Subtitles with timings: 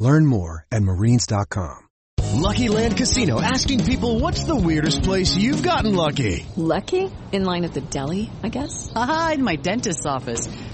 [0.00, 1.88] Learn more at marines.com.
[2.32, 6.46] Lucky Land Casino asking people what's the weirdest place you've gotten lucky?
[6.56, 7.10] Lucky?
[7.32, 8.90] In line at the deli, I guess?
[8.96, 10.48] Aha, in my dentist's office.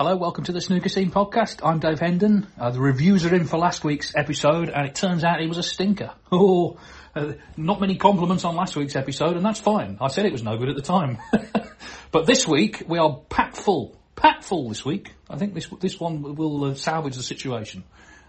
[0.00, 1.58] Hello, welcome to the Snooker Scene podcast.
[1.64, 2.46] I'm Dave Hendon.
[2.56, 5.58] Uh, the reviews are in for last week's episode, and it turns out it was
[5.58, 6.12] a stinker.
[6.30, 6.78] Oh,
[7.16, 9.98] uh, not many compliments on last week's episode, and that's fine.
[10.00, 11.18] I said it was no good at the time.
[12.12, 15.14] but this week we are packed full, packed full this week.
[15.28, 17.82] I think this this one will uh, salvage the situation.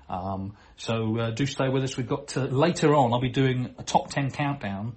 [0.10, 1.96] Um, so uh, do stay with us.
[1.96, 3.14] We've got uh, later on.
[3.14, 4.96] I'll be doing a top ten countdown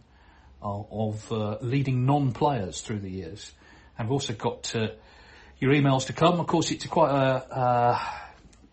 [0.62, 3.52] of, uh, leading non-players through the years,
[3.98, 4.74] and we've also got
[5.62, 6.40] your emails to come.
[6.40, 7.98] Of course, it's quite a uh,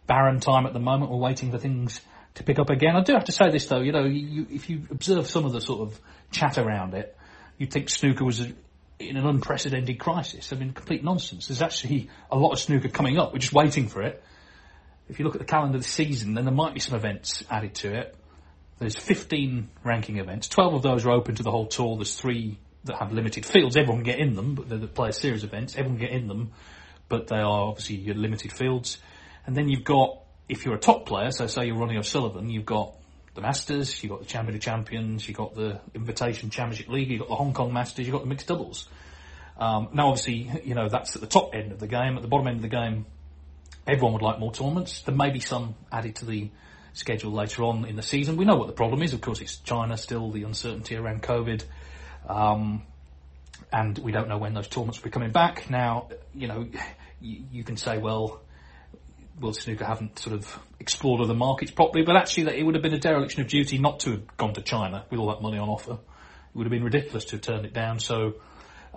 [0.08, 1.12] barren time at the moment.
[1.12, 2.02] We're waiting for things
[2.34, 2.96] to pick up again.
[2.96, 5.52] I do have to say this though, you know, you, if you observe some of
[5.52, 6.00] the sort of
[6.31, 7.16] chat around it,
[7.59, 8.52] you'd think snooker was a,
[8.97, 10.52] in an unprecedented crisis.
[10.52, 11.47] I mean, complete nonsense.
[11.47, 13.34] There's actually a lot of snooker coming up.
[13.34, 14.24] We're just waiting for it.
[15.09, 17.44] If you look at the calendar of the season, then there might be some events
[17.52, 18.16] added to it.
[18.80, 20.47] There's 15 ranking events.
[20.47, 21.97] 12 of those are open to the whole tour.
[21.97, 23.78] There's three that have limited fields.
[23.78, 25.75] Everyone can get in them, but they're the player series events.
[25.75, 26.52] Everyone can get in them,
[27.09, 29.00] but they are obviously your limited fields.
[29.46, 32.66] And then you've got, if you're a top player, so say you're Ronnie O'Sullivan, you've
[32.66, 32.94] got
[33.34, 37.19] the Masters, you've got the Champion of Champions, you've got the Invitation Championship League, you've
[37.19, 38.88] got the Hong Kong Masters, you've got the mixed doubles.
[39.58, 42.16] Um, now obviously, you know, that's at the top end of the game.
[42.16, 43.06] At the bottom end of the game,
[43.88, 45.02] everyone would like more tournaments.
[45.02, 46.50] There may be some added to the
[46.94, 48.38] schedule later on in the season.
[48.38, 49.14] We know what the problem is.
[49.14, 51.64] Of course, it's China still, the uncertainty around COVID.
[52.28, 52.84] Um,
[53.72, 55.69] and we don't know when those tournaments will be coming back.
[55.69, 56.68] Now, you know,
[57.22, 58.41] you, you can say, well,
[59.40, 62.81] World Snooker haven't sort of explored other markets properly, but actually that it would have
[62.84, 65.57] been a dereliction of duty not to have gone to China with all that money
[65.57, 65.94] on offer.
[65.94, 68.00] It would have been ridiculous to have turned it down.
[68.00, 68.35] So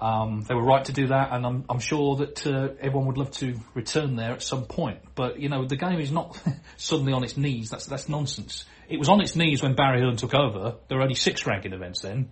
[0.00, 3.18] um, they were right to do that, and I'm, I'm sure that uh, everyone would
[3.18, 5.00] love to return there at some point.
[5.14, 6.40] But you know, the game is not
[6.76, 7.70] suddenly on its knees.
[7.70, 8.64] That's that's nonsense.
[8.88, 10.76] It was on its knees when Barry Hearn took over.
[10.88, 12.30] There were only six ranking events then.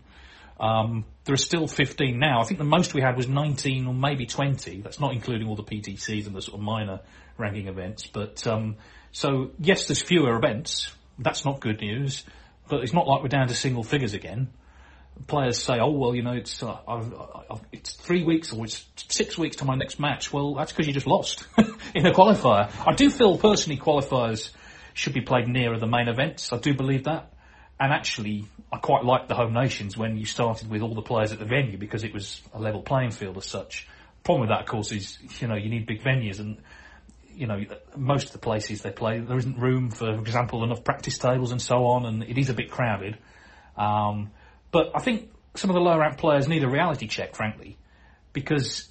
[0.61, 2.41] Um, there are still 15 now.
[2.41, 4.83] I think the most we had was 19 or maybe 20.
[4.83, 7.01] That's not including all the PTCs and the sort of minor
[7.39, 8.07] ranking events.
[8.07, 8.77] But um,
[9.11, 10.93] so yes, there's fewer events.
[11.19, 12.25] That's not good news.
[12.69, 14.49] But it's not like we're down to single figures again.
[15.27, 17.13] Players say, "Oh well, you know, it's uh, I've,
[17.51, 20.87] I've, it's three weeks or it's six weeks to my next match." Well, that's because
[20.87, 21.47] you just lost
[21.95, 22.71] in a qualifier.
[22.87, 24.51] I do feel personally qualifiers
[24.95, 26.53] should be played nearer the main events.
[26.53, 27.33] I do believe that.
[27.81, 31.33] And actually, I quite liked the home nations when you started with all the players
[31.33, 33.89] at the venue because it was a level playing field as such.
[34.23, 36.59] Problem with that, of course, is you know you need big venues and
[37.35, 37.65] you know
[37.97, 41.53] most of the places they play there isn't room for, for example, enough practice tables
[41.53, 43.17] and so on, and it is a bit crowded.
[43.79, 44.31] Um,
[44.71, 47.79] but I think some of the lower ranked players need a reality check, frankly,
[48.35, 48.89] because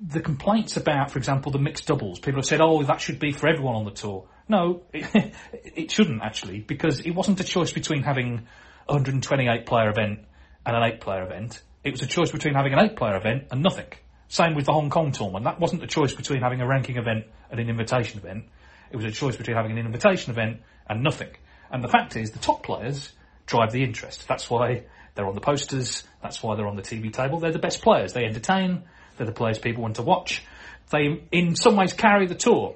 [0.00, 3.32] the complaints about, for example, the mixed doubles, people have said, oh, that should be
[3.32, 4.26] for everyone on the tour.
[4.48, 8.46] No, it, it shouldn't actually, because it wasn't a choice between having
[8.88, 10.20] a 128 player event
[10.64, 11.62] and an 8 player event.
[11.84, 13.86] It was a choice between having an 8 player event and nothing.
[14.28, 15.44] Same with the Hong Kong tournament.
[15.44, 18.44] That wasn't a choice between having a ranking event and an invitation event.
[18.90, 21.30] It was a choice between having an invitation event and nothing.
[21.70, 23.12] And the fact is, the top players
[23.46, 24.26] drive the interest.
[24.28, 24.84] That's why
[25.14, 26.04] they're on the posters.
[26.22, 27.38] That's why they're on the TV table.
[27.38, 28.12] They're the best players.
[28.12, 28.82] They entertain.
[29.16, 30.42] They're the players people want to watch.
[30.90, 32.74] They, in some ways, carry the tour.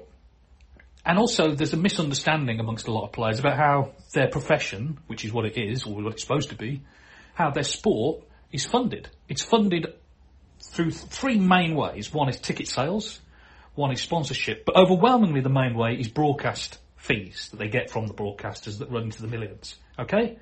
[1.05, 5.25] And also, there's a misunderstanding amongst a lot of players about how their profession, which
[5.25, 6.83] is what it is, or what it's supposed to be,
[7.33, 9.09] how their sport is funded.
[9.27, 9.93] It's funded
[10.63, 12.13] through three main ways.
[12.13, 13.19] One is ticket sales,
[13.73, 18.05] one is sponsorship, but overwhelmingly the main way is broadcast fees that they get from
[18.05, 19.75] the broadcasters that run into the millions.
[19.97, 20.37] Okay?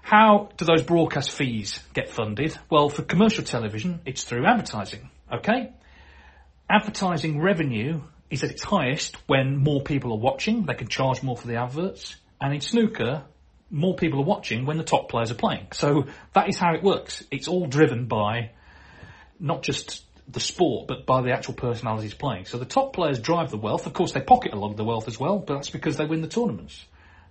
[0.00, 2.56] How do those broadcast fees get funded?
[2.70, 5.10] Well, for commercial television, it's through advertising.
[5.30, 5.72] Okay?
[6.68, 8.00] Advertising revenue
[8.32, 10.64] is at its highest when more people are watching.
[10.64, 12.16] They can charge more for the adverts.
[12.40, 13.24] And in snooker,
[13.70, 15.68] more people are watching when the top players are playing.
[15.72, 17.22] So that is how it works.
[17.30, 18.50] It's all driven by
[19.38, 22.46] not just the sport, but by the actual personalities playing.
[22.46, 23.86] So the top players drive the wealth.
[23.86, 26.06] Of course, they pocket a lot of the wealth as well, but that's because they
[26.06, 26.84] win the tournaments.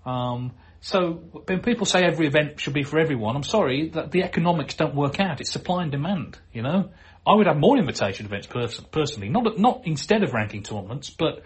[0.05, 0.51] Um,
[0.81, 1.13] so
[1.45, 4.95] when people say every event should be for everyone, I'm sorry that the economics don't
[4.95, 5.39] work out.
[5.39, 6.37] It's supply and demand.
[6.53, 6.89] You know,
[7.25, 11.43] I would have more invitation events pers- personally, not not instead of ranking tournaments, but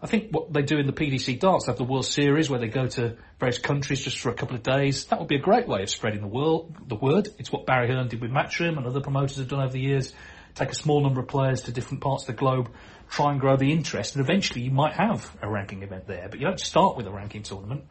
[0.00, 2.60] I think what they do in the PDC darts, they have the World Series where
[2.60, 5.06] they go to various countries just for a couple of days.
[5.06, 7.28] That would be a great way of spreading the world, the word.
[7.38, 10.12] It's what Barry Hearn did with Matchroom and other promoters have done over the years.
[10.54, 12.70] Take a small number of players to different parts of the globe,
[13.10, 16.28] try and grow the interest, and eventually you might have a ranking event there.
[16.28, 17.84] But you don't start with a ranking tournament.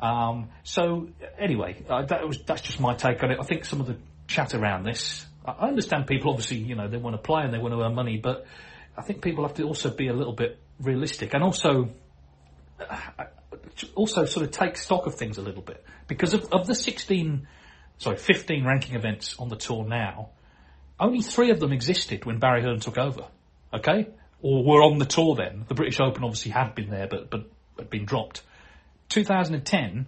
[0.00, 1.08] Um, so
[1.38, 3.38] anyway, uh, that was that's just my take on it.
[3.40, 3.96] I think some of the
[4.26, 5.24] chat around this.
[5.44, 7.94] I understand people obviously, you know, they want to play and they want to earn
[7.94, 8.46] money, but
[8.96, 11.90] I think people have to also be a little bit realistic and also
[12.80, 13.24] uh,
[13.94, 17.46] also sort of take stock of things a little bit because of, of the 16,
[17.98, 20.30] sorry, 15 ranking events on the tour now,
[20.98, 23.26] only three of them existed when Barry Hearn took over.
[23.72, 24.08] Okay,
[24.40, 25.64] or were on the tour then.
[25.66, 28.42] The British Open obviously had been there, but but had been dropped.
[29.08, 30.06] 2010,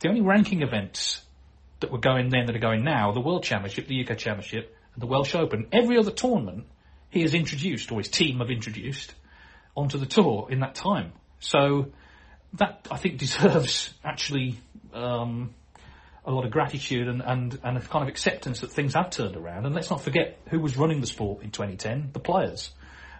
[0.00, 1.23] the only ranking events
[1.80, 5.02] that were going then that are going now, the World Championship, the UK Championship, and
[5.02, 5.66] the Welsh Open.
[5.72, 6.66] Every other tournament
[7.10, 9.14] he has introduced, or his team have introduced,
[9.76, 11.12] onto the tour in that time.
[11.40, 11.92] So
[12.54, 14.56] that I think deserves actually
[14.92, 15.54] um,
[16.24, 19.36] a lot of gratitude and, and, and a kind of acceptance that things have turned
[19.36, 19.66] around.
[19.66, 22.70] And let's not forget who was running the sport in 2010, the players.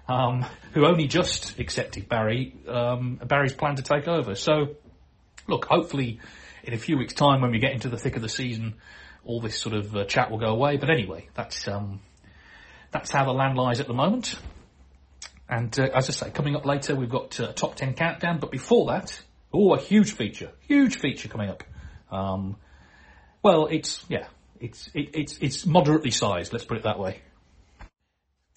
[0.06, 4.34] Um, who only just accepted Barry, um, Barry's plan to take over.
[4.34, 4.76] So,
[5.48, 6.20] look, hopefully
[6.66, 8.75] in a few weeks' time when we get into the thick of the season,
[9.25, 10.76] all this sort of uh, chat will go away.
[10.76, 12.00] But anyway, that's um,
[12.90, 14.37] that's how the land lies at the moment.
[15.49, 18.38] And uh, as I say, coming up later, we've got a top ten countdown.
[18.38, 19.20] But before that,
[19.52, 21.64] oh, a huge feature, huge feature coming up.
[22.11, 22.56] Um,
[23.43, 24.26] well, it's yeah,
[24.61, 26.52] it's it, it's it's moderately sized.
[26.52, 27.20] Let's put it that way.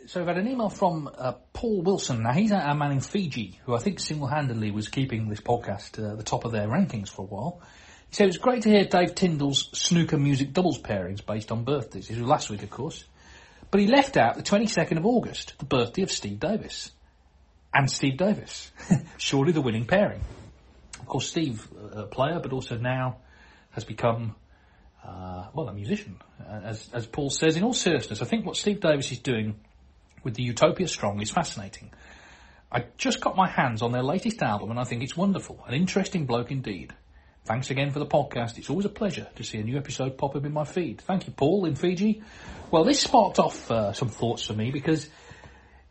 [0.08, 2.24] So I've had an email from uh, Paul Wilson.
[2.24, 6.16] Now he's our man in Fiji, who I think single-handedly was keeping this podcast uh,
[6.16, 7.62] the top of their rankings for a while.
[8.10, 11.64] He said it was great to hear Dave Tyndall's snooker music doubles pairings based on
[11.64, 12.08] birthdays.
[12.08, 13.04] This was last week, of course.
[13.70, 16.92] But he left out the 22nd of August, the birthday of Steve Davis.
[17.74, 18.72] And Steve Davis.
[19.18, 20.22] Surely the winning pairing.
[21.00, 23.18] Of course, Steve, a player, but also now
[23.72, 24.36] has become,
[25.06, 26.18] uh, well, a musician.
[26.50, 29.60] As, as Paul says, in all seriousness, I think what Steve Davis is doing
[30.24, 31.92] with the Utopia Strong is fascinating.
[32.72, 35.64] I just got my hands on their latest album and I think it's wonderful.
[35.68, 36.94] An interesting bloke indeed.
[37.48, 38.58] Thanks again for the podcast.
[38.58, 41.00] It's always a pleasure to see a new episode pop up in my feed.
[41.00, 42.22] Thank you, Paul, in Fiji.
[42.72, 45.08] Well, this sparked off uh, some thoughts for me because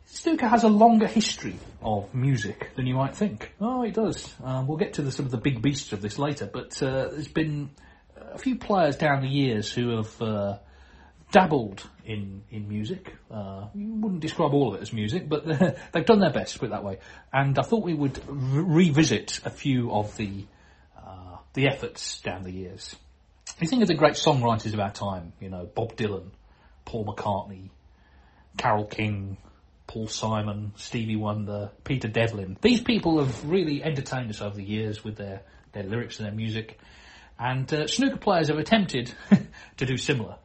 [0.05, 3.53] snooker has a longer history of music than you might think.
[3.59, 4.31] Oh, it does.
[4.43, 7.07] Um, we'll get to the, some of the big beasts of this later, but uh,
[7.07, 7.71] there's been
[8.15, 10.57] a few players down the years who have uh,
[11.31, 13.15] dabbled in in music.
[13.31, 15.43] Uh, you wouldn't describe all of it as music, but
[15.91, 16.99] they've done their best, put it that way.
[17.33, 20.56] And I thought we would re- revisit a few of the uh,
[21.57, 22.95] the efforts down the years.
[23.59, 26.29] You think of the great songwriters of our time, you know, Bob Dylan,
[26.85, 27.71] Paul McCartney,
[28.57, 29.37] Carole King,
[29.87, 32.57] Paul Simon, Stevie Wonder, Peter Devlin.
[32.61, 36.35] These people have really entertained us over the years with their, their lyrics and their
[36.35, 36.77] music.
[37.39, 39.11] And uh, snooker players have attempted
[39.77, 40.35] to do similar.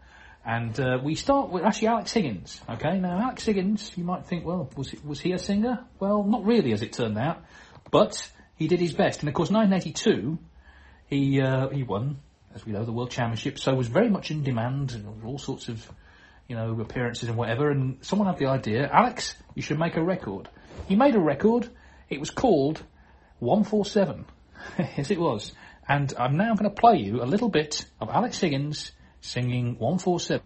[0.47, 2.59] And uh, we start with actually Alex Higgins.
[2.71, 5.85] Okay, now Alex Higgins, you might think, well, was he, was he a singer?
[6.01, 7.45] Well, not really, as it turned out,
[7.91, 9.21] but he did his best.
[9.21, 10.39] And of course, 1982,
[11.13, 12.21] he uh, he won,
[12.55, 13.59] as we know, the World Championship.
[13.59, 15.87] So was very much in demand, and all sorts of,
[16.49, 17.71] you know, appearances and whatever.
[17.71, 20.49] And someone had the idea, Alex, you should make a record.
[20.89, 21.69] He made a record.
[22.09, 22.83] It was called
[23.41, 24.25] 147.
[24.79, 25.53] yes, it was.
[25.87, 30.43] And I'm now going to play you a little bit of Alex Higgins singing 147.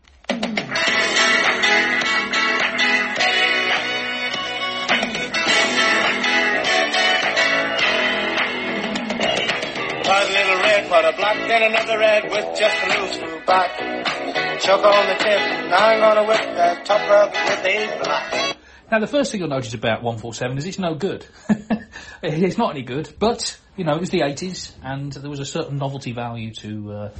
[10.88, 14.60] But a black, then another red with just a little screw back.
[14.60, 15.40] Choke on the tip,
[15.70, 18.56] now I'm gonna whip that top up with a black.
[18.90, 21.26] Now, the first thing you'll notice about 147 is it's no good.
[22.22, 25.44] it's not any good, but, you know, it was the 80s, and there was a
[25.44, 27.10] certain novelty value to uh,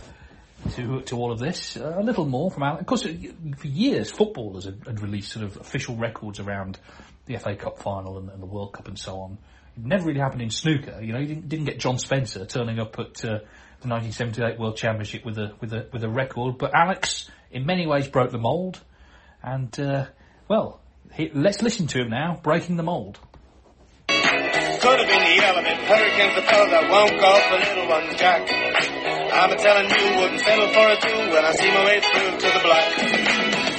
[0.75, 1.77] to to all of this.
[1.77, 2.81] Uh, a little more from Alan.
[2.81, 6.79] Of course, for years, footballers had, had released sort of official records around
[7.27, 9.39] the FA Cup final and, and the World Cup and so on.
[9.77, 11.01] It never really happened in snooker.
[11.03, 13.39] You know, you didn't, didn't get John Spencer turning up at uh,
[13.89, 16.59] the 1978 World Championship with a with a with a record.
[16.59, 18.81] But Alex, in many ways, broke the mould.
[19.43, 20.07] And uh,
[20.49, 20.81] well,
[21.13, 23.19] he, let's listen to him now, breaking the mould.
[24.09, 25.79] Could have been the element.
[25.83, 28.43] Hurricane's the fellow that won't golf the little ones, Jack.
[28.47, 32.39] I'm a telling you, wouldn't settle for a two when I see my way through
[32.39, 32.87] to the black.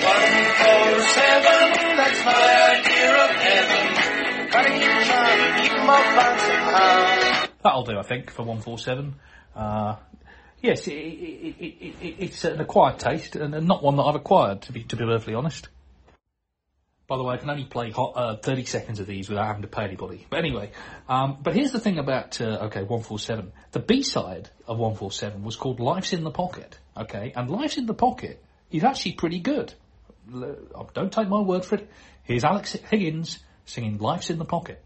[0.03, 0.27] One,
[0.59, 1.63] four, seven,
[1.95, 2.45] that's my
[2.75, 4.49] idea of heaven.
[4.51, 7.26] Gotta keep trying, keep 'em all bouncing high.
[7.67, 9.13] That'll do, I think, for 147.
[9.53, 9.97] Uh,
[10.61, 14.61] yes, it, it, it, it, it's an acquired taste, and, not one that I've acquired,
[14.63, 15.67] to be to be perfectly honest.
[17.07, 19.63] By the way, I can only play hot, uh, 30 seconds of these without having
[19.63, 20.25] to pay anybody.
[20.29, 20.71] But anyway,
[21.09, 23.51] um, but here's the thing about, uh, okay, 147.
[23.73, 27.33] The B-side of 147 was called Life's in the Pocket, okay?
[27.35, 29.73] And Life's in the Pocket is actually pretty good.
[30.93, 31.89] Don't take my word for it.
[32.23, 34.81] Here's Alex Higgins singing Life's in the Pocket.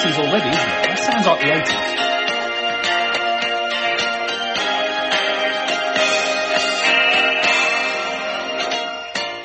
[0.00, 0.80] 80s already, isn't it?
[0.88, 1.84] That sounds like the 80s.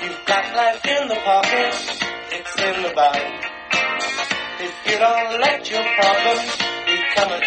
[0.01, 1.75] You've got life in the pocket,
[2.31, 3.43] it's in the bag.
[4.61, 6.55] If you don't let your problems
[6.87, 7.41] become a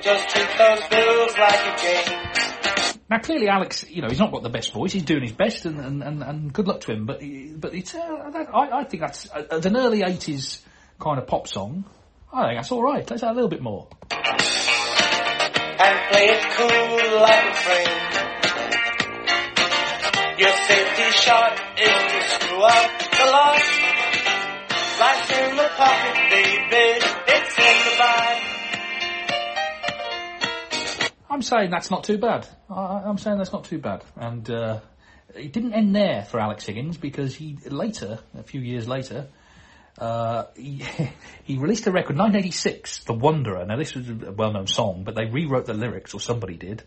[0.00, 2.20] just treat those bills like a game.
[3.10, 4.92] Now, clearly, Alex, you know, he's not got the best voice.
[4.92, 7.04] He's doing his best, and, and, and, and good luck to him.
[7.04, 7.20] But
[7.58, 10.60] but it's uh, I, I think that's uh, an early '80s
[10.98, 11.84] kind of pop song.
[12.32, 13.08] I think that's all right.
[13.08, 13.86] Let's add a little bit more.
[14.10, 14.20] and
[16.10, 17.90] play it cool like a friend.
[20.38, 23.62] Your safety shot is to screw up the lot.
[25.00, 27.06] Life's in the pocket, baby.
[27.28, 28.42] It's in the bag.
[31.30, 32.46] I'm saying that's not too bad.
[32.70, 34.04] I, I'm saying that's not too bad.
[34.16, 34.80] And uh,
[35.34, 39.26] it didn't end there for Alex Higgins because he later, a few years later,
[39.98, 40.84] uh, he,
[41.44, 43.64] he released a record, 1986, The Wanderer.
[43.66, 46.82] Now this was a well-known song, but they rewrote the lyrics, or somebody did.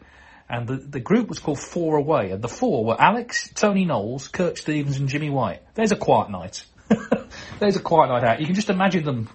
[0.49, 4.29] And the, the group was called Four Away, and the four were Alex, Tony Knowles,
[4.29, 5.61] Kirk Stevens, and Jimmy White.
[5.73, 6.63] There's a quiet night.
[7.59, 8.39] There's a quiet night out.
[8.39, 9.29] You can just imagine them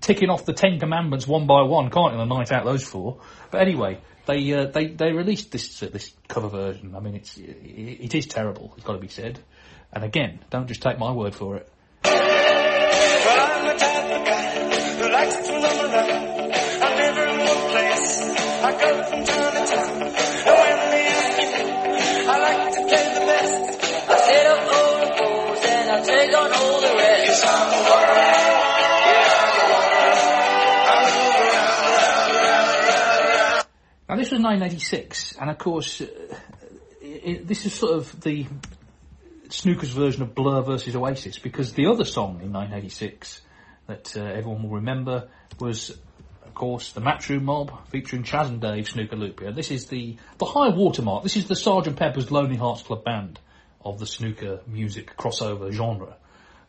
[0.00, 2.20] ticking off the Ten Commandments one by one, can't you?
[2.20, 3.20] A night out, those four.
[3.50, 6.94] But anyway, they uh, they they released this uh, this cover version.
[6.94, 8.74] I mean, it's it, it is terrible.
[8.76, 9.38] It's got to be said.
[9.92, 11.68] And again, don't just take my word for it.
[34.10, 36.06] Now this was 1986, and of course, uh,
[37.00, 38.44] it, this is sort of the
[39.50, 43.40] snooker's version of Blur versus Oasis, because the other song in 1986
[43.86, 45.28] that uh, everyone will remember
[45.60, 45.90] was,
[46.44, 49.52] of course, the Matchroom Mob featuring Chas and Dave Snooker Loopy.
[49.52, 51.22] This is the the high watermark.
[51.22, 53.38] This is the Sergeant Pepper's Lonely Hearts Club Band
[53.84, 56.16] of the snooker music crossover genre.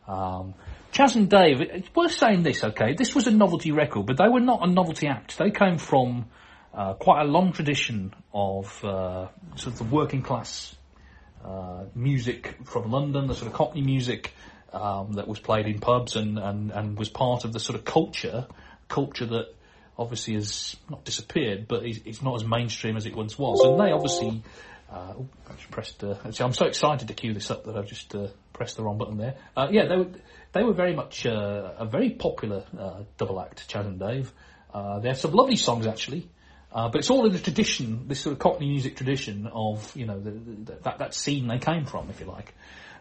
[0.06, 0.54] Um,
[0.92, 2.94] Chas and Dave, it's worth saying this, okay?
[2.94, 5.38] This was a novelty record, but they were not a novelty act.
[5.38, 6.26] They came from
[6.74, 10.74] uh, quite a long tradition of uh, sort of the working class
[11.44, 14.32] uh, music from London, the sort of Cockney music
[14.72, 17.84] um, that was played in pubs and, and, and was part of the sort of
[17.84, 18.46] culture,
[18.88, 19.54] culture that
[19.98, 23.60] obviously has not disappeared, but is, it's not as mainstream as it once was.
[23.60, 24.42] And they obviously,
[24.90, 26.02] uh, oh, I just pressed.
[26.02, 28.82] Uh, actually, I'm so excited to cue this up that I've just uh, pressed the
[28.82, 29.34] wrong button there.
[29.56, 30.10] Uh, yeah, they were
[30.52, 34.32] they were very much uh, a very popular uh, double act, Chas and Dave.
[34.74, 36.30] They have some lovely songs actually.
[36.74, 40.06] Uh, but it's all in the tradition, this sort of Cockney music tradition of, you
[40.06, 42.54] know, the, the, that, that scene they came from, if you like.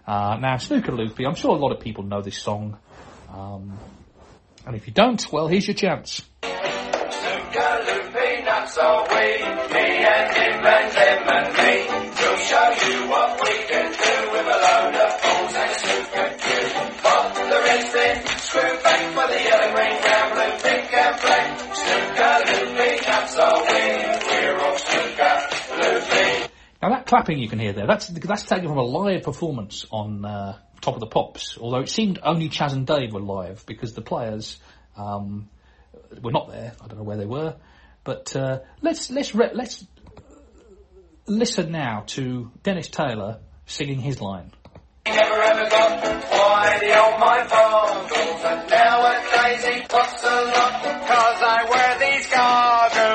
[0.06, 2.78] Uh, now, Snooker Loopy, I'm sure a lot of people know this song.
[3.32, 3.78] Um,
[4.66, 6.22] and if you don't, well, here's your chance.
[6.42, 9.25] Snooker Loopy, we,
[9.74, 10.92] me and him and
[11.32, 11.88] and me.
[12.20, 16.30] We'll show you what we can do with a load of balls and a snooker
[16.38, 16.62] cue.
[18.51, 18.78] Screw
[19.13, 20.21] for the yellow, green,
[26.82, 30.26] Now that clapping you can hear there, that's that's taken from a live performance on
[30.26, 31.58] uh, Top of the Pops.
[31.60, 34.60] Although it seemed only Chas and Dave were live because the players
[34.98, 35.50] um,
[36.22, 36.74] were not there.
[36.82, 37.56] I don't know where they were,
[38.04, 39.86] but uh, let's let's re- let's
[41.28, 44.52] listen now to Dennis Taylor singing his line.
[45.06, 46.02] Never ever got
[46.82, 47.48] the old my
[48.70, 50.74] nowadays he a lot
[51.08, 53.11] Cause I wear these goggles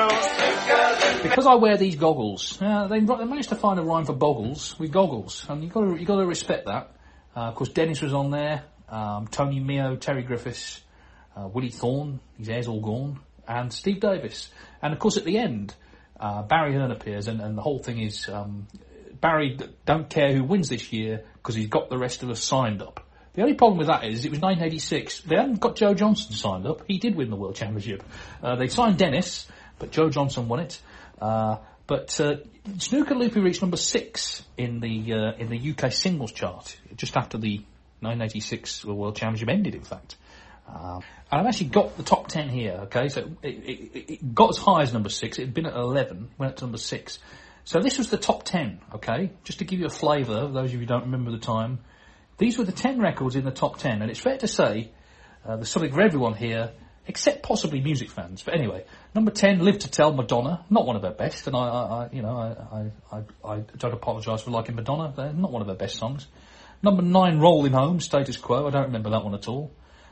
[1.37, 2.59] Because I wear these goggles.
[2.59, 5.81] Uh, they, they managed to find a rhyme for boggles with goggles, and you got
[5.81, 6.95] to you got to respect that.
[7.35, 10.81] Uh, of course, Dennis was on there, um, Tony Meo, Terry Griffiths,
[11.35, 14.49] uh, Willie Thorne, his hair's all gone, and Steve Davis.
[14.81, 15.75] And of course, at the end,
[16.19, 18.65] uh, Barry Hearn appears, and, and the whole thing is um,
[19.21, 22.81] Barry don't care who wins this year because he's got the rest of us signed
[22.81, 23.07] up.
[23.35, 25.21] The only problem with that is it was 1986.
[25.21, 26.81] They hadn't got Joe Johnson signed up.
[26.87, 28.01] He did win the World Championship.
[28.41, 29.45] Uh, they signed Dennis,
[29.77, 30.81] but Joe Johnson won it.
[31.19, 31.57] Uh,
[31.87, 32.37] but uh,
[32.77, 37.37] Snooker Loopy reached number six in the uh, in the UK singles chart just after
[37.37, 37.57] the
[38.01, 39.73] 1986 World Championship ended.
[39.73, 40.17] In fact,
[40.67, 42.81] um, and I've actually got the top ten here.
[42.83, 45.39] Okay, so it, it, it got as high as number six.
[45.39, 47.19] It had been at 11, went up to number six.
[47.63, 48.79] So this was the top ten.
[48.95, 51.79] Okay, just to give you a flavour, those of you who don't remember the time,
[52.37, 54.91] these were the ten records in the top ten, and it's fair to say
[55.45, 56.71] uh, there's something for everyone here,
[57.07, 58.43] except possibly music fans.
[58.43, 58.85] But anyway,
[59.15, 62.21] number ten, "Live to Tell," Madonna, not one of her best, and I, I, you
[62.21, 65.13] know, I, I, I, I don't apologise for liking Madonna.
[65.15, 66.27] They're not one of her best songs.
[66.83, 68.67] Number nine, "Rolling Home," Status Quo.
[68.67, 69.71] I don't remember that one at all.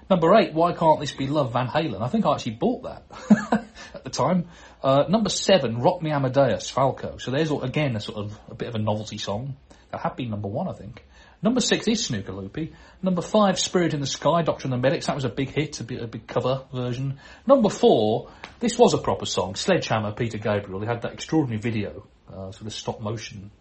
[0.10, 2.02] Number eight, Why Can't This Be Love, Van Halen.
[2.02, 4.50] I think I actually bought that at the time.
[4.84, 7.18] Uh, number seven, Rock Me Amadeus, Falco.
[7.18, 9.56] So there's, again, a sort of, a bit of a novelty song.
[9.92, 11.04] That had been number one, I think.
[11.42, 12.74] Number six is Snooker Loopy.
[13.01, 15.08] Number five, Spirit in the Sky, Doctor and the Medics.
[15.08, 17.20] That was a big hit, a, bit, a big cover version.
[17.46, 20.80] Number four, this was a proper song, Sledgehammer, Peter Gabriel.
[20.80, 23.51] They had that extraordinary video, uh, sort of stop motion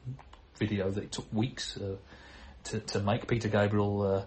[0.57, 1.97] video that it took weeks uh,
[2.65, 3.27] to, to make.
[3.27, 4.25] Peter Gabriel, uh,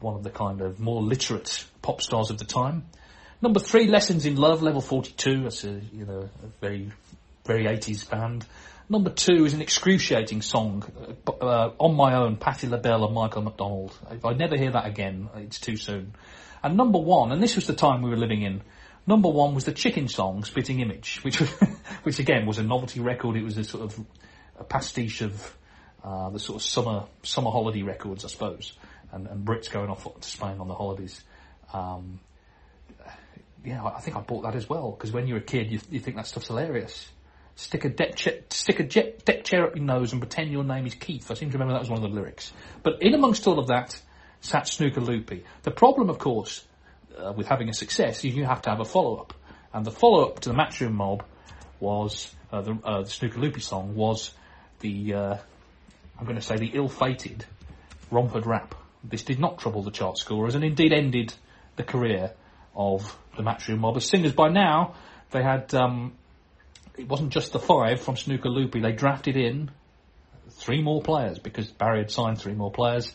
[0.00, 2.84] one of the kind of more literate pop stars of the time.
[3.40, 5.42] Number three, Lessons in Love, Level 42.
[5.42, 6.92] That's a, you know, a very,
[7.44, 8.46] very 80s band.
[8.92, 10.84] Number two is an excruciating song,
[11.40, 13.96] uh, On My Own, Patti LaBelle and Michael McDonald.
[14.10, 16.14] If I never hear that again, it's too soon.
[16.62, 18.60] And number one, and this was the time we were living in,
[19.06, 21.50] number one was the Chicken song, Spitting Image, which was,
[22.02, 23.36] which again was a novelty record.
[23.36, 23.98] It was a sort of
[24.58, 25.56] a pastiche of
[26.04, 28.74] uh, the sort of summer summer holiday records, I suppose
[29.12, 31.22] and, and Brits going off to Spain on the holidays.
[31.72, 32.20] Um,
[33.64, 36.00] yeah, I think I bought that as well because when you're a kid, you, you
[36.00, 37.08] think that stuff's hilarious.
[37.54, 40.64] Stick a deck chair, stick a jet, deck chair up your nose and pretend your
[40.64, 41.30] name is Keith.
[41.30, 42.52] I seem to remember that was one of the lyrics.
[42.82, 44.00] But in amongst all of that,
[44.40, 45.44] sat Snooker Loopy.
[45.62, 46.64] The problem, of course,
[47.18, 49.34] uh, with having a success is you have to have a follow up,
[49.72, 51.24] and the follow up to the Matchroom Mob
[51.78, 54.32] was uh, the, uh, the Snooker Loopy song was
[54.80, 55.36] the uh,
[56.18, 57.44] I'm going to say the ill-fated
[58.10, 58.74] Romford Rap.
[59.02, 61.34] This did not trouble the chart scorers and indeed ended
[61.76, 62.32] the career
[62.76, 63.96] of the Matchroom Mob.
[63.96, 64.94] As singers by now,
[65.30, 66.12] they had, um,
[66.96, 69.70] it wasn't just the five from Snooker Loopy, they drafted in
[70.50, 73.12] three more players because Barry had signed three more players.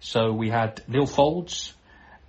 [0.00, 1.72] So we had Neil Foulds,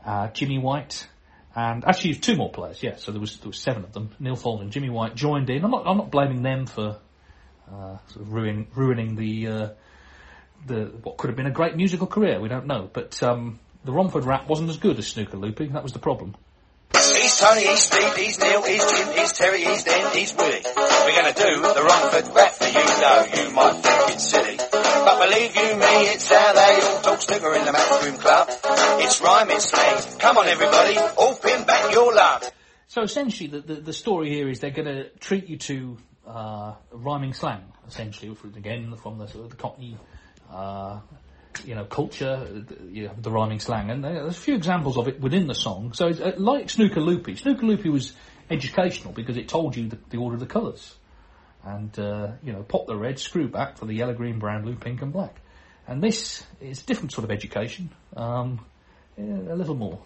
[0.06, 1.08] uh, Jimmy White,
[1.56, 4.12] and actually two more players, yeah, so there was, there was seven of them.
[4.20, 5.64] Neil Foulds and Jimmy White joined in.
[5.64, 6.98] I'm not, I'm not blaming them for,
[7.72, 9.70] uh, sort of ruin, ruining the, uh,
[10.66, 12.40] the what could have been a great musical career.
[12.40, 15.68] We don't know, but um, the Romford Rap wasn't as good as Snooker Loopy.
[15.68, 16.36] That was the problem.
[17.38, 20.64] Tony, he's Steve, he's Neil, he's Jim, he's Terry, he's Dan, he's Willie.
[20.66, 24.58] We're gonna do the Romford rap for you know you might think it's silly.
[24.58, 28.50] But believe you me, it's how they all talk snooker in the Matchroom Club.
[29.02, 30.20] It's rhyme, it's slang.
[30.20, 32.52] Come on everybody, all pin back your love.
[32.88, 37.34] So essentially, the, the, the story here is they're to treat you to uh, rhyming
[37.34, 39.96] slang, essentially, again from the sort of the Cockney
[40.52, 41.02] uh,
[41.66, 45.20] you know, culture, you have the rhyming slang, and there's a few examples of it
[45.20, 45.94] within the song.
[45.94, 48.14] So, it's, uh, like Snooker Loopy, Snooker Loopy was
[48.50, 50.96] educational because it told you the, the order of the colours.
[51.64, 54.76] And, uh, you know, pop the red, screw back for the yellow, green, brown, blue,
[54.76, 55.36] pink and black.
[55.88, 58.66] And this is a different sort of education, um,
[59.18, 60.00] yeah, a little more.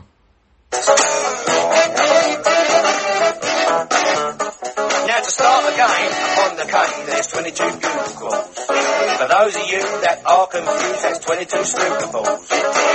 [5.41, 8.61] Start the game, upon the cane there's 22 bugle calls.
[8.61, 12.45] For those of you that are confused, that's 22 snooker balls.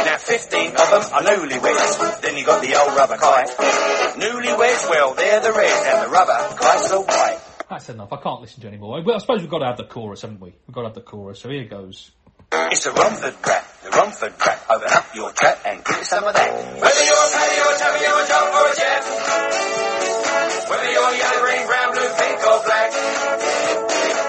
[0.06, 3.50] Now 15 of them are newlyweds, then you got the old rubber kite.
[4.22, 7.40] Newlyweds, well, they're the red, and the rubber kite's the white.
[7.68, 8.12] That's enough.
[8.12, 9.02] I can't listen to any more.
[9.02, 10.54] Well, I suppose we've got to have the chorus, haven't we?
[10.68, 11.40] We've got to have the chorus.
[11.40, 12.12] So here goes.
[12.52, 14.66] It's the Romford rap, the Romford rap.
[14.70, 16.52] Open up your trap and give it some of that.
[16.54, 19.95] Whether you're a paddy or a tabby or a jump or a jet.
[20.68, 22.92] Whether you're yellow, green, brown, blue, pink or black.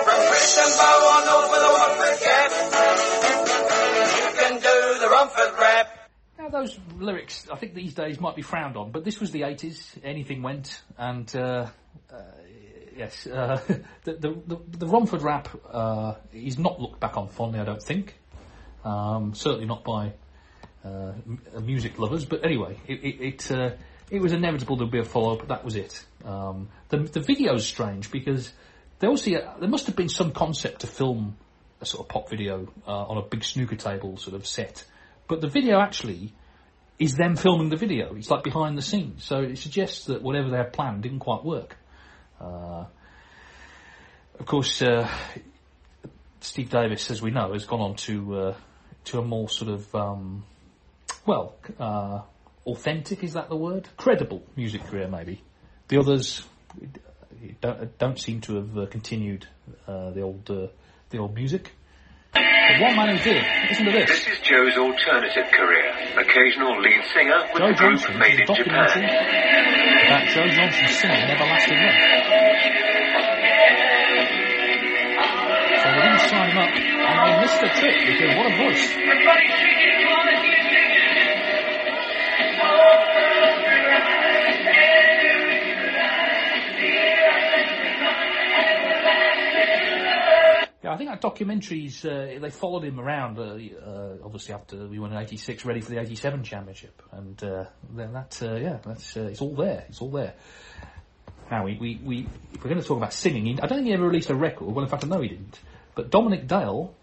[0.06, 2.52] From Christian Bow on over the Watford Gap.
[4.18, 6.10] You can do the Romford rap.
[6.38, 9.42] Now those lyrics, I think these days might be frowned on, but this was the
[9.42, 9.98] 80s.
[10.04, 11.68] Anything went, and uh,
[12.14, 12.22] uh,
[12.96, 13.60] yes, uh,
[14.04, 17.60] the, the the Romford rap uh, is not looked back on fondly.
[17.60, 18.16] I don't think.
[18.86, 20.14] Um, certainly not by
[20.86, 21.14] uh,
[21.56, 22.26] uh, music lovers.
[22.26, 23.52] But anyway, it it it,
[24.10, 25.40] it was inevitable there'd be a follow up.
[25.40, 26.04] But that was it.
[26.24, 28.52] Um, the the video's strange because
[29.00, 31.38] there obviously there must have been some concept to film
[31.82, 34.84] a sort of pop video uh, on a big snooker table sort of set,
[35.28, 36.34] but the video actually
[36.98, 38.16] is them filming the video.
[38.16, 41.44] It's like behind the scenes, so it suggests that whatever they had planned didn't quite
[41.44, 41.78] work.
[42.42, 42.86] Uh,
[44.40, 45.08] of course, uh,
[46.42, 48.56] Steve Davis, as we know, has gone on to uh,
[49.06, 50.44] to a more sort of um,
[51.26, 52.22] well, uh,
[52.68, 53.88] authentic is that the word?
[53.98, 55.42] Credible music career, maybe.
[55.88, 56.44] The others
[57.62, 59.48] don't, don't seem to have uh, continued
[59.88, 60.68] uh, the old uh,
[61.10, 61.72] the old music.
[62.34, 64.10] But one man who did, listen to this.
[64.10, 65.88] This is Joe's alternative career.
[66.20, 69.04] Occasional lead singer with Joe the group Johnson, Made in Japan.
[70.06, 71.96] about Joe Johnson singing Everlasting Love.
[75.80, 79.97] So they didn't sign him up, and they missed the trick because what a voice.
[90.98, 95.12] I think that documentaries, uh, they followed him around, uh, uh, obviously after we won
[95.12, 97.04] in 86, ready for the 87 championship.
[97.12, 99.86] And, uh, then that, uh, yeah, that's, it's all there.
[99.90, 100.34] It's all there.
[101.52, 103.94] Now, we, we, we, if we're going to talk about singing, I don't think he
[103.94, 104.74] ever released a record.
[104.74, 105.60] Well, in fact, I know he didn't.
[105.94, 106.96] But Dominic Dale,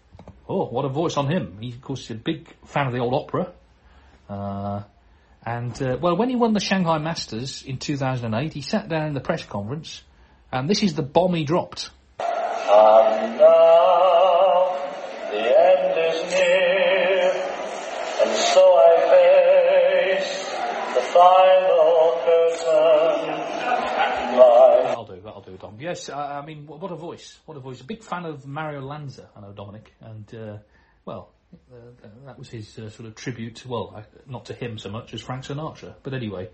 [0.49, 1.59] oh, what a voice on him.
[1.61, 3.53] He, of course, is a big fan of the old opera.
[4.27, 4.83] Uh,
[5.45, 9.13] and, uh, well, when he won the Shanghai Masters in 2008, he sat down in
[9.13, 10.03] the press conference,
[10.51, 11.91] and this is the bomb he dropped.
[12.67, 14.75] And now
[15.29, 17.31] the end is near,
[18.23, 20.49] and so I face
[20.95, 23.35] the final curtain.
[24.35, 25.77] That'll do, that'll do, Dom.
[25.79, 27.81] Yes, I, I mean, what a voice, what a voice.
[27.81, 30.57] A big fan of Mario Lanza, I know, Dominic, and, uh,
[31.05, 31.29] well,
[31.71, 31.75] uh,
[32.25, 35.21] that was his uh, sort of tribute, well, uh, not to him so much as
[35.21, 36.49] Frank Sinatra, but anyway,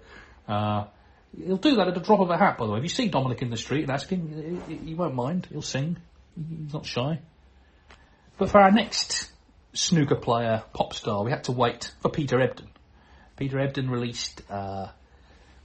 [0.47, 0.87] uh,
[1.37, 2.79] he'll do that at a drop of a hat, by the way.
[2.79, 5.97] If you see Dominic in the street and ask him, he, won't mind, he'll sing,
[6.35, 7.19] he's not shy.
[8.37, 9.31] But for our next
[9.73, 12.69] snooker player, pop star, we had to wait for Peter Ebdon.
[13.37, 14.87] Peter Ebdon released, uh,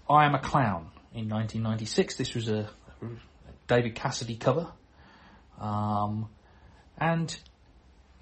[0.09, 2.17] I Am a Clown in 1996.
[2.17, 2.71] This was a
[3.67, 4.69] David Cassidy cover.
[5.61, 6.29] Um,
[6.99, 7.37] and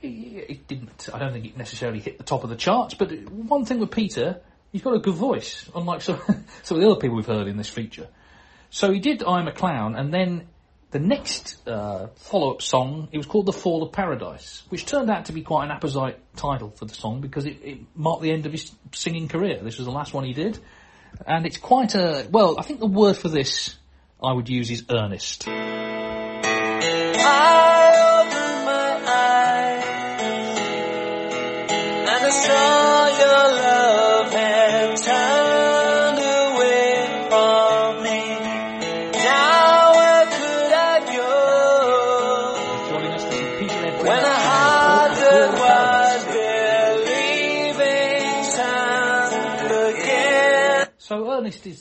[0.00, 3.64] it didn't, I don't think it necessarily hit the top of the charts, but one
[3.64, 4.40] thing with Peter,
[4.74, 6.20] he's got a good voice, unlike some,
[6.64, 8.08] some of the other people we've heard in this feature.
[8.70, 10.48] So he did I'm a Clown, and then
[10.90, 15.26] the next uh, follow-up song, it was called The Fall of Paradise, which turned out
[15.26, 18.46] to be quite an apposite title for the song because it, it marked the end
[18.46, 19.60] of his singing career.
[19.62, 20.58] This was the last one he did.
[21.24, 23.76] And it's quite a, well, I think the word for this
[24.20, 25.46] I would use is earnest.
[25.46, 27.63] I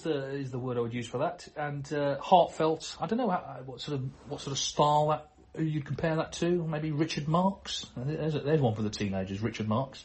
[0.04, 2.96] the is the word I would use for that, and uh, heartfelt.
[3.00, 6.16] I don't know how, what sort of what sort of style that who you'd compare
[6.18, 6.64] that to.
[6.66, 7.86] Maybe Richard Marx.
[7.96, 10.04] There's, there's one for the teenagers, Richard Marx.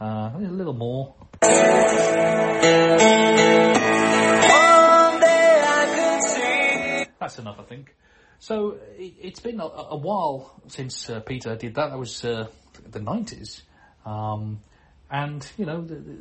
[0.00, 1.14] Uh, a little more.
[1.40, 1.50] One
[5.20, 7.10] day I could see.
[7.18, 7.94] That's enough, I think.
[8.38, 11.90] So it, it's been a, a while since uh, Peter did that.
[11.90, 12.48] That was uh,
[12.90, 13.62] the nineties,
[14.04, 14.60] um,
[15.10, 16.18] and you know the, the,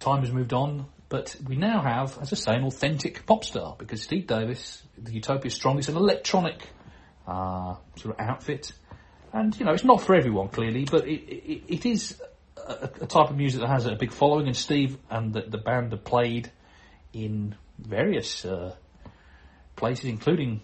[0.00, 0.86] time has moved on.
[1.12, 5.12] But we now have, as I say, an authentic pop star because Steve Davis, the
[5.12, 6.66] Utopia Strong, is an electronic
[7.26, 8.72] uh, sort of outfit,
[9.30, 12.18] and you know it's not for everyone clearly, but it, it, it is
[12.56, 14.46] a, a type of music that has a big following.
[14.46, 16.50] And Steve and the, the band have played
[17.12, 18.74] in various uh,
[19.76, 20.62] places, including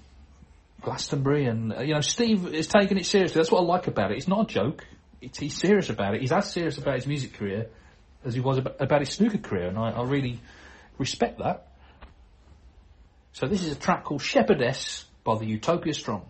[0.80, 3.38] Glastonbury, and uh, you know Steve is taking it seriously.
[3.38, 4.16] That's what I like about it.
[4.16, 4.86] It's not a joke.
[5.20, 6.22] It's, he's serious about it.
[6.22, 7.68] He's as serious about his music career
[8.24, 10.40] as he was about, about his snooker career, and I, I really
[10.98, 11.68] respect that.
[13.32, 16.26] So this is a track called Shepherdess by the Utopia Strong.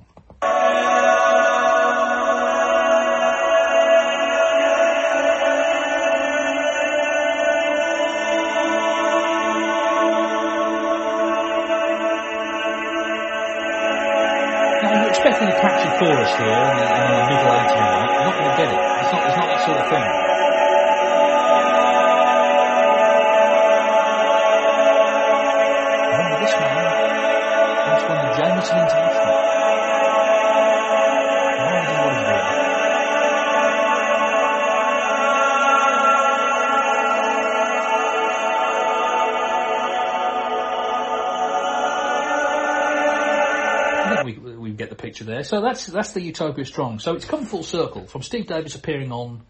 [45.48, 46.98] So that's that's the Utopia Strong.
[46.98, 49.46] So it's come full circle from Steve Davis appearing on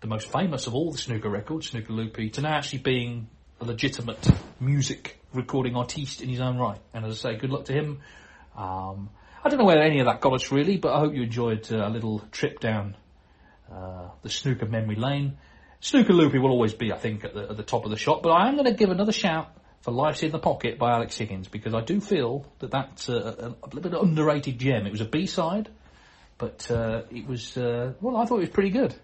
[0.00, 3.28] the most famous of all the snooker records, Snooker Loopy, to now actually being
[3.60, 4.18] a legitimate
[4.58, 6.80] music recording artiste in his own right.
[6.92, 8.00] And as I say, good luck to him.
[8.56, 9.10] Um,
[9.44, 11.72] I don't know where any of that got us really, but I hope you enjoyed
[11.72, 12.96] uh, a little trip down
[13.72, 15.38] uh, the snooker memory lane.
[15.78, 18.24] Snooker Loopy will always be, I think, at the, at the top of the shot,
[18.24, 21.18] but I am going to give another shout for Life's in the Pocket by Alex
[21.18, 24.86] Higgins because I do feel that that's a, a, a little bit of underrated gem.
[24.86, 25.68] It was a B-side,
[26.38, 28.94] but uh, it was, uh, well, I thought it was pretty good.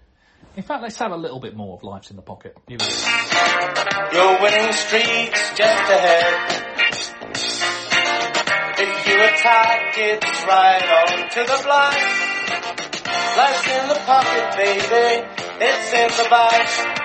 [0.57, 2.57] In fact, let's have a little bit more of Life's in the Pocket.
[2.69, 4.09] Here we go.
[4.13, 6.65] Your winning streak's just ahead.
[8.81, 12.29] If you attack, it's right on to the blind.
[13.37, 15.27] Life's in the pocket, baby.
[15.61, 16.98] It's in the bite.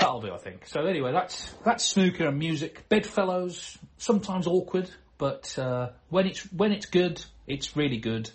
[0.00, 0.66] That'll do, I think.
[0.66, 2.88] So anyway, that's that's snooker and music.
[2.88, 8.30] Bedfellows, sometimes awkward, but uh, when it's when it's good, it's really good.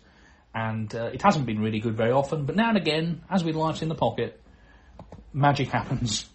[0.54, 3.56] And uh, it hasn't been really good very often, but now and again, as with
[3.56, 4.42] Life's in the Pocket,
[5.32, 6.28] magic happens.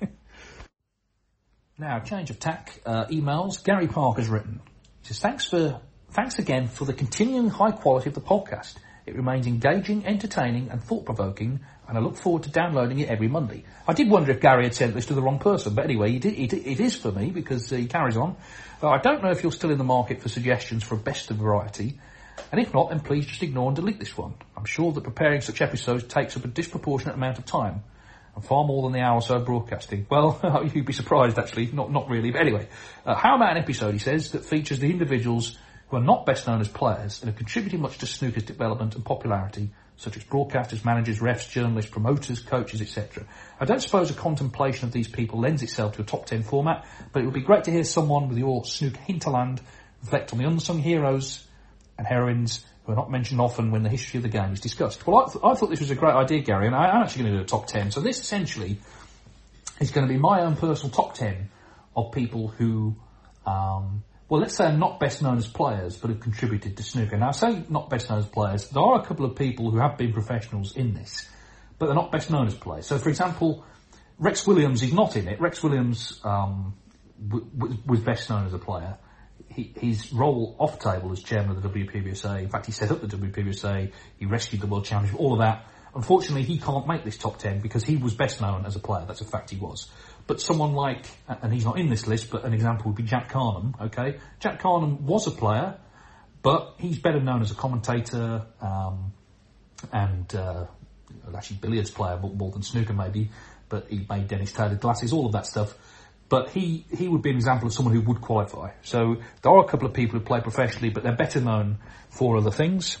[1.78, 2.80] now, change of tack.
[2.84, 3.62] Uh, emails.
[3.62, 4.60] Gary Park has written.
[5.02, 8.74] He says, "Thanks for thanks again for the continuing high quality of the podcast.
[9.06, 13.28] It remains engaging, entertaining, and thought provoking, and I look forward to downloading it every
[13.28, 16.16] Monday." I did wonder if Gary had sent this to the wrong person, but anyway,
[16.16, 18.36] it, it, is for me because he carries on.
[18.82, 21.30] Uh, I don't know if you're still in the market for suggestions for a best
[21.30, 21.98] of variety.
[22.52, 24.34] And if not, then please just ignore and delete this one.
[24.56, 27.82] I'm sure that preparing such episodes takes up a disproportionate amount of time,
[28.34, 30.06] and far more than the hour or so of broadcasting.
[30.10, 32.30] Well, you'd be surprised actually, not not really.
[32.30, 32.68] But anyway,
[33.04, 35.58] uh, how about an episode, he says, that features the individuals
[35.90, 39.04] who are not best known as players and have contributed much to snooker's development and
[39.04, 43.26] popularity, such as broadcasters, managers, refs, journalists, promoters, coaches, etc.
[43.58, 46.86] I don't suppose a contemplation of these people lends itself to a top 10 format,
[47.12, 49.60] but it would be great to hear someone with your snooker hinterland
[50.02, 51.44] reflect on the unsung heroes
[51.98, 55.06] and heroines who are not mentioned often when the history of the game is discussed.
[55.06, 57.24] Well, I, th- I thought this was a great idea, Gary, and I, I'm actually
[57.24, 57.90] going to do a top 10.
[57.90, 58.78] So this essentially
[59.80, 61.50] is going to be my own personal top 10
[61.96, 62.96] of people who,
[63.44, 67.16] um, well, let's say are not best known as players, but have contributed to snooker.
[67.16, 68.68] Now, I say not best known as players.
[68.68, 71.28] There are a couple of people who have been professionals in this,
[71.78, 72.86] but they're not best known as players.
[72.86, 73.64] So, for example,
[74.20, 75.40] Rex Williams is not in it.
[75.40, 76.76] Rex Williams um,
[77.28, 78.98] w- w- was best known as a player.
[79.48, 83.00] He, his role off table as chairman of the WPBSA, in fact, he set up
[83.00, 85.66] the WPBSA, he rescued the World Championship, all of that.
[85.92, 89.04] Unfortunately, he can't make this top 10 because he was best known as a player.
[89.08, 89.90] That's a fact he was.
[90.30, 93.32] But someone like, and he's not in this list, but an example would be Jack
[93.32, 94.20] Karnehm, okay?
[94.38, 95.76] Jack Karnehm was a player,
[96.40, 99.12] but he's better known as a commentator, um,
[99.92, 100.66] and, uh,
[101.36, 103.30] actually billiards player more, than snooker maybe,
[103.68, 105.74] but he made Dennis Taylor glasses, all of that stuff.
[106.28, 108.70] But he, he would be an example of someone who would qualify.
[108.82, 112.36] So there are a couple of people who play professionally, but they're better known for
[112.36, 112.98] other things.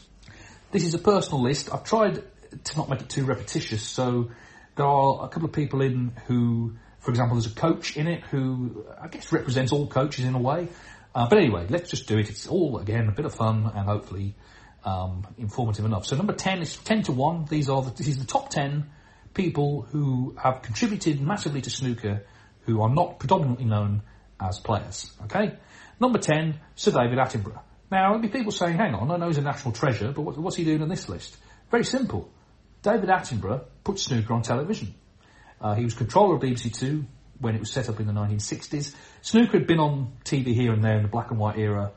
[0.72, 1.72] This is a personal list.
[1.72, 2.24] I've tried
[2.64, 4.32] to not make it too repetitious, so
[4.74, 8.22] there are a couple of people in who, for example, there's a coach in it
[8.24, 10.68] who I guess represents all coaches in a way.
[11.14, 12.28] Uh, but anyway, let's just do it.
[12.28, 14.34] It's all, again, a bit of fun and hopefully
[14.84, 16.06] um, informative enough.
[16.06, 17.46] So number 10 is 10 to 1.
[17.46, 18.88] These are the, this is the top 10
[19.34, 22.24] people who have contributed massively to snooker
[22.62, 24.02] who are not predominantly known
[24.40, 25.10] as players.
[25.24, 25.54] Okay?
[25.98, 27.60] Number 10, Sir David Attenborough.
[27.90, 30.38] Now, there'll be people saying, hang on, I know he's a national treasure, but what,
[30.38, 31.36] what's he doing on this list?
[31.70, 32.30] Very simple.
[32.82, 34.94] David Attenborough put snooker on television.
[35.60, 37.04] Uh, he was controller of BBC Two
[37.40, 38.94] when it was set up in the 1960s.
[39.22, 41.90] Snooker had been on TV here and there in the black and white era,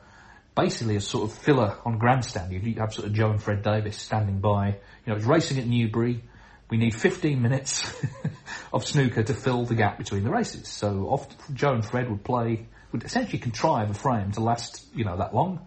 [0.54, 2.52] basically a sort of filler on grandstand.
[2.52, 4.68] You'd have sort of Joe and Fred Davis standing by.
[4.68, 4.74] You
[5.06, 6.22] know, it was racing at Newbury.
[6.70, 7.94] We need 15 minutes
[8.72, 10.68] of snooker to fill the gap between the races.
[10.68, 15.04] So often Joe and Fred would play, would essentially contrive a frame to last, you
[15.04, 15.60] know, that long.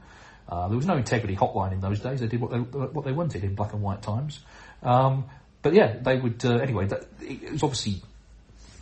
[0.49, 2.21] Uh, there was no integrity hotline in those days.
[2.21, 4.39] They did what they, what they wanted in black and white times.
[4.81, 5.25] Um,
[5.61, 8.01] but yeah, they would, uh, anyway, that, it was obviously,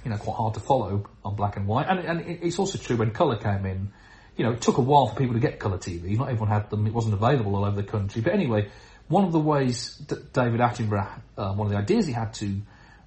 [0.03, 1.87] you know, quite hard to follow on black and white.
[1.87, 3.91] And, and it's also true when colour came in,
[4.37, 6.17] you know, it took a while for people to get colour TV.
[6.17, 6.85] Not everyone had them.
[6.85, 8.21] It wasn't available all over the country.
[8.21, 8.69] But anyway,
[9.07, 12.61] one of the ways that David Attenborough, uh, one of the ideas he had to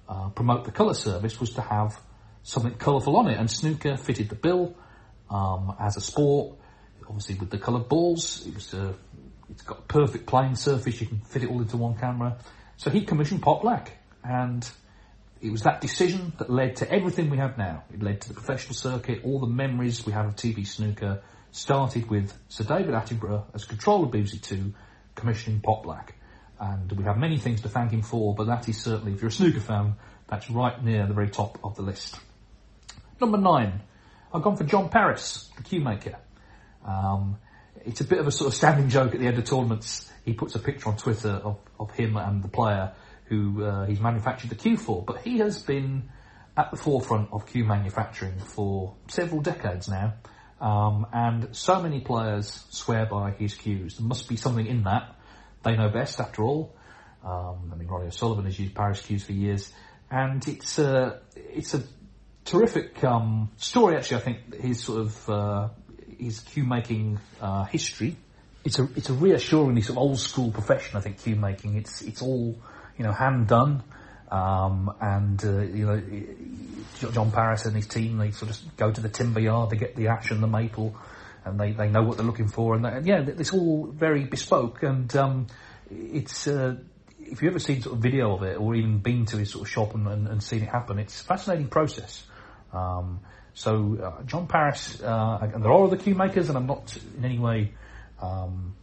[0.07, 1.99] uh, promote the colour service was to have
[2.43, 3.37] something colourful on it.
[3.37, 4.75] And snooker fitted the bill
[5.29, 6.57] um, as a sport.
[7.07, 8.93] Obviously, with the coloured balls, it was uh,
[9.49, 10.99] it's got a perfect playing surface.
[11.01, 12.37] You can fit it all into one camera.
[12.79, 13.91] So he commissioned Pot Black,
[14.23, 14.67] and
[15.41, 17.83] it was that decision that led to everything we have now.
[17.93, 22.09] It led to the professional circuit, all the memories we have of TV snooker started
[22.09, 24.73] with Sir David Attenborough as controller of BBC Two,
[25.13, 26.15] commissioning Pot Black.
[26.57, 29.27] And we have many things to thank him for, but that is certainly, if you're
[29.27, 29.95] a snooker fan,
[30.29, 32.17] that's right near the very top of the list.
[33.19, 33.81] Number nine,
[34.33, 36.15] I've gone for John Parris, the cue maker.
[36.85, 37.39] Um,
[37.85, 40.08] it's a bit of a sort of standing joke at the end of tournaments.
[40.29, 42.93] He puts a picture on Twitter of, of him and the player
[43.25, 46.09] who uh, he's manufactured the cue for, but he has been
[46.55, 50.13] at the forefront of cue manufacturing for several decades now.
[50.61, 53.97] Um, and so many players swear by his cues.
[53.97, 55.15] There must be something in that.
[55.63, 56.75] They know best, after all.
[57.25, 59.71] Um, I mean, Ronnie O'Sullivan has used Parris cues for years,
[60.11, 61.81] and it's a it's a
[62.45, 63.97] terrific um, story.
[63.97, 65.69] Actually, I think his sort of uh,
[66.19, 68.15] his cue making uh, history.
[68.63, 70.97] It's a it's a reassuringly sort of old school profession.
[70.97, 71.75] I think cue making.
[71.75, 72.57] It's it's all
[72.97, 73.83] you know hand done.
[74.31, 79.01] Um, and uh, you know, John Parris and his team, they sort of go to
[79.01, 80.95] the timber yard, they get the action, the maple,
[81.45, 84.25] and they, they know what they're looking for, and, they, and yeah, it's all very
[84.25, 85.47] bespoke, and um,
[85.89, 86.75] it's uh,
[87.19, 89.63] if you've ever seen sort of video of it, or even been to his sort
[89.63, 92.23] of shop and, and, and seen it happen, it's a fascinating process.
[92.71, 93.21] Um,
[93.53, 97.25] so uh, John Parris, uh, and there are other cue makers, and I'm not in
[97.25, 97.73] any way
[98.21, 98.75] um,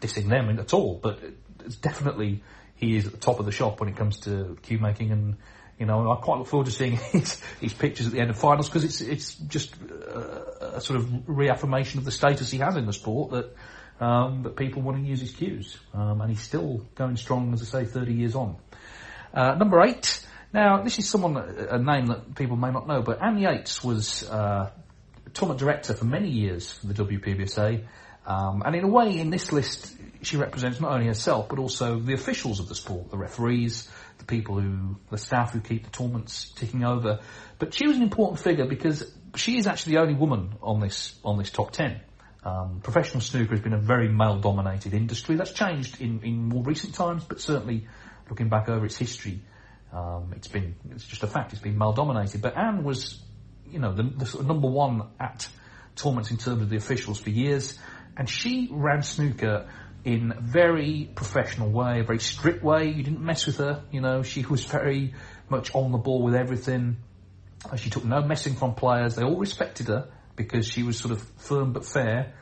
[0.00, 1.20] dissing them at all, but
[1.64, 2.42] it's definitely
[2.74, 5.36] he is at the top of the shop when it comes to cue making and
[5.80, 8.38] you know, I quite look forward to seeing his, his pictures at the end of
[8.38, 12.76] finals because it's it's just a, a, sort of reaffirmation of the status he has
[12.76, 13.56] in the sport that
[14.04, 17.62] um, that people want to use his cues, um, and he's still going strong, as
[17.62, 18.56] I say, 30 years on.
[19.32, 20.26] Uh, number eight.
[20.52, 24.28] Now, this is someone a name that people may not know, but Anne Yates was
[24.28, 24.70] uh,
[25.32, 27.86] tournament director for many years for the WPBSA,
[28.26, 31.98] um, and in a way, in this list, she represents not only herself but also
[31.98, 35.90] the officials of the sport, the referees, the people who, the staff who keep the
[35.90, 37.20] tournaments ticking over.
[37.58, 41.14] But she was an important figure because she is actually the only woman on this
[41.24, 42.00] on this top ten.
[42.42, 45.36] Um, professional snooker has been a very male-dominated industry.
[45.36, 47.86] That's changed in, in more recent times, but certainly
[48.30, 49.40] looking back over its history,
[49.92, 51.52] um, it's been it's just a fact.
[51.52, 52.40] It's been male-dominated.
[52.40, 53.20] But Anne was,
[53.68, 55.48] you know, the, the sort of number one at
[55.96, 57.78] tournaments in terms of the officials for years,
[58.20, 59.66] and she ran snooker
[60.04, 62.88] in a very professional way, a very strict way.
[62.88, 65.14] You didn't mess with her, you know, she was very
[65.48, 66.98] much on the ball with everything.
[67.78, 69.14] She took no messing from players.
[69.14, 72.34] They all respected her because she was sort of firm but fair.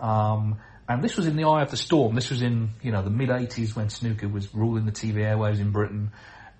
[0.00, 2.14] Um, and this was in the eye of the storm.
[2.14, 5.58] This was in, you know, the mid 80s when snooker was ruling the TV airwaves
[5.58, 6.12] in Britain,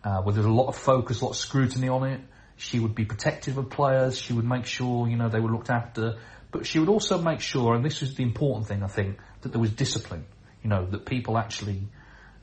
[0.03, 2.21] uh, where there was a lot of focus, a lot of scrutiny on it.
[2.57, 4.19] She would be protective of players.
[4.19, 6.19] She would make sure, you know, they were looked after.
[6.55, 9.53] But she would also make sure, and this was the important thing, I think, that
[9.53, 10.25] there was discipline
[10.65, 11.87] you know, that people actually,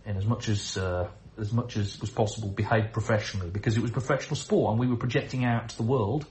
[0.06, 3.91] in as much as, uh, as much as was possible, behaved professionally because it was
[3.91, 6.26] professional sport and we were projecting out to the world,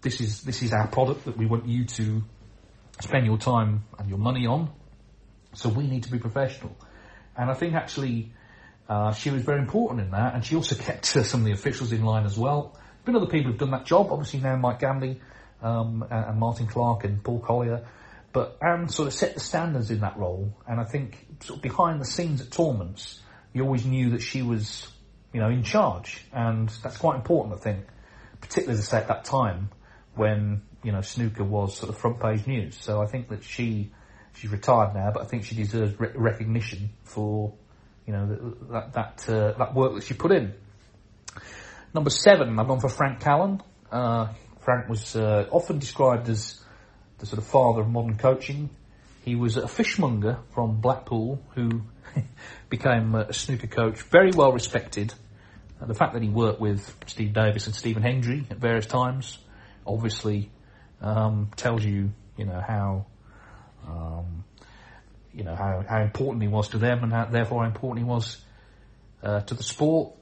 [0.00, 2.22] this is, this is our product that we want you to
[3.00, 4.70] spend your time and your money on.
[5.54, 6.74] So we need to be professional.
[7.36, 8.32] And I think actually,
[8.88, 11.52] uh, she was very important in that and she also kept uh, some of the
[11.52, 12.74] officials in line as well.
[13.04, 15.18] Been other people who've done that job, obviously now Mike Gamley,
[15.62, 17.86] um, and, and Martin Clark and Paul Collier.
[18.32, 21.62] But Anne sort of set the standards in that role, and I think sort of
[21.62, 23.20] behind the scenes at tournaments,
[23.52, 24.86] you always knew that she was,
[25.32, 27.86] you know, in charge, and that's quite important, I think,
[28.40, 29.70] particularly as I say at that time
[30.14, 32.76] when you know snooker was sort of front page news.
[32.80, 33.90] So I think that she
[34.34, 37.54] she's retired now, but I think she deserves re- recognition for
[38.06, 40.54] you know that that uh, that work that she put in.
[41.94, 43.62] Number seven, I've gone for Frank Callan.
[43.90, 44.28] Uh,
[44.68, 46.60] Frank was uh, often described as
[47.16, 48.68] the sort of father of modern coaching.
[49.24, 51.84] He was a fishmonger from Blackpool who
[52.68, 55.14] became a snooker coach, very well respected.
[55.80, 59.38] Uh, the fact that he worked with Steve Davis and Stephen Hendry at various times
[59.86, 60.50] obviously
[61.00, 63.06] um, tells you, you know, how,
[63.86, 64.44] um,
[65.32, 68.10] you know, how, how important he was to them and how, therefore how important he
[68.10, 68.36] was
[69.22, 70.12] uh, to the sport.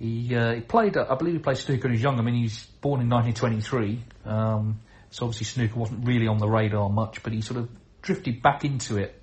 [0.00, 2.18] He, uh, he played, I believe he played snooker when he was young.
[2.18, 4.02] I mean, he's born in 1923.
[4.24, 7.68] Um, so obviously snooker wasn't really on the radar much, but he sort of
[8.00, 9.20] drifted back into it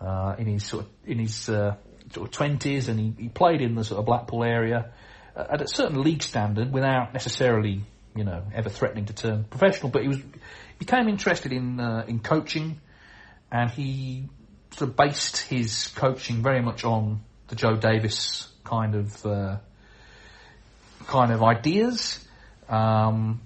[0.00, 1.76] uh, in his sort of in his uh,
[2.12, 4.92] sort of twenties, and he, he, played in the sort of Blackpool area
[5.36, 7.82] uh, at a certain league standard without necessarily,
[8.16, 9.90] you know, ever threatening to turn professional.
[9.90, 10.18] But he was
[10.78, 12.80] became interested in uh, in coaching,
[13.50, 14.28] and he
[14.70, 19.56] sort of based his coaching very much on the Joe Davis kind of uh,
[21.06, 22.24] kind of ideas.
[22.68, 23.40] Um,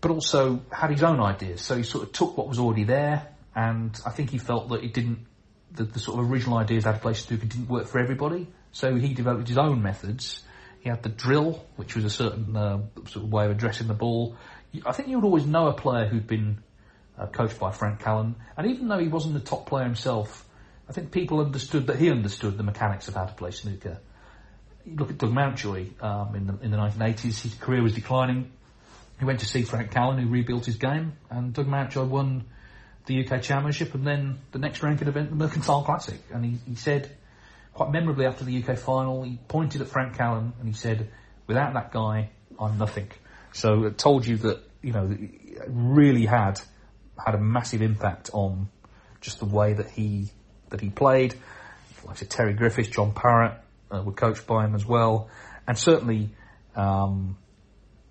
[0.00, 1.60] but also had his own ideas.
[1.60, 4.84] So he sort of took what was already there, and I think he felt that
[4.84, 5.26] it didn't,
[5.72, 8.46] the, the sort of original ideas to play snooker didn't work for everybody.
[8.72, 10.44] So he developed his own methods.
[10.80, 13.94] He had the drill, which was a certain uh, sort of way of addressing the
[13.94, 14.36] ball.
[14.84, 16.62] I think you would always know a player who'd been
[17.18, 20.46] uh, coached by Frank Callan, and even though he wasn't the top player himself,
[20.88, 23.98] I think people understood that he understood the mechanics of how to play snooker.
[24.86, 28.52] You look at Doug Mountjoy um, in the in the 1980s; his career was declining
[29.18, 32.44] he went to see Frank Callan, who rebuilt his game, and Doug Mountjoy won
[33.06, 36.20] the UK Championship, and then the next ranking event, the Mercantile Classic.
[36.32, 37.16] And he, he said,
[37.72, 41.10] quite memorably after the UK final, he pointed at Frank Callan and he said,
[41.46, 43.10] "Without that guy, I'm nothing."
[43.52, 46.60] So it told you that you know it really had
[47.24, 48.68] had a massive impact on
[49.22, 50.30] just the way that he
[50.70, 51.34] that he played.
[52.04, 53.58] Like I said, Terry Griffiths, John Parrott
[53.90, 55.28] uh, were coached by him as well,
[55.66, 56.30] and certainly
[56.74, 57.36] um,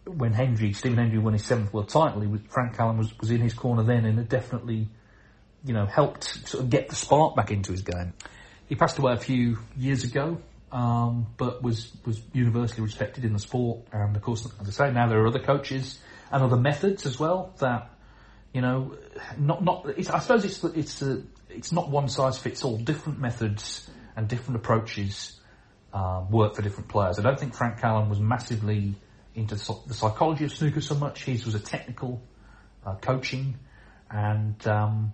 [0.06, 3.42] when Hendry, Stephen Hendry won his seventh world title, was, Frank Callan was, was in
[3.42, 4.88] his corner then, and it definitely,
[5.64, 8.14] you know, helped sort of get the spark back into his game.
[8.68, 10.40] He passed away a few years ago,
[10.72, 13.80] um, but was was universally respected in the sport.
[13.92, 16.00] And of course, as I say, now there are other coaches
[16.32, 17.90] and other methods as well that,
[18.54, 18.98] you know,
[19.38, 19.88] not not.
[19.98, 22.78] I suppose it's it's a, it's not one size fits all.
[22.78, 25.40] Different methods and different approaches
[25.96, 27.18] uh, work for different players.
[27.18, 28.96] I don't think Frank Callan was massively
[29.34, 31.24] into the psychology of snooker so much.
[31.24, 32.22] His was a technical
[32.86, 33.58] uh, coaching,
[34.12, 35.14] and um,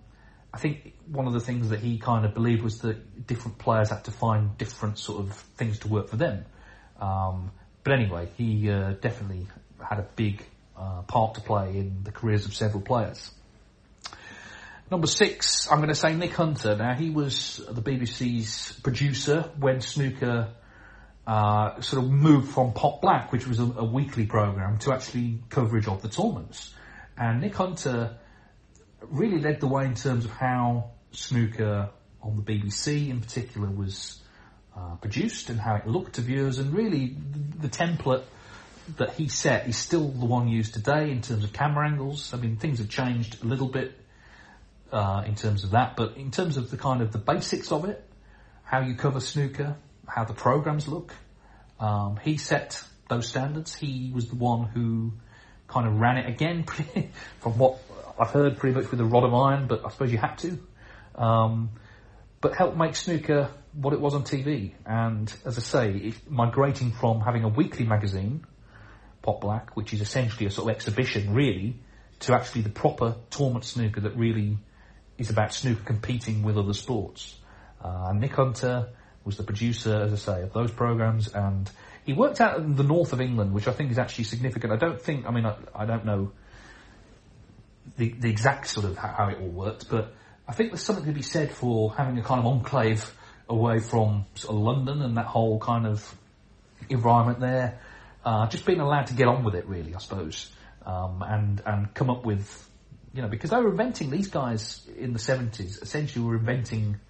[0.52, 3.90] I think one of the things that he kind of believed was that different players
[3.90, 6.44] had to find different sort of things to work for them.
[7.00, 7.52] Um,
[7.84, 9.46] but anyway, he uh, definitely
[9.88, 10.44] had a big
[10.76, 13.30] uh, part to play in the careers of several players.
[14.90, 16.76] Number six, I'm going to say Nick Hunter.
[16.76, 20.48] Now, he was the BBC's producer when snooker
[21.26, 25.38] uh, sort of moved from Pot Black, which was a, a weekly program, to actually
[25.48, 26.74] coverage of the tournaments.
[27.16, 28.16] And Nick Hunter
[29.02, 31.90] really led the way in terms of how snooker
[32.22, 34.20] on the BBC in particular was
[34.76, 38.22] uh, produced and how it looked to viewers and really the, the template
[38.96, 42.32] that he set is still the one used today in terms of camera angles.
[42.34, 43.98] I mean, things have changed a little bit
[44.90, 47.84] uh, in terms of that, but in terms of the kind of the basics of
[47.84, 48.04] it,
[48.64, 49.76] how you cover snooker,
[50.14, 51.14] how the programs look,
[51.80, 53.74] um, he set those standards.
[53.74, 55.12] He was the one who
[55.68, 56.64] kind of ran it again,
[57.40, 57.78] from what
[58.18, 59.66] I've heard, pretty much with a rod of iron.
[59.66, 60.58] But I suppose you had to.
[61.14, 61.70] Um,
[62.42, 64.72] but helped make snooker what it was on TV.
[64.84, 68.44] And as I say, it, migrating from having a weekly magazine,
[69.22, 71.76] Pot Black, which is essentially a sort of exhibition, really,
[72.20, 74.58] to actually the proper tournament snooker that really
[75.16, 77.38] is about snooker competing with other sports.
[77.82, 78.90] Uh, Nick Hunter
[79.24, 81.70] was the producer, as I say, of those programs, and
[82.04, 84.72] he worked out in the north of England, which I think is actually significant.
[84.72, 86.32] I don't think, I mean, I, I don't know
[87.96, 90.14] the, the exact sort of how, it all worked, but
[90.46, 93.12] I think there's something to be said for having a kind of enclave
[93.48, 96.14] away from sort of London and that whole kind of
[96.88, 97.78] environment there.
[98.24, 100.50] Uh, just being allowed to get on with it, really, I suppose,
[100.86, 102.70] um, and and come up with,
[103.12, 105.78] you know, because they were inventing these guys in the seventies.
[105.82, 107.00] Essentially, were inventing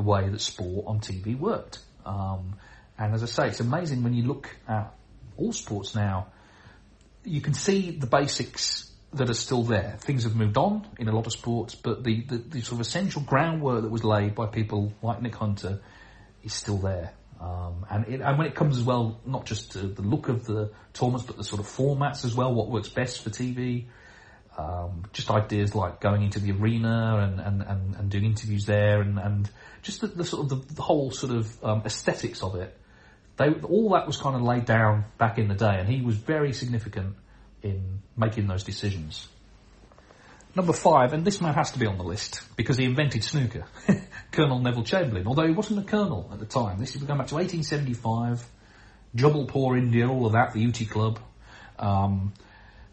[0.00, 1.78] the way that sport on TV worked.
[2.06, 2.54] Um,
[2.98, 4.94] and as I say, it's amazing when you look at
[5.36, 6.28] all sports now.
[7.24, 9.98] You can see the basics that are still there.
[10.00, 12.80] Things have moved on in a lot of sports, but the, the, the sort of
[12.80, 15.80] essential groundwork that was laid by people like Nick Hunter
[16.42, 17.12] is still there.
[17.40, 20.46] Um, and, it, and when it comes as well, not just to the look of
[20.46, 23.86] the tournaments, but the sort of formats as well, what works best for TV,
[24.60, 29.00] um, just ideas like going into the arena and, and, and, and doing interviews there
[29.00, 29.50] and, and
[29.82, 32.76] just the, the sort of the, the, whole sort of um, aesthetics of it.
[33.36, 36.16] They, all that was kind of laid down back in the day and he was
[36.16, 37.16] very significant
[37.62, 39.28] in making those decisions.
[40.54, 43.64] Number five, and this man has to be on the list because he invented snooker,
[44.32, 46.80] Colonel Neville Chamberlain, although he wasn't a colonel at the time.
[46.80, 48.44] This is going back to 1875,
[49.16, 51.20] Jubbulpore, India, all of that, the Ooty Club.
[51.78, 52.34] Um,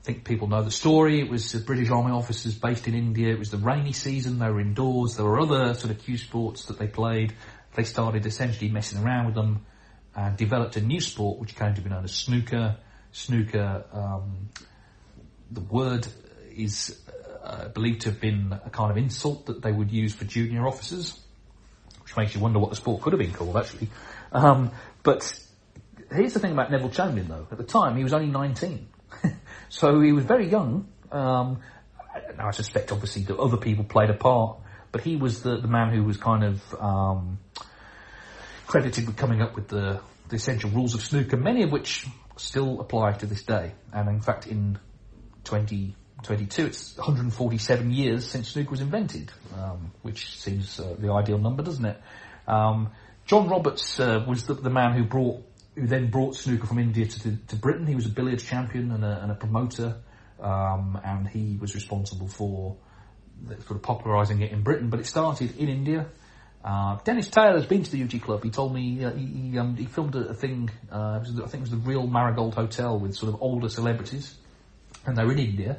[0.08, 1.20] think people know the story.
[1.20, 3.30] It was British Army officers based in India.
[3.34, 4.40] It was the rainy season.
[4.40, 5.18] They were indoors.
[5.18, 7.34] There were other sort of cue sports that they played.
[7.76, 9.66] They started essentially messing around with them
[10.16, 12.78] and developed a new sport which came to be known as snooker.
[13.12, 14.50] Snooker, um,
[15.52, 16.08] the word
[16.56, 17.00] is
[17.44, 20.66] uh, believed to have been a kind of insult that they would use for junior
[20.66, 21.20] officers,
[22.02, 23.90] which makes you wonder what the sport could have been called actually.
[24.32, 24.72] Um,
[25.04, 25.38] but
[26.12, 27.48] here's the thing about Neville Chamberlain though.
[27.52, 28.88] At the time, he was only 19.
[29.70, 30.88] So he was very young.
[31.12, 31.60] Um,
[32.38, 34.60] now I suspect obviously that other people played a part,
[34.92, 37.40] but he was the, the man who was kind of um,
[38.68, 42.06] credited with coming up with the, the essential rules of snooker, many of which
[42.36, 43.72] still apply to this day.
[43.94, 44.78] And in fact, in
[45.44, 51.64] 2022, it's 147 years since snooker was invented, um, which seems uh, the ideal number,
[51.64, 52.02] doesn't it?
[52.48, 52.92] Um,
[53.26, 55.44] John Roberts uh, was the, the, man who brought,
[55.78, 57.86] who then brought snooker from India to, to Britain.
[57.86, 59.96] He was a billiards champion and a, and a promoter,
[60.40, 62.78] um, and he was responsible for
[63.48, 64.90] sort of popularising it in Britain.
[64.90, 66.08] But it started in India.
[66.66, 68.44] Uh, Dennis Taylor's been to the Ooty Club.
[68.44, 70.70] He told me uh, he, he, um, he, filmed a, a thing.
[70.92, 74.36] Uh, was, I think it was the Real Marigold Hotel with sort of older celebrities
[75.08, 75.78] and they were in India,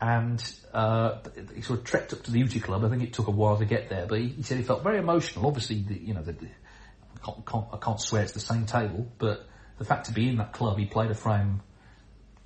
[0.00, 1.18] and uh,
[1.54, 2.84] he sort of trekked up to the Ooty Club.
[2.84, 4.82] I think it took a while to get there, but he, he said he felt
[4.82, 5.46] very emotional.
[5.46, 6.34] Obviously, the, you know, the,
[7.24, 9.46] can't, can't, I can't swear it's the same table, but
[9.78, 11.62] the fact to be in that club, he played a frame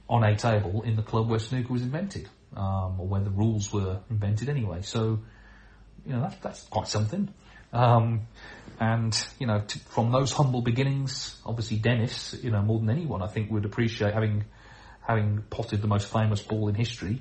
[0.08, 3.72] on a table in the club where snooker was invented, um, or where the rules
[3.72, 4.80] were invented anyway.
[4.82, 5.20] So,
[6.06, 7.32] you know, that's, that's quite something.
[7.72, 8.22] Um,
[8.80, 13.26] and, you know, from those humble beginnings, obviously Dennis, you know, more than anyone, I
[13.26, 14.44] think would appreciate having,
[15.06, 17.20] having potted the most famous ball in history,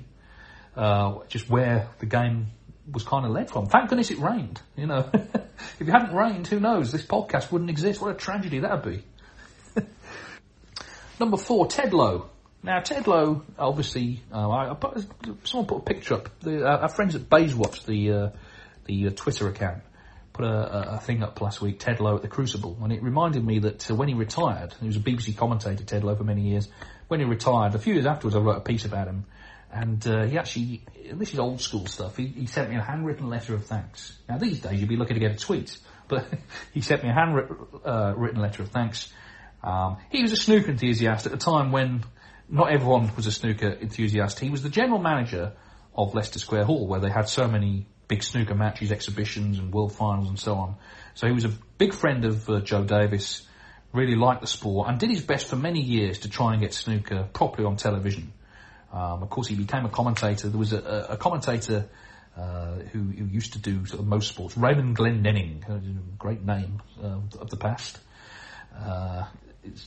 [0.76, 2.46] uh, just where the game
[2.90, 3.66] was kind of led from.
[3.66, 5.08] Thank goodness it rained, you know.
[5.12, 6.92] if it hadn't rained, who knows?
[6.92, 8.00] This podcast wouldn't exist.
[8.00, 9.04] What a tragedy that would
[9.74, 9.82] be.
[11.20, 12.30] Number four, Ted Lowe.
[12.62, 15.04] Now, Ted Lowe, obviously, uh, I, I put,
[15.44, 16.40] someone put a picture up.
[16.40, 18.30] The, uh, our friends at Bayswatch, the uh,
[18.86, 19.82] the uh, Twitter account,
[20.32, 23.02] put a, a, a, thing up last week, Ted Lowe at the Crucible, and it
[23.02, 26.24] reminded me that uh, when he retired, he was a BBC commentator, Ted Lowe, for
[26.24, 26.68] many years.
[27.06, 29.24] When he retired, a few years afterwards, I wrote a piece about him,
[29.72, 32.16] and uh, he actually, this is old school stuff.
[32.16, 34.16] He, he, sent me a handwritten letter of thanks.
[34.28, 35.76] Now, these days, you'd be lucky to get a tweet,
[36.08, 36.26] but
[36.72, 39.12] he sent me a handwritten letter of thanks.
[39.62, 42.04] Um, he was a snooker enthusiast at a time when
[42.48, 44.38] not everyone was a snooker enthusiast.
[44.40, 45.52] He was the general manager
[45.94, 49.92] of Leicester Square Hall, where they had so many big snooker matches, exhibitions, and world
[49.92, 50.76] finals, and so on.
[51.14, 53.46] So he was a big friend of uh, Joe Davis,
[53.92, 56.72] really liked the sport, and did his best for many years to try and get
[56.72, 58.32] snooker properly on television.
[58.92, 60.48] Um, of course, he became a commentator.
[60.48, 61.88] There was a, a commentator
[62.36, 66.80] uh, who, who, used to do sort of most sports, Raymond Glendenning, a great name
[67.02, 67.98] uh, of the past.
[68.74, 69.24] Uh,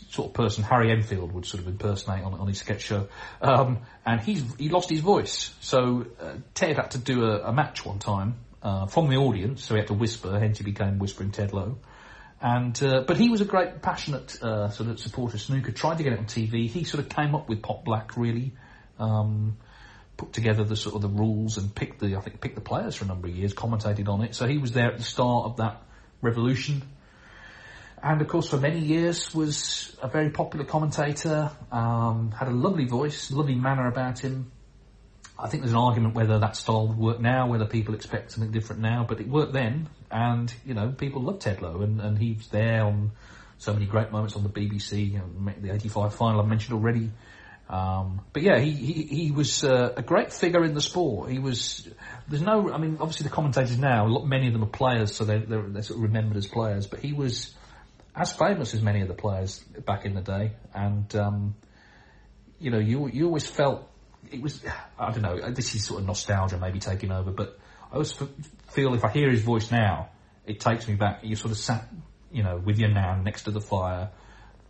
[0.10, 3.08] sort of person Harry Enfield would sort of impersonate on, on his sketch show.
[3.42, 5.54] Um, and he's, he lost his voice.
[5.62, 9.64] So uh, Ted had to do a, a match one time uh, from the audience,
[9.64, 11.78] so he had to whisper, hence he became Whispering Ted Lowe.
[12.42, 15.98] And, uh, but he was a great passionate uh, sort of supporter of snooker, tried
[15.98, 16.68] to get it on TV.
[16.68, 18.54] He sort of came up with Pot Black really,
[19.02, 19.58] um,
[20.18, 22.96] put together the sort of the rules and picked the, I think picked the players
[22.96, 24.36] for a number of years, commentated on it.
[24.36, 25.82] So he was there at the start of that
[26.22, 26.84] revolution
[28.04, 32.86] and of course for many years was a very popular commentator, um, had a lovely
[32.86, 34.52] voice, lovely manner about him.
[35.38, 38.52] I think there's an argument whether that style would work now, whether people expect something
[38.52, 42.18] different now, but it worked then, and, you know, people loved Ted Lowe, and, and
[42.18, 43.12] he was there on
[43.58, 47.12] so many great moments on the BBC, you know, the 85 final I mentioned already.
[47.72, 51.32] Um, but yeah, he, he, he was uh, a great figure in the sport.
[51.32, 51.88] He was,
[52.28, 55.40] there's no, I mean, obviously the commentators now, many of them are players, so they're,
[55.40, 57.56] they're, they're sort of remembered as players, but he was,
[58.16, 61.56] as famous as many of the players back in the day, and um,
[62.60, 63.88] you know, you you always felt
[64.32, 64.64] it was.
[65.00, 65.52] I don't know.
[65.52, 67.58] This is sort of nostalgia maybe taking over, but
[67.90, 68.14] I always
[68.72, 70.10] feel if I hear his voice now,
[70.46, 71.22] it takes me back.
[71.24, 71.88] You sort of sat,
[72.32, 74.10] you know, with your nan next to the fire.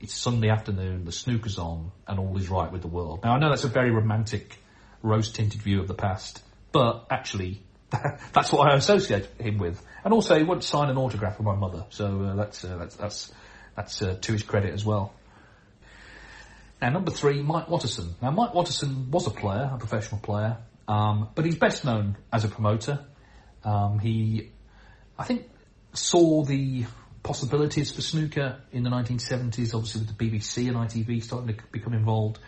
[0.02, 3.20] It's Sunday afternoon, the snooker's on, and all is right with the world.
[3.24, 4.58] Now I know that's a very romantic,
[5.04, 6.42] rose-tinted view of the past,
[6.72, 7.62] but actually,
[8.34, 9.80] that's what I associate him with.
[10.04, 12.96] And also, he wouldn't sign an autograph for my mother, so uh, that's, uh, that's
[12.96, 13.32] that's
[13.76, 15.14] that's uh, to his credit as well.
[16.82, 18.16] Now, number three, Mike Watterson.
[18.24, 22.44] Now, Mike Watterson was a player, a professional player, um, but he's best known as
[22.44, 23.06] a promoter.
[23.64, 24.50] Um, he,
[25.20, 25.48] I think,
[25.94, 26.86] saw the
[27.24, 31.94] possibilities for snooker in the 1970s, obviously with the BBC and ITV starting to become
[31.94, 32.40] involved,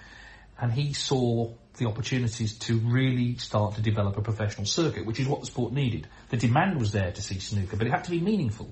[0.59, 5.27] and he saw the opportunities to really start to develop a professional circuit, which is
[5.27, 6.07] what the sport needed.
[6.29, 8.71] The demand was there to see snooker, but it had to be meaningful.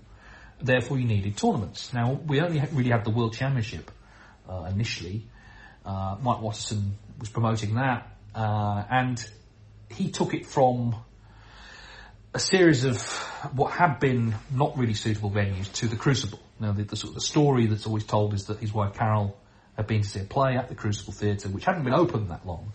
[0.62, 1.91] Therefore, you needed tournaments.
[1.93, 3.89] Now, we only really had the World Championship
[4.47, 5.26] uh, initially.
[5.84, 9.24] Uh, Mike Watterson was promoting that, uh, and
[9.89, 10.95] he took it from
[12.34, 13.01] a series of
[13.53, 16.39] what had been not really suitable venues to the Crucible.
[16.59, 19.38] Now, the, the, sort of the story that's always told is that his wife Carol
[19.75, 22.45] had been to see a play at the Crucible Theatre, which hadn't been open that
[22.45, 22.71] long,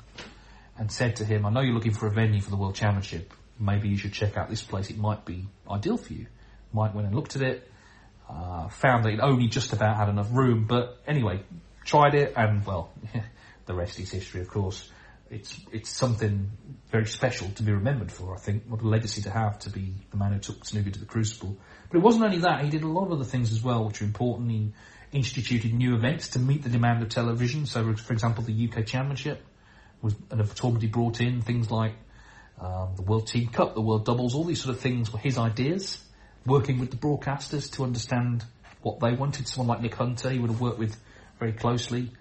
[0.77, 3.33] and said to him, I know you're looking for a venue for the World Championship.
[3.59, 4.91] Maybe you should check out this place.
[4.91, 6.27] It might be ideal for you.
[6.75, 7.71] Mike went and looked at it,
[8.29, 11.41] uh, found that it only just about had enough room, but anyway,
[11.85, 12.91] tried it, and well,
[13.67, 14.91] the rest is history, of course.
[15.31, 16.51] It's it's something
[16.91, 18.35] very special to be remembered for.
[18.35, 21.01] I think what a legacy to have to be the man who took snooker to
[21.01, 21.57] the Crucible.
[21.91, 24.01] But it wasn't only that; he did a lot of other things as well, which
[24.03, 24.51] are important.
[24.51, 24.73] He
[25.13, 27.67] instituted new events to meet the demand of television.
[27.67, 29.45] So, for example, the UK Championship
[30.03, 31.95] was an tournament he brought in, things like
[32.61, 35.39] um, the World Team Cup, the World Doubles, all these sort of things were his
[35.39, 36.03] ideas,
[36.45, 38.45] working with the broadcasters to understand
[38.83, 39.49] what they wanted.
[39.49, 40.97] Someone like Nick Hunter, he would have worked with
[41.39, 42.13] very closely,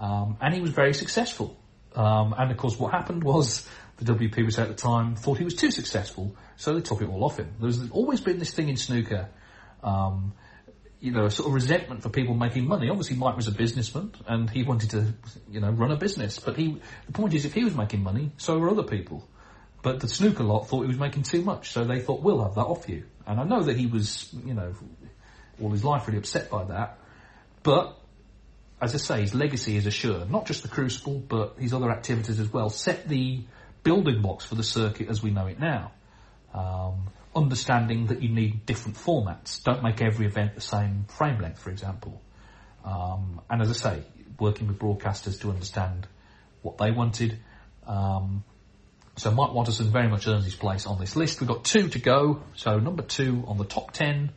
[0.00, 1.56] um, and he was very successful.
[1.94, 3.66] Um, and of course, what happened was
[3.98, 7.24] the WPBC at the time thought he was too successful, so they took it all
[7.24, 7.52] off him.
[7.60, 9.28] There's always been this thing in snooker.
[9.82, 10.32] Um,
[11.04, 12.88] you know, a sort of resentment for people making money.
[12.88, 15.12] Obviously, Mike was a businessman and he wanted to,
[15.50, 16.38] you know, run a business.
[16.38, 19.28] But he, the point is, if he was making money, so were other people.
[19.82, 22.54] But the snooker lot thought he was making too much, so they thought, we'll have
[22.54, 23.04] that off you.
[23.26, 24.72] And I know that he was, you know,
[25.60, 26.98] all his life really upset by that.
[27.62, 27.98] But,
[28.84, 30.30] as I say, his legacy is assured.
[30.30, 32.68] Not just the Crucible, but his other activities as well.
[32.68, 33.40] Set the
[33.82, 35.92] building blocks for the circuit as we know it now.
[36.52, 39.62] Um, understanding that you need different formats.
[39.62, 42.20] Don't make every event the same frame length, for example.
[42.84, 44.02] Um, and as I say,
[44.38, 46.06] working with broadcasters to understand
[46.60, 47.38] what they wanted.
[47.86, 48.44] Um,
[49.16, 51.40] so Mike Watterson very much earns his place on this list.
[51.40, 52.42] We've got two to go.
[52.54, 54.30] So number two on the top ten,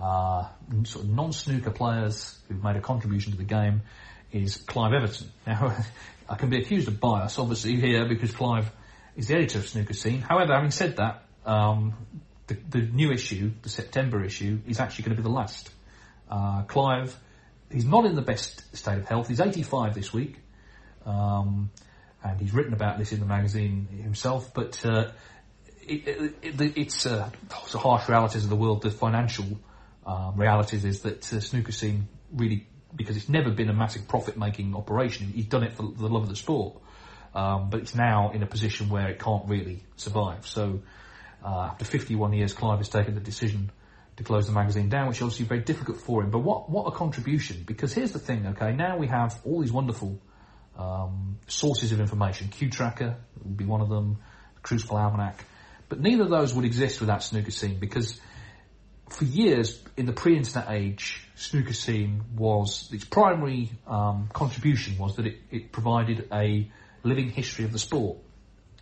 [0.00, 0.48] uh,
[0.84, 3.82] sort of non-snooker players who've made a contribution to the game
[4.32, 5.30] is Clive Everton.
[5.46, 5.76] Now,
[6.28, 8.70] I can be accused of bias, obviously, here because Clive
[9.16, 10.20] is the editor of Snooker Scene.
[10.20, 11.94] However, having said that, um,
[12.46, 15.70] the, the, new issue, the September issue, is actually going to be the last.
[16.30, 17.14] Uh, Clive,
[17.70, 19.28] he's not in the best state of health.
[19.28, 20.36] He's 85 this week,
[21.04, 21.70] um,
[22.22, 24.52] and he's written about this in the magazine himself.
[24.54, 25.10] But uh,
[25.82, 27.30] it, it, it's, uh,
[27.64, 28.82] it's harsh realities of the world.
[28.82, 29.46] The financial
[30.06, 34.74] um, realities is that uh, snooker scene really, because it's never been a massive profit-making
[34.74, 35.28] operation.
[35.28, 36.76] He's done it for the love of the sport,
[37.34, 40.46] um, but it's now in a position where it can't really survive.
[40.46, 40.80] So.
[41.44, 43.70] Uh, after 51 years, Clive has taken the decision
[44.16, 46.30] to close the magazine down, which is obviously very difficult for him.
[46.30, 47.64] But what, what a contribution!
[47.66, 50.20] Because here's the thing, okay, now we have all these wonderful
[50.78, 52.48] um, sources of information.
[52.48, 54.18] CueTracker would be one of them,
[54.62, 55.44] Crucible Almanac.
[55.88, 58.18] But neither of those would exist without Snooker Scene because
[59.08, 65.26] for years in the pre-internet age, Snooker Scene was, its primary um, contribution was that
[65.26, 66.70] it, it provided a
[67.02, 68.18] living history of the sport.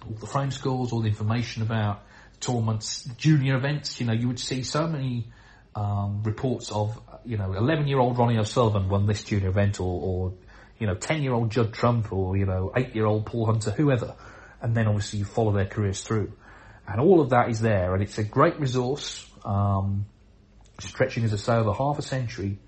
[0.04, 2.02] All the frame scores, all the information about
[2.40, 4.00] tournaments, junior events.
[4.00, 5.28] You know, you would see so many
[5.74, 10.00] um, reports of, you know, 11 year old Ronnie O'Sullivan won this junior event or,
[10.02, 10.32] or
[10.78, 13.70] you know, 10 year old Judd Trump or, you know, 8 year old Paul Hunter,
[13.70, 14.14] whoever.
[14.60, 16.32] And then obviously you follow their careers through.
[16.86, 20.06] And all of that is there and it's a great resource, um,
[20.80, 22.58] stretching, as I say, over half a century,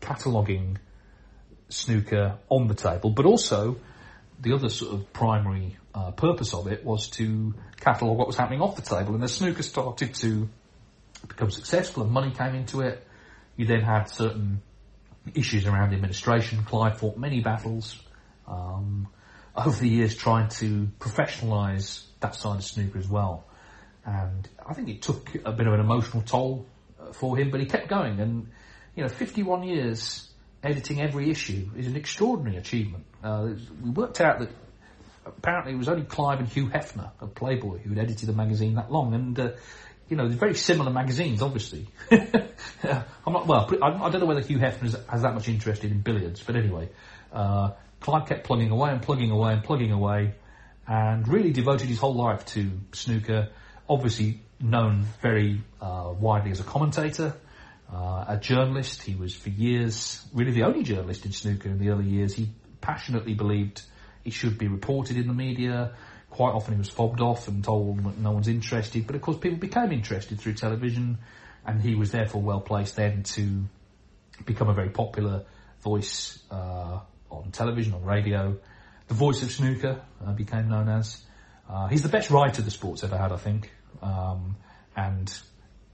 [0.00, 0.78] cataloguing
[1.68, 3.76] snooker on the table, but also
[4.40, 8.60] the other sort of primary uh, purpose of it was to catalogue what was happening
[8.60, 9.14] off the table.
[9.14, 10.48] And as snooker started to
[11.26, 13.06] become successful and money came into it,
[13.56, 14.60] you then had certain
[15.34, 16.64] issues around administration.
[16.64, 18.00] Clive fought many battles
[18.46, 19.08] um,
[19.56, 23.44] over the years trying to professionalise that side of snooker as well.
[24.04, 26.66] And I think it took a bit of an emotional toll
[27.14, 28.20] for him, but he kept going.
[28.20, 28.48] And,
[28.94, 30.30] you know, 51 years
[30.62, 33.04] editing every issue is an extraordinary achievement.
[33.22, 33.50] Uh,
[33.82, 34.50] we worked out that
[35.26, 38.74] apparently it was only Clive and Hugh Hefner of Playboy who had edited the magazine
[38.74, 39.50] that long, and uh,
[40.08, 41.88] you know, they're very similar magazines, obviously.
[42.10, 43.70] I'm not well.
[43.82, 46.90] I, don't know whether Hugh Hefner has that much interest in billiards, but anyway,
[47.32, 50.34] uh, Clive kept plugging away and plugging away and plugging away,
[50.86, 53.48] and really devoted his whole life to snooker.
[53.88, 57.34] Obviously, known very uh, widely as a commentator.
[57.92, 61.90] Uh, a journalist, he was for years really the only journalist in snooker in the
[61.90, 62.34] early years.
[62.34, 62.48] He
[62.80, 63.82] passionately believed
[64.24, 65.94] it should be reported in the media.
[66.30, 69.06] Quite often he was fobbed off and told no one's interested.
[69.06, 71.18] But of course people became interested through television
[71.66, 73.64] and he was therefore well placed then to
[74.44, 75.44] become a very popular
[75.82, 77.00] voice uh,
[77.30, 78.56] on television, on radio.
[79.08, 81.20] The voice of snooker uh, became known as.
[81.68, 83.70] Uh, he's the best writer the sport's ever had, I think.
[84.04, 84.56] Um,
[84.96, 85.32] and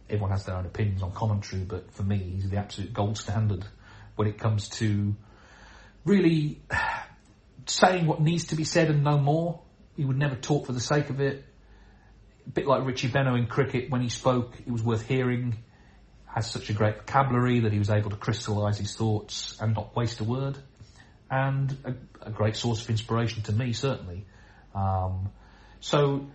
[0.08, 3.64] everyone has their own opinions on commentary, but for me, he's the absolute gold standard
[4.16, 5.14] when it comes to
[6.04, 6.60] really
[7.66, 9.60] saying what needs to be said and no more.
[9.96, 11.44] He would never talk for the sake of it.
[12.46, 15.56] A bit like Richie Benaud in cricket, when he spoke, it was worth hearing.
[16.26, 19.94] Has such a great vocabulary that he was able to crystallise his thoughts and not
[19.96, 20.58] waste a word.
[21.30, 24.26] And a, a great source of inspiration to me, certainly.
[24.74, 25.30] Um,
[25.80, 26.26] so,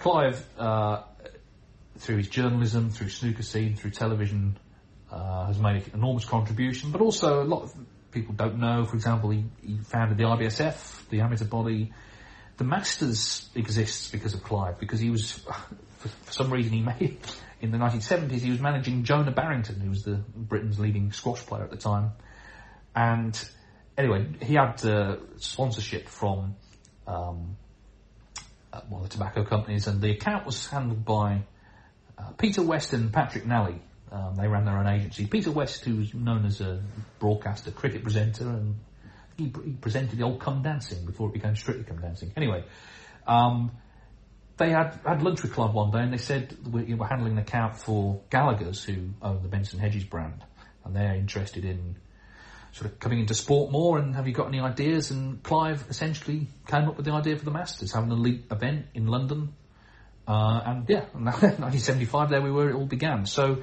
[0.00, 1.02] Clive, uh,
[1.98, 4.58] through his journalism, through snooker scene, through television,
[5.12, 7.74] uh, has made an enormous contribution, but also a lot of
[8.10, 8.84] people don't know.
[8.84, 11.92] For example, he, he founded the IBSF, the amateur body.
[12.56, 15.32] The Masters exists because of Clive, because he was,
[15.98, 17.18] for, for some reason he made,
[17.60, 21.64] in the 1970s, he was managing Jonah Barrington, who was the Britain's leading squash player
[21.64, 22.12] at the time.
[22.96, 23.38] And
[23.98, 26.56] anyway, he had uh, sponsorship from
[27.06, 27.56] um,
[28.72, 31.42] uh, of the tobacco companies, and the account was handled by
[32.18, 33.80] uh, Peter West and Patrick Nally,
[34.12, 35.26] um, they ran their own agency.
[35.26, 36.82] Peter West, who was known as a
[37.18, 38.76] broadcaster, cricket presenter, and
[39.36, 42.32] he, he presented the old Come Dancing before it became Strictly Come Dancing.
[42.36, 42.64] Anyway,
[43.26, 43.70] um,
[44.56, 47.38] they had had lunch with Clive one day, and they said we were handling an
[47.38, 50.44] account for Gallagher's, who own the Benson Hedges brand.
[50.84, 51.96] and they're interested in
[52.72, 53.98] sort of coming into sport more.
[53.98, 55.10] And have you got any ideas?
[55.10, 58.86] And Clive essentially came up with the idea for the Masters, having an elite event
[58.94, 59.54] in London.
[60.26, 63.26] Uh, and yeah, 1975, there we were, it all began.
[63.26, 63.62] So,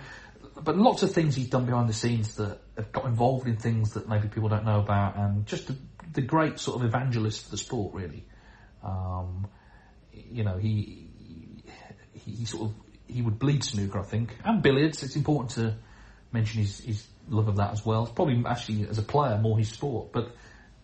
[0.62, 3.94] but lots of things he's done behind the scenes that have got involved in things
[3.94, 5.78] that maybe people don't know about, and just the,
[6.14, 8.26] the great sort of evangelist for the sport, really.
[8.84, 9.48] Um,
[10.12, 11.10] you know, he,
[12.14, 12.76] he he sort of
[13.08, 15.04] he would bleed snooker, I think, and billiards.
[15.04, 15.76] It's important to
[16.32, 18.04] mention his, his love of that as well.
[18.04, 20.32] It's probably actually as a player more his sport, but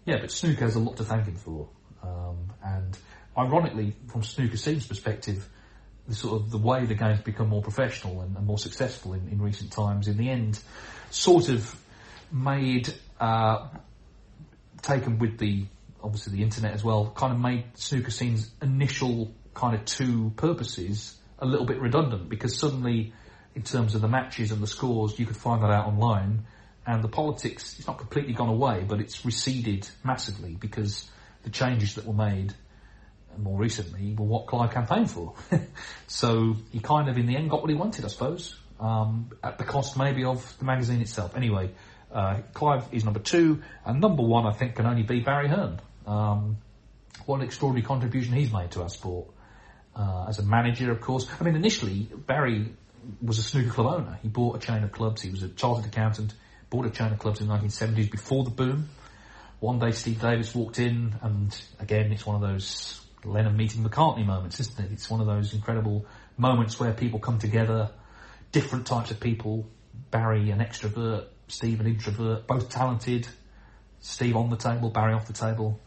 [0.06, 1.70] yeah, but snooker has a lot to thank him for.
[2.02, 2.98] Um, and
[3.38, 5.48] ironically, from snooker scene's perspective,
[6.08, 9.30] the sort of the way the game's become more professional and, and more successful in,
[9.30, 10.60] in recent times, in the end,
[11.10, 11.76] sort of
[12.32, 13.70] made uh,
[14.82, 15.66] taken with the
[16.04, 21.18] obviously the internet as well, kind of made snooker scene's initial kind of two purposes
[21.40, 23.14] a little bit redundant because suddenly,
[23.56, 26.46] in terms of the matches and the scores, you could find that out online,
[26.86, 31.10] and the politics it's not completely gone away, but it's receded massively because
[31.44, 32.54] the changes that were made
[33.38, 35.34] more recently were what Clive campaigned for.
[36.08, 39.58] so he kind of, in the end, got what he wanted, I suppose, um, at
[39.58, 41.36] the cost maybe of the magazine itself.
[41.36, 41.72] Anyway,
[42.12, 45.80] uh, Clive is number two, and number one, I think, can only be Barry Hearn.
[46.06, 46.58] Um,
[47.26, 49.30] what an extraordinary contribution he's made to our sport.
[49.96, 51.28] Uh, as a manager, of course.
[51.40, 52.74] I mean, initially, Barry
[53.22, 54.20] was a snooker club owner.
[54.22, 55.22] He bought a chain of clubs.
[55.22, 56.34] He was a chartered accountant,
[56.70, 58.90] bought a chain of clubs in the 1970s before the boom.
[59.60, 64.26] One day, Steve Davis walked in, and again, it's one of those Lennon meeting McCartney
[64.26, 64.92] moments, isn't it?
[64.92, 66.06] It's one of those incredible
[66.38, 67.92] moments where people come together,
[68.52, 69.70] different types of people.
[70.12, 73.28] Barry, an extrovert, Steve, an introvert, both talented.
[74.02, 75.80] Steve on the table, Barry off the table.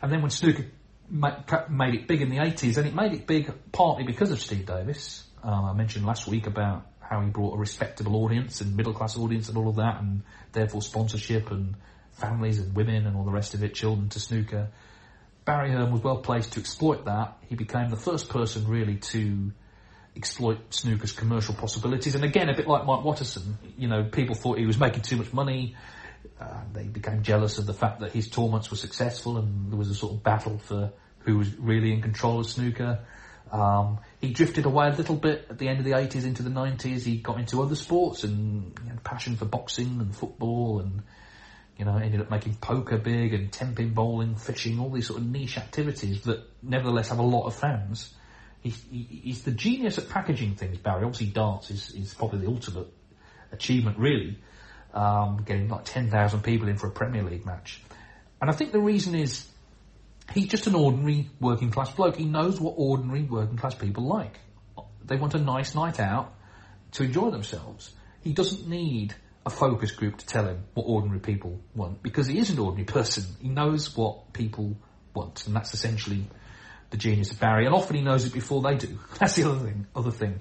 [0.00, 0.64] And then when snooker
[1.10, 4.66] made it big in the 80s, and it made it big partly because of Steve
[4.66, 5.24] Davis.
[5.42, 9.16] Um, I mentioned last week about how he brought a respectable audience and middle class
[9.18, 10.22] audience and all of that, and
[10.52, 11.74] therefore sponsorship and
[12.12, 14.68] families and women and all the rest of it, children to snooker.
[15.44, 17.36] Barry Hearn was well placed to exploit that.
[17.48, 19.50] He became the first person really to
[20.14, 22.14] exploit snooker's commercial possibilities.
[22.14, 25.16] And again, a bit like Mike Watterson, you know, people thought he was making too
[25.16, 25.74] much money.
[26.40, 29.90] Uh, they became jealous of the fact that his tournaments were successful and there was
[29.90, 33.00] a sort of battle for who was really in control of snooker.
[33.50, 36.50] Um, he drifted away a little bit at the end of the 80s into the
[36.50, 37.02] 90s.
[37.02, 41.02] He got into other sports and he had passion for boxing and football and,
[41.76, 45.18] you know, ended up making poker big and 10 pin bowling, fishing, all these sort
[45.18, 48.14] of niche activities that nevertheless have a lot of fans.
[48.60, 51.02] He's, he's the genius at packaging things, Barry.
[51.04, 52.86] Obviously darts is, is probably the ultimate
[53.50, 54.38] achievement really.
[54.94, 57.82] Um, getting like 10,000 people in for a Premier League match.
[58.40, 59.48] And I think the reason is
[60.32, 62.16] he's just an ordinary working class bloke.
[62.16, 64.38] He knows what ordinary working class people like.
[65.04, 66.34] They want a nice night out
[66.92, 67.92] to enjoy themselves.
[68.22, 69.14] He doesn't need
[69.44, 72.84] a focus group to tell him what ordinary people want because he is an ordinary
[72.84, 73.24] person.
[73.40, 74.76] He knows what people
[75.14, 76.26] want, and that's essentially
[76.90, 77.66] the genius of Barry.
[77.66, 78.98] And often he knows it before they do.
[79.18, 79.86] That's the other thing.
[79.96, 80.40] Other thing.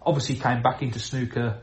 [0.00, 1.60] Obviously, he came back into snooker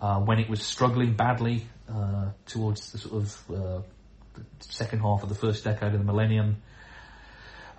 [0.00, 3.82] uh, when it was struggling badly uh, towards the sort of uh,
[4.34, 6.62] the second half of the first decade of the millennium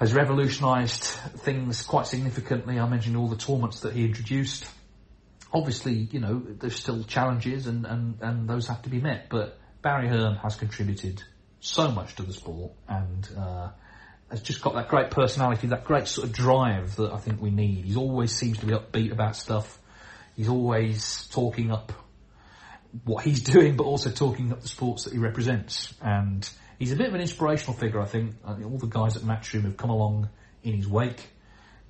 [0.01, 2.79] has revolutionised things quite significantly.
[2.79, 4.65] I mentioned all the tournaments that he introduced.
[5.53, 9.59] Obviously, you know, there's still challenges and, and, and those have to be met, but
[9.83, 11.21] Barry Hearn has contributed
[11.59, 13.69] so much to the sport and uh,
[14.31, 17.51] has just got that great personality, that great sort of drive that I think we
[17.51, 17.85] need.
[17.85, 19.77] He always seems to be upbeat about stuff.
[20.35, 21.93] He's always talking up
[23.03, 25.93] what he's doing, but also talking up the sports that he represents.
[26.01, 26.49] And
[26.81, 28.33] he's a bit of an inspirational figure, I think.
[28.43, 30.29] I all the guys at Matchroom have come along
[30.63, 31.29] in his wake,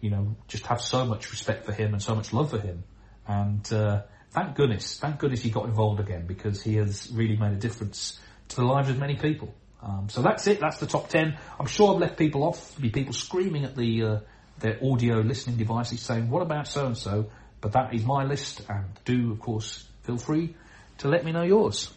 [0.02, 2.84] you know, just have so much respect for him and so much love for him.
[3.26, 7.54] And uh, thank goodness, thank goodness he got involved again because he has really made
[7.54, 8.20] a difference
[8.50, 9.54] to the lives of many people.
[9.82, 10.60] Um, so that's it.
[10.60, 11.38] That's the top ten.
[11.58, 12.72] I'm sure I've left people off.
[12.72, 14.20] There'll be people screaming at the uh,
[14.60, 17.32] their audio listening devices saying, "What about so and so?"
[17.62, 20.54] But that is my list, and do of course feel free
[20.98, 21.92] to let me know yours.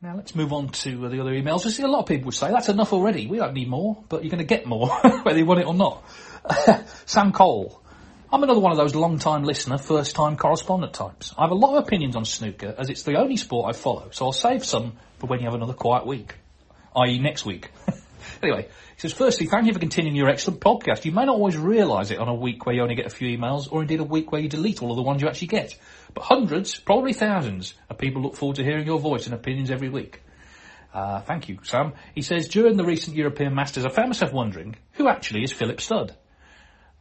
[0.00, 1.64] Now let's move on to uh, the other emails.
[1.64, 3.26] We see a lot of people say that's enough already.
[3.26, 4.88] We don't need more, but you're going to get more
[5.22, 6.04] whether you want it or not.
[7.06, 7.82] Sam Cole.
[8.32, 11.34] I'm another one of those long-time listener, first-time correspondent types.
[11.36, 14.10] I have a lot of opinions on snooker as it's the only sport I follow,
[14.12, 16.34] so I'll save some for when you have another quiet week,
[16.94, 17.18] i.e.
[17.18, 17.72] next week.
[18.42, 21.06] anyway, he says, firstly, thank you for continuing your excellent podcast.
[21.06, 23.36] You may not always realise it on a week where you only get a few
[23.36, 25.76] emails, or indeed a week where you delete all of the ones you actually get.
[26.14, 29.88] But hundreds, probably thousands, of people look forward to hearing your voice and opinions every
[29.88, 30.22] week.
[30.92, 31.92] Uh, thank you, Sam.
[32.14, 35.80] He says, during the recent European Masters, I found myself wondering, who actually is Philip
[35.80, 36.16] Studd?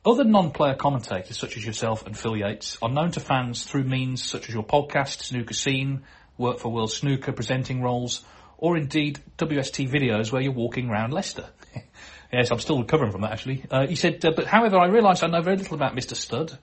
[0.06, 4.24] Other non-player commentators, such as yourself and Phil Yates, are known to fans through means
[4.24, 6.04] such as your podcast, Snooker Scene,
[6.38, 8.24] work for World Snooker presenting roles,
[8.58, 11.46] or indeed WST videos where you're walking around Leicester.
[12.34, 13.66] yes, I'm still recovering from that actually.
[13.70, 16.16] Uh, he said, uh, but however, I realised I know very little about Mr.
[16.16, 16.58] Studd,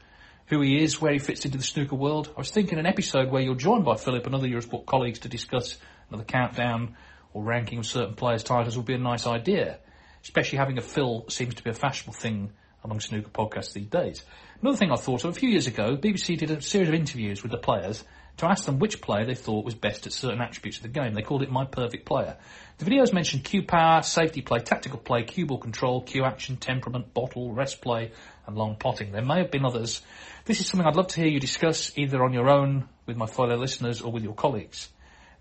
[0.47, 2.31] who he is, where he fits into the snooker world.
[2.37, 5.29] I was thinking an episode where you're joined by Philip and other Eurosport colleagues to
[5.29, 5.79] discuss
[6.09, 6.97] another countdown
[7.33, 9.79] or ranking of certain players' titles would be a nice idea.
[10.23, 14.25] Especially having a Phil seems to be a fashionable thing among snooker podcasts these days.
[14.61, 17.43] Another thing I thought of, a few years ago, BBC did a series of interviews
[17.43, 18.05] with the players
[18.39, 21.15] to ask them which player they thought was best at certain attributes of the game.
[21.15, 22.37] They called it My Perfect Player.
[22.79, 27.15] The videos mentioned cue power, safety play, tactical play, cue ball control, cue action, temperament,
[27.15, 28.11] bottle, rest play,
[28.47, 29.13] and long potting.
[29.13, 30.03] There may have been others.
[30.45, 33.27] This is something I'd love to hear you discuss either on your own with my
[33.27, 34.89] fellow listeners or with your colleagues.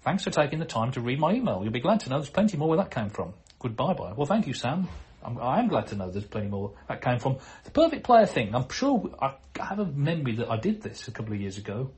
[0.02, 1.62] Thanks for taking the time to read my email.
[1.64, 3.34] You'll be glad to know there's plenty more where that came from.
[3.60, 4.14] Goodbye bye.
[4.16, 4.88] Well, thank you, Sam.
[5.24, 7.38] I'm, I am glad to know there's plenty more that came from.
[7.64, 11.12] The perfect player thing, I'm sure I have a memory that I did this a
[11.12, 11.91] couple of years ago.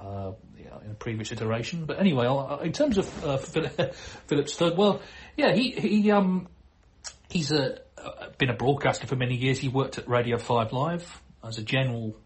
[0.00, 0.32] Uh,
[0.82, 3.36] in a previous iteration, but anyway, I'll, in terms of uh,
[4.26, 5.02] Philip, Studd, well,
[5.36, 6.48] yeah, he he um
[7.28, 9.58] he's a, uh, been a broadcaster for many years.
[9.58, 12.16] He worked at Radio Five Live as a general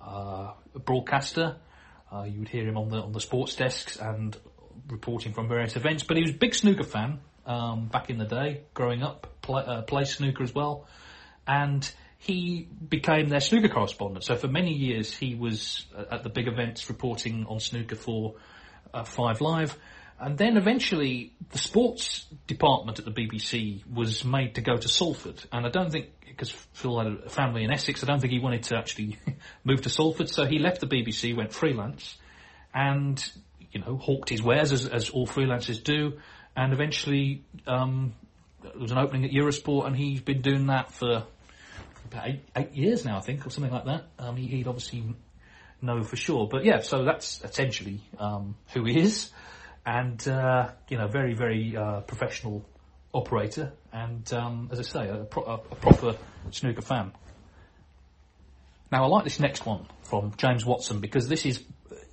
[0.00, 0.52] uh,
[0.84, 1.56] broadcaster.
[2.12, 4.36] Uh, you would hear him on the on the sports desks and
[4.88, 6.02] reporting from various events.
[6.02, 9.62] But he was a big snooker fan um, back in the day, growing up, play,
[9.64, 10.86] uh, play snooker as well,
[11.46, 11.90] and
[12.26, 14.24] he became their snooker correspondent.
[14.24, 18.34] So for many years, he was uh, at the big events reporting on snooker for
[18.92, 19.78] uh, Five Live.
[20.18, 25.44] And then eventually, the sports department at the BBC was made to go to Salford.
[25.52, 28.40] And I don't think, because Phil had a family in Essex, I don't think he
[28.40, 29.18] wanted to actually
[29.64, 30.28] move to Salford.
[30.28, 32.16] So he left the BBC, went freelance,
[32.74, 33.24] and,
[33.70, 36.14] you know, hawked his wares as, as all freelancers do.
[36.56, 38.14] And eventually, um,
[38.62, 41.24] there was an opening at Eurosport, and he's been doing that for
[42.12, 44.04] about eight, eight years now, I think, or something like that.
[44.18, 45.14] Um, he, would obviously
[45.82, 46.48] know for sure.
[46.50, 49.30] But yeah, so that's essentially um, who he is
[49.86, 52.66] and uh, you know, very very uh, professional
[53.14, 56.16] operator, and um, as I say, a, pro- a, proper
[56.50, 57.12] snooker fan.
[58.90, 61.62] Now, I like this next one from James Watson because this is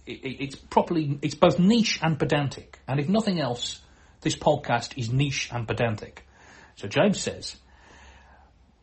[0.06, 3.82] it, it's properly it's both niche and pedantic, and if nothing else,
[4.22, 6.26] this podcast is niche and pedantic.
[6.76, 7.58] So James says.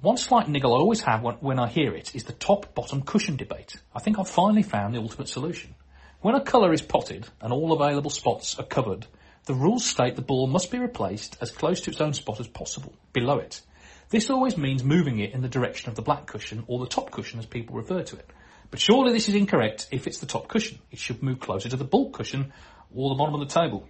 [0.03, 3.77] One slight niggle I always have when, I hear it is the top-bottom cushion debate.
[3.95, 5.75] I think I've finally found the ultimate solution.
[6.23, 9.07] When a colour is potted and all available spots are covered,
[9.45, 12.49] the rules state the ball must be replaced as close to its own spot as
[12.49, 13.61] possible, below it.
[14.09, 17.11] This always means moving it in the direction of the black cushion or the top
[17.11, 18.31] cushion as people refer to it.
[18.71, 20.79] But surely this is incorrect if it's the top cushion.
[20.91, 22.55] It should move closer to the baulk cushion
[22.95, 23.87] or the bottom of the table.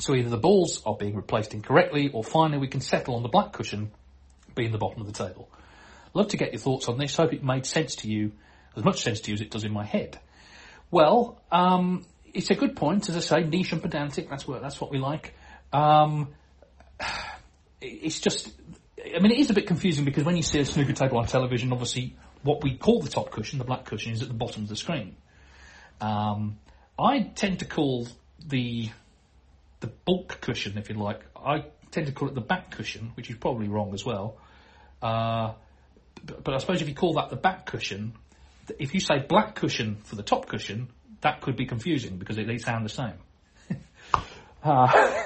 [0.00, 3.28] So either the balls are being replaced incorrectly or finally we can settle on the
[3.28, 3.92] black cushion
[4.58, 5.48] being the bottom of the table.
[6.12, 7.16] Love to get your thoughts on this.
[7.16, 8.32] Hope it made sense to you,
[8.76, 10.18] as much sense to you as it does in my head.
[10.90, 12.04] Well, um,
[12.34, 14.28] it's a good point, as I say, niche and pedantic.
[14.28, 15.34] That's what that's what we like.
[15.72, 16.34] Um,
[17.80, 18.50] it's just,
[18.98, 21.26] I mean, it is a bit confusing because when you see a snooker table on
[21.26, 24.64] television, obviously what we call the top cushion, the black cushion, is at the bottom
[24.64, 25.14] of the screen.
[26.00, 26.58] Um,
[26.98, 28.08] I tend to call
[28.44, 28.90] the
[29.80, 33.30] the baulk cushion, if you like, I tend to call it the back cushion, which
[33.30, 34.38] is probably wrong as well.
[35.02, 35.52] Uh,
[36.42, 38.14] but, I suppose if you call that the back cushion,
[38.78, 40.88] if you say black cushion for the top cushion,
[41.20, 43.14] that could be confusing because they sound the same.
[44.64, 45.22] uh,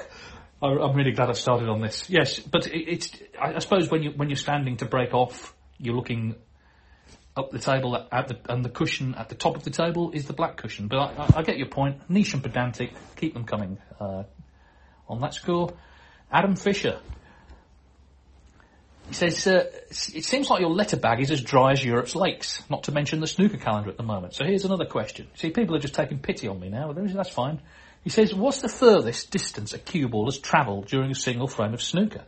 [0.63, 2.09] I'm really glad I started on this.
[2.09, 3.11] Yes, but it's.
[3.39, 6.35] I suppose when you when you're standing to break off, you're looking
[7.35, 10.25] up the table at, the and the cushion at the top of the table is
[10.25, 10.87] the black cushion.
[10.87, 12.09] But I, I, I get your point.
[12.09, 12.93] Niche and pedantic.
[13.17, 13.77] Keep them coming.
[13.99, 14.23] Uh,
[15.09, 15.73] on that score,
[16.31, 16.99] Adam Fisher
[19.13, 19.45] he says,
[20.15, 23.19] it seems like your letter bag is as dry as Europe's lakes, not to mention
[23.19, 24.33] the snooker calendar at the moment.
[24.33, 25.27] So here's another question.
[25.35, 26.91] See, people are just taking pity on me now.
[26.93, 27.61] That's fine.
[28.03, 31.73] He says, what's the furthest distance a cue ball has travelled during a single frame
[31.73, 32.23] of snooker?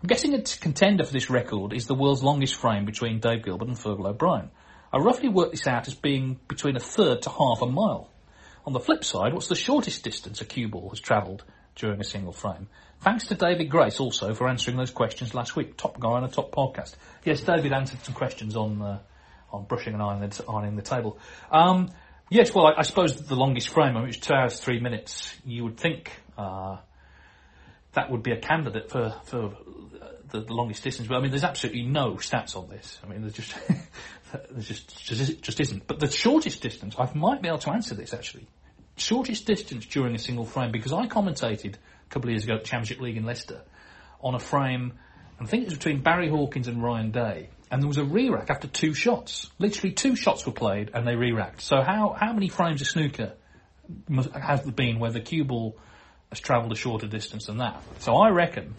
[0.00, 3.68] I'm guessing a contender for this record is the world's longest frame between Dave Gilbert
[3.68, 4.50] and Fergal O'Brien.
[4.92, 8.10] I roughly worked this out as being between a third to half a mile.
[8.64, 12.04] On the flip side, what's the shortest distance a cue ball has travelled during a
[12.04, 12.68] single frame?
[13.00, 15.76] Thanks to David Grace also for answering those questions last week.
[15.76, 16.94] Top guy on a top podcast.
[17.24, 18.98] Yes, David answered some questions on uh,
[19.52, 21.18] on brushing and ironing the, ironing the table.
[21.50, 21.90] Um,
[22.28, 25.34] yes, well, I, I, suppose the longest frame, I mean, two hours three minutes.
[25.46, 26.78] You would think uh,
[27.92, 29.56] that would be a candidate for for
[30.30, 32.98] the, the, longest distance, but I mean, there's absolutely no stats on this.
[33.04, 33.54] I mean, there's just
[34.50, 35.86] there's just, just just isn't.
[35.86, 38.48] But the shortest distance, I might be able to answer this actually.
[38.96, 41.76] Shortest distance during a single frame because I commentated
[42.08, 43.60] a couple of years ago at Championship League in Leicester
[44.20, 44.94] on a frame,
[45.40, 48.50] I think it was between Barry Hawkins and Ryan Day, and there was a re-rack
[48.50, 49.50] after two shots.
[49.58, 51.60] Literally two shots were played and they re-racked.
[51.60, 53.34] So how, how many frames of snooker
[54.08, 55.76] must, has been where the cue ball
[56.30, 57.82] has travelled a shorter distance than that.
[58.00, 58.74] So I reckon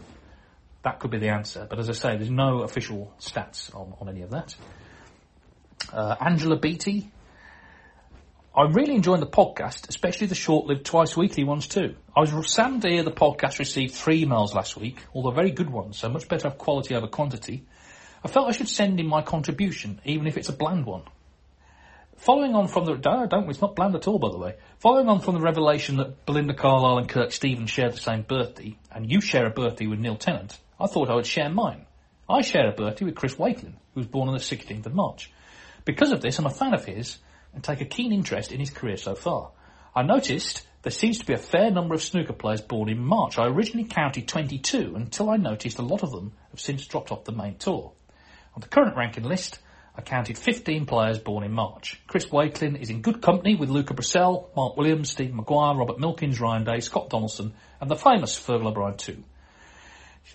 [0.84, 1.68] that could be the answer.
[1.70, 4.56] But as I say, there's no official stats on, on any of that.
[5.92, 7.12] Uh, Angela Beattie.
[8.60, 11.96] I'm really enjoying the podcast, especially the short-lived twice weekly ones too.
[12.14, 15.70] I was saddened to hear the podcast received three emails last week, although very good
[15.70, 17.64] ones, so much better quality over quantity.
[18.22, 21.04] I felt I should send in my contribution, even if it's a bland one.
[22.18, 24.56] Following on from the, no, don't, it's not bland at all by the way.
[24.80, 28.78] Following on from the revelation that Belinda Carlisle and Kirk Stevens share the same birthday,
[28.92, 31.86] and you share a birthday with Neil Tennant, I thought I would share mine.
[32.28, 35.32] I share a birthday with Chris Wakelin, who was born on the 16th of March.
[35.86, 37.20] Because of this, I'm a fan of his,
[37.54, 39.52] and take a keen interest in his career so far.
[39.96, 43.38] I noticed there seems to be a fair number of snooker players born in March.
[43.38, 47.26] I originally counted 22 until I noticed a lot of them have since dropped off
[47.26, 47.92] the main tour.
[48.56, 49.60] On the current ranking list,
[49.96, 52.02] I counted 15 players born in March.
[52.08, 56.40] Chris Wakelin is in good company with Luca Brecel, Mark Williams, Steve Maguire, Robert Milkins,
[56.40, 59.24] Ryan Day, Scott Donaldson, and the famous Fergal O'Brien too.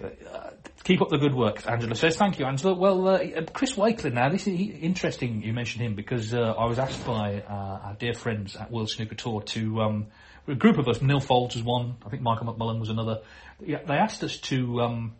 [0.03, 0.51] Uh,
[0.83, 2.17] keep up the good work, Angela says.
[2.17, 2.75] Thank you, Angela.
[2.75, 6.79] Well, uh, Chris Wakelin now, this is interesting you mentioned him because uh, I was
[6.79, 10.07] asked by uh, our dear friends at World Snooker Tour to, um,
[10.49, 13.21] a group of us, Neil Foulds was one, I think Michael McMullen was another,
[13.61, 15.15] yeah, they asked us to um,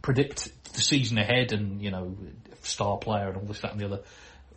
[0.00, 2.16] predict the season ahead and, you know,
[2.62, 4.02] star player and all this, that and the other.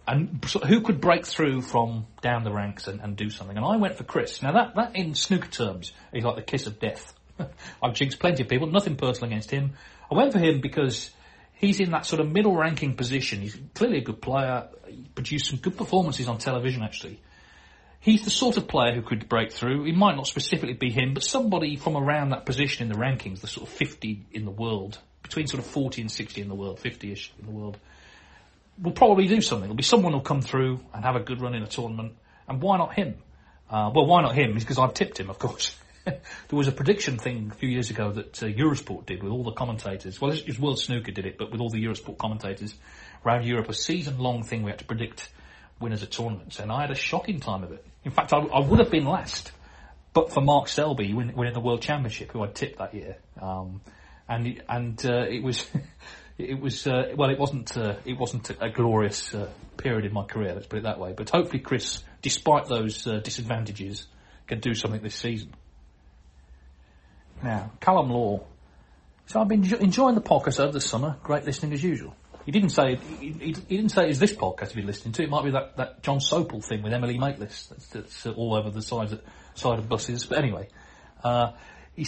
[0.07, 3.57] And so who could break through from down the ranks and, and do something?
[3.57, 4.41] And I went for Chris.
[4.41, 7.13] Now that, that in snooker terms is like the kiss of death.
[7.83, 9.73] I've jinxed plenty of people, nothing personal against him.
[10.11, 11.11] I went for him because
[11.53, 13.41] he's in that sort of middle ranking position.
[13.41, 14.67] He's clearly a good player.
[14.87, 17.19] He produced some good performances on television actually.
[17.99, 19.85] He's the sort of player who could break through.
[19.85, 23.41] It might not specifically be him, but somebody from around that position in the rankings,
[23.41, 26.55] the sort of 50 in the world, between sort of 40 and 60 in the
[26.55, 27.77] world, 50-ish in the world,
[28.81, 29.63] will probably do something.
[29.63, 32.13] There'll be someone who'll come through and have a good run in a tournament.
[32.47, 33.15] And why not him?
[33.69, 34.53] Uh, well, why not him?
[34.53, 35.75] Because I've tipped him, of course.
[36.49, 39.43] there was a prediction thing a few years ago that uh, Eurosport did with all
[39.43, 40.21] the commentators.
[40.21, 42.73] Well, it was World Snooker did it, but with all the Eurosport commentators
[43.25, 45.29] around Europe, a season-long thing we had to predict
[45.79, 47.85] winners of tournaments, and I had a shocking time of it.
[48.03, 49.51] In fact, I, I would have been last,
[50.13, 53.81] but for Mark Selby win, winning the World Championship, who I tipped that year, um,
[54.27, 55.65] and and uh, it was.
[56.37, 60.13] it was uh, well, it wasn't uh, it wasn't a, a glorious uh, period in
[60.13, 60.53] my career.
[60.53, 61.13] Let's put it that way.
[61.17, 64.05] But hopefully, Chris, despite those uh, disadvantages,
[64.47, 65.53] can do something this season.
[67.43, 68.43] Now, Callum Law.
[69.27, 71.17] So I've been enjoying the podcast over the summer.
[71.23, 72.15] Great listening as usual.
[72.45, 75.23] He didn't say he, he, he didn't say it's this podcast you're listening to.
[75.23, 78.69] It might be that, that Jon Sopel thing with Emily Maitlis that's, that's all over
[78.69, 79.21] the side of,
[79.53, 80.25] side of buses.
[80.25, 80.69] But anyway,
[81.25, 81.51] uh,
[81.97, 82.05] he,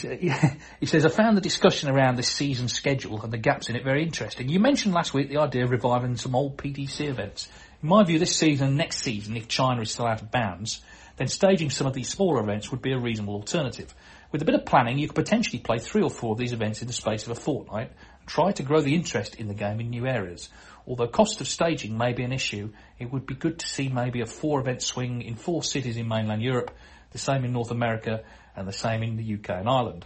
[0.80, 3.84] he, says I found the discussion around this season schedule and the gaps in it
[3.84, 4.48] very interesting.
[4.48, 7.50] You mentioned last week the idea of reviving some old PTC events.
[7.84, 10.82] In my view, this season and next season, if China is still out of bounds,
[11.18, 13.94] then staging some of these smaller events would be a reasonable alternative.
[14.32, 16.82] With a bit of planning, you could potentially play three or four of these events
[16.82, 19.80] in the space of a fortnight and try to grow the interest in the game
[19.80, 20.50] in new areas.
[20.88, 24.22] Although cost of staging may be an issue, it would be good to see maybe
[24.22, 26.72] a four event swing in four cities in mainland Europe,
[27.12, 28.24] the same in North America,
[28.56, 30.06] and the same in the UK and Ireland.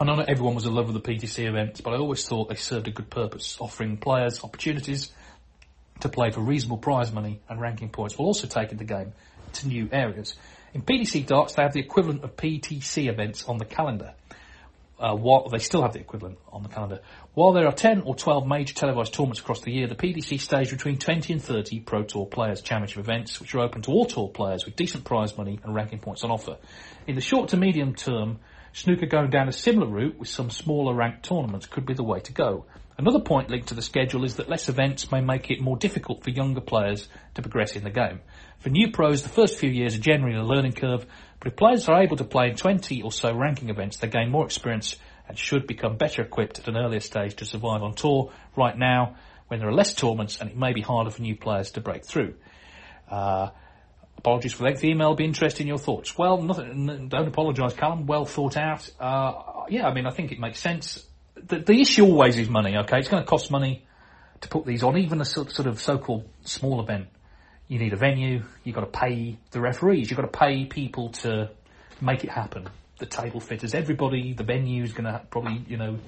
[0.00, 2.48] I know not everyone was in love with the PTC events, but I always thought
[2.48, 5.10] they served a good purpose, offering players opportunities
[6.00, 9.12] to play for reasonable prize money and ranking points while also taking the game
[9.54, 10.36] to new areas.
[10.74, 14.14] In PDC darts, they have the equivalent of PTC events on the calendar.
[15.00, 16.98] Uh, while they still have the equivalent on the calendar.
[17.34, 20.70] While there are 10 or 12 major televised tournaments across the year, the PDC stage
[20.70, 24.28] between 20 and 30 Pro Tour Players Championship events, which are open to all tour
[24.28, 26.56] players with decent prize money and ranking points on offer.
[27.06, 28.40] In the short to medium term,
[28.72, 32.18] snooker going down a similar route with some smaller ranked tournaments could be the way
[32.18, 32.64] to go.
[32.98, 36.24] Another point linked to the schedule is that less events may make it more difficult
[36.24, 38.18] for younger players to progress in the game.
[38.58, 41.06] For new pros, the first few years are generally a learning curve,
[41.38, 44.30] but if players are able to play in 20 or so ranking events, they gain
[44.30, 44.96] more experience
[45.28, 49.14] and should become better equipped at an earlier stage to survive on tour right now
[49.46, 52.04] when there are less tournaments and it may be harder for new players to break
[52.04, 52.34] through.
[53.08, 53.50] Uh,
[54.16, 56.18] apologies for lengthy email, be interested in your thoughts.
[56.18, 58.90] Well, nothing, don't apologise, Callum, well thought out.
[58.98, 61.06] Uh, yeah, I mean, I think it makes sense.
[61.36, 62.98] The, the issue always is money, okay?
[62.98, 63.86] It's going to cost money
[64.40, 67.06] to put these on, even a sort of so-called small event
[67.68, 71.10] you need a venue, you've got to pay the referees, you've got to pay people
[71.10, 71.50] to
[72.00, 72.68] make it happen.
[72.98, 75.98] The table fitters, everybody, the venue's going to probably, you know,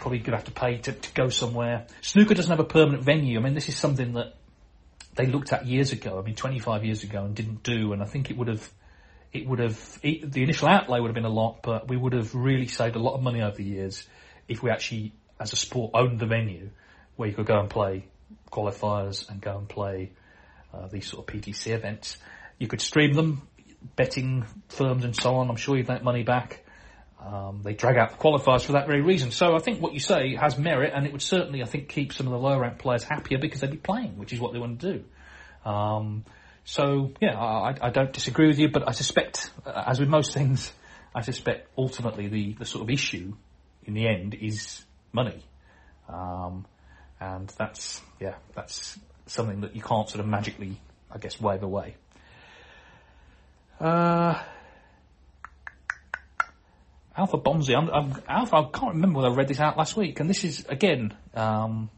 [0.00, 1.86] probably going to have to pay to, to go somewhere.
[2.02, 3.38] Snooker doesn't have a permanent venue.
[3.38, 4.34] I mean, this is something that
[5.14, 6.18] they looked at years ago.
[6.18, 7.92] I mean, 25 years ago and didn't do.
[7.92, 8.70] And I think it would have,
[9.32, 12.12] it would have, it, the initial outlay would have been a lot, but we would
[12.12, 14.06] have really saved a lot of money over the years
[14.48, 16.70] if we actually, as a sport, owned the venue
[17.16, 18.04] where you could go and play
[18.52, 20.12] qualifiers and go and play
[20.72, 22.18] uh, these sort of PTC events.
[22.58, 23.42] You could stream them.
[23.96, 25.48] betting firms and so on.
[25.50, 26.64] I'm sure you'd make money back.
[27.24, 29.30] Um, they drag out the qualifiers for that very reason.
[29.30, 32.12] So I think what you say has merit, and it would certainly, I think, keep
[32.12, 34.58] some of the lower ranked players happier because they'd be playing, which is what they
[34.58, 35.04] want to do.
[35.68, 36.24] Um,
[36.64, 40.32] so yeah, I, I don't disagree with you, but I suspect, uh, as with most
[40.32, 40.72] things,
[41.14, 43.34] I suspect ultimately the, the sort of issue
[43.84, 45.42] in the end is money.
[46.08, 46.66] Um,
[47.20, 48.98] and that's, yeah, that's
[49.30, 51.96] something that you can't sort of magically, I guess, wave away.
[53.80, 54.42] Uh,
[57.16, 60.20] Alpha Bonzi, I'm, I'm, Alpha, I can't remember whether I read this out last week,
[60.20, 61.90] and this is, again, um,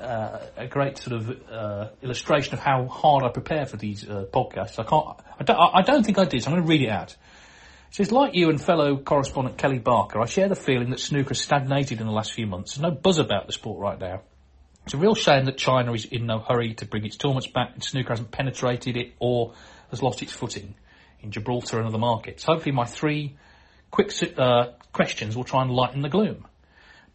[0.00, 4.24] uh, a great sort of uh, illustration of how hard I prepare for these uh,
[4.32, 4.78] podcasts.
[4.78, 6.90] I can't, I don't, I don't think I did, so I'm going to read it
[6.90, 7.12] out.
[7.12, 11.30] It says, like you and fellow correspondent Kelly Barker, I share the feeling that snooker
[11.30, 12.74] has stagnated in the last few months.
[12.74, 14.22] There's no buzz about the sport right now.
[14.88, 17.72] It's a real shame that China is in no hurry to bring its tournaments back
[17.74, 19.52] and snooker hasn't penetrated it or
[19.90, 20.76] has lost its footing
[21.20, 22.42] in Gibraltar and other markets.
[22.42, 23.36] Hopefully my three
[23.90, 26.46] quick uh, questions will try and lighten the gloom.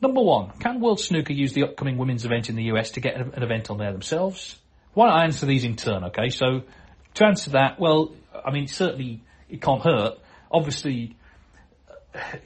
[0.01, 3.15] Number one, can World Snooker use the upcoming women's event in the US to get
[3.15, 4.59] an event on there themselves?
[4.93, 6.29] Why don't I answer these in turn, okay?
[6.29, 6.61] So,
[7.15, 8.13] to answer that, well,
[8.45, 10.19] I mean, certainly it can't hurt.
[10.51, 11.17] Obviously,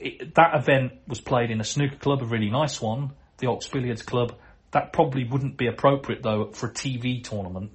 [0.00, 3.68] it, that event was played in a snooker club, a really nice one, the Oaks
[3.68, 4.34] Billiards Club.
[4.72, 7.72] That probably wouldn't be appropriate though for a TV tournament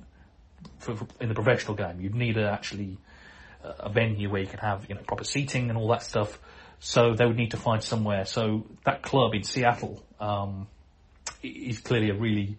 [0.79, 1.99] for, for, in the professional game.
[1.99, 2.97] You'd need a, actually
[3.63, 6.39] a venue where you can have you know proper seating and all that stuff.
[6.79, 8.25] So they would need to find somewhere.
[8.25, 10.67] So that club in Seattle um,
[11.41, 12.57] is clearly a really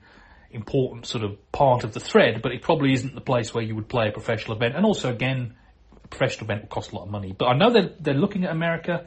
[0.50, 3.74] important sort of part of the thread, but it probably isn't the place where you
[3.74, 4.76] would play a professional event.
[4.76, 5.54] And also, again,
[6.02, 7.34] a professional event will cost a lot of money.
[7.36, 9.06] But I know they're, they're looking at America.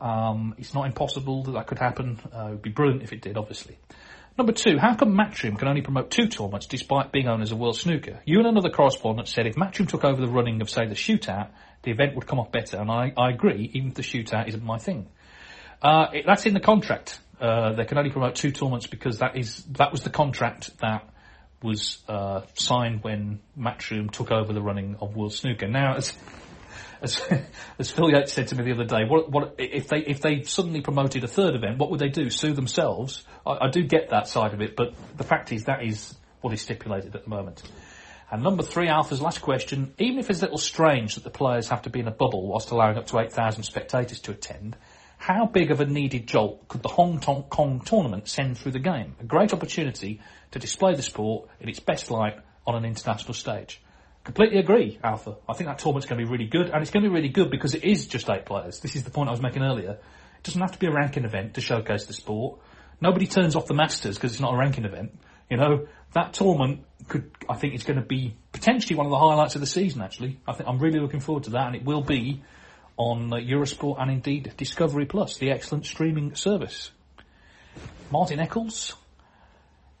[0.00, 2.18] Um, it's not impossible that that could happen.
[2.34, 3.78] Uh, it would be brilliant if it did, obviously.
[4.38, 7.76] Number two, how come Matchroom can only promote two tournaments despite being owners of World
[7.76, 8.20] Snooker?
[8.24, 11.50] You and another correspondent said if Matchroom took over the running of, say, the shootout,
[11.82, 14.62] the event would come off better, and I, I agree, even if the shootout isn't
[14.62, 15.08] my thing.
[15.82, 17.18] Uh, it, that's in the contract.
[17.40, 21.08] Uh, they can only promote two tournaments because that is that was the contract that
[21.62, 25.68] was uh, signed when Matchroom took over the running of World Snooker.
[25.68, 26.12] Now, as
[27.02, 27.20] as,
[27.78, 30.42] as Phil Yates said to me the other day, what, what if they if they
[30.42, 31.78] suddenly promoted a third event?
[31.78, 32.30] What would they do?
[32.30, 33.24] Sue themselves?
[33.46, 36.52] I, I do get that side of it, but the fact is that is what
[36.52, 37.62] is stipulated at the moment.
[38.30, 41.68] And number three, Alpha's last question, even if it's a little strange that the players
[41.68, 44.76] have to be in a bubble whilst allowing up to 8,000 spectators to attend,
[45.18, 49.16] how big of a needed jolt could the Hong Kong tournament send through the game?
[49.20, 50.20] A great opportunity
[50.52, 52.36] to display the sport in its best light
[52.66, 53.82] on an international stage.
[54.22, 55.36] Completely agree, Alpha.
[55.48, 57.30] I think that tournament's going to be really good, and it's going to be really
[57.30, 58.80] good because it is just eight players.
[58.80, 59.92] This is the point I was making earlier.
[59.92, 62.60] It doesn't have to be a ranking event to showcase the sport.
[63.00, 65.18] Nobody turns off the Masters because it's not a ranking event.
[65.48, 69.18] You know, that tournament could, I think, it's going to be potentially one of the
[69.18, 70.02] highlights of the season.
[70.02, 72.42] Actually, I think I'm really looking forward to that, and it will be
[72.98, 76.90] on uh, Eurosport and indeed Discovery Plus, the excellent streaming service.
[78.10, 78.94] Martin Eccles,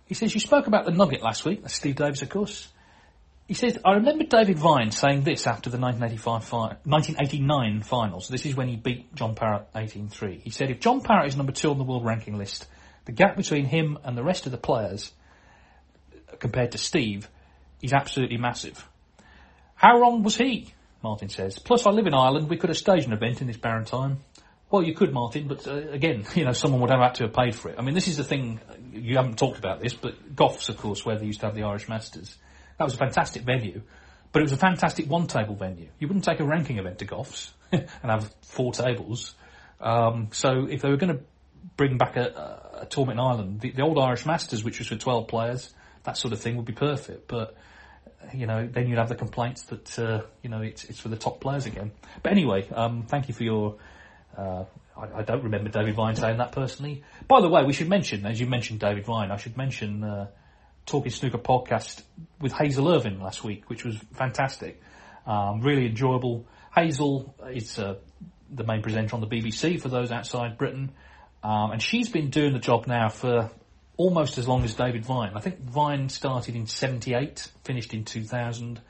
[0.04, 1.62] he says you spoke about the Nugget last week.
[1.62, 2.68] That's Steve Davis, of course.
[3.50, 8.28] He says, I remember David Vine saying this after the 1985 fi- 1989 finals.
[8.28, 10.40] This is when he beat John Parrott 18-3.
[10.40, 12.68] He said, if John Parrott is number two on the world ranking list,
[13.06, 15.10] the gap between him and the rest of the players
[16.38, 17.28] compared to Steve
[17.82, 18.86] is absolutely massive.
[19.74, 20.72] How wrong was he?
[21.02, 21.58] Martin says.
[21.58, 22.48] Plus, I live in Ireland.
[22.48, 24.18] We could have staged an event in this barren time.
[24.70, 27.32] Well, you could, Martin, but uh, again, you know, someone would have had to have
[27.32, 27.80] paid for it.
[27.80, 28.60] I mean, this is the thing.
[28.92, 31.64] You haven't talked about this, but Goffs, of course, where they used to have the
[31.64, 32.36] Irish Masters.
[32.80, 33.82] That was a fantastic venue,
[34.32, 35.90] but it was a fantastic one-table venue.
[35.98, 39.34] You wouldn't take a ranking event to Goffs and have four tables.
[39.82, 41.22] Um, so if they were going to
[41.76, 44.88] bring back a, a, a tournament in Ireland, the, the old Irish Masters, which was
[44.88, 45.74] for 12 players,
[46.04, 47.28] that sort of thing would be perfect.
[47.28, 47.54] But
[48.32, 51.16] you know, then you'd have the complaints that uh, you know it's it's for the
[51.16, 51.90] top players again.
[52.22, 53.76] But anyway, um, thank you for your.
[54.34, 54.64] Uh,
[54.96, 57.04] I, I, don't remember David Vine saying that personally.
[57.28, 60.28] By the way, we should mention, as you mentioned David Vine, I should mention uh,
[60.86, 62.02] Talking Snooker podcast
[62.40, 64.80] with Hazel Irvine last week, which was fantastic,
[65.26, 66.46] um, really enjoyable.
[66.74, 67.96] Hazel is uh,
[68.50, 70.92] the main presenter on the BBC for those outside Britain,
[71.42, 73.50] um, and she's been doing the job now for
[73.96, 75.32] almost as long as David Vine.
[75.34, 78.80] I think Vine started in 78, finished in 2000.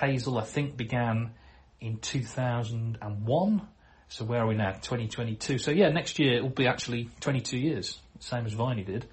[0.00, 1.32] Hazel, I think, began
[1.80, 3.68] in 2001.
[4.08, 4.72] So where are we now?
[4.72, 5.58] 2022.
[5.58, 9.06] So yeah, next year it will be actually 22 years, same as Viney did.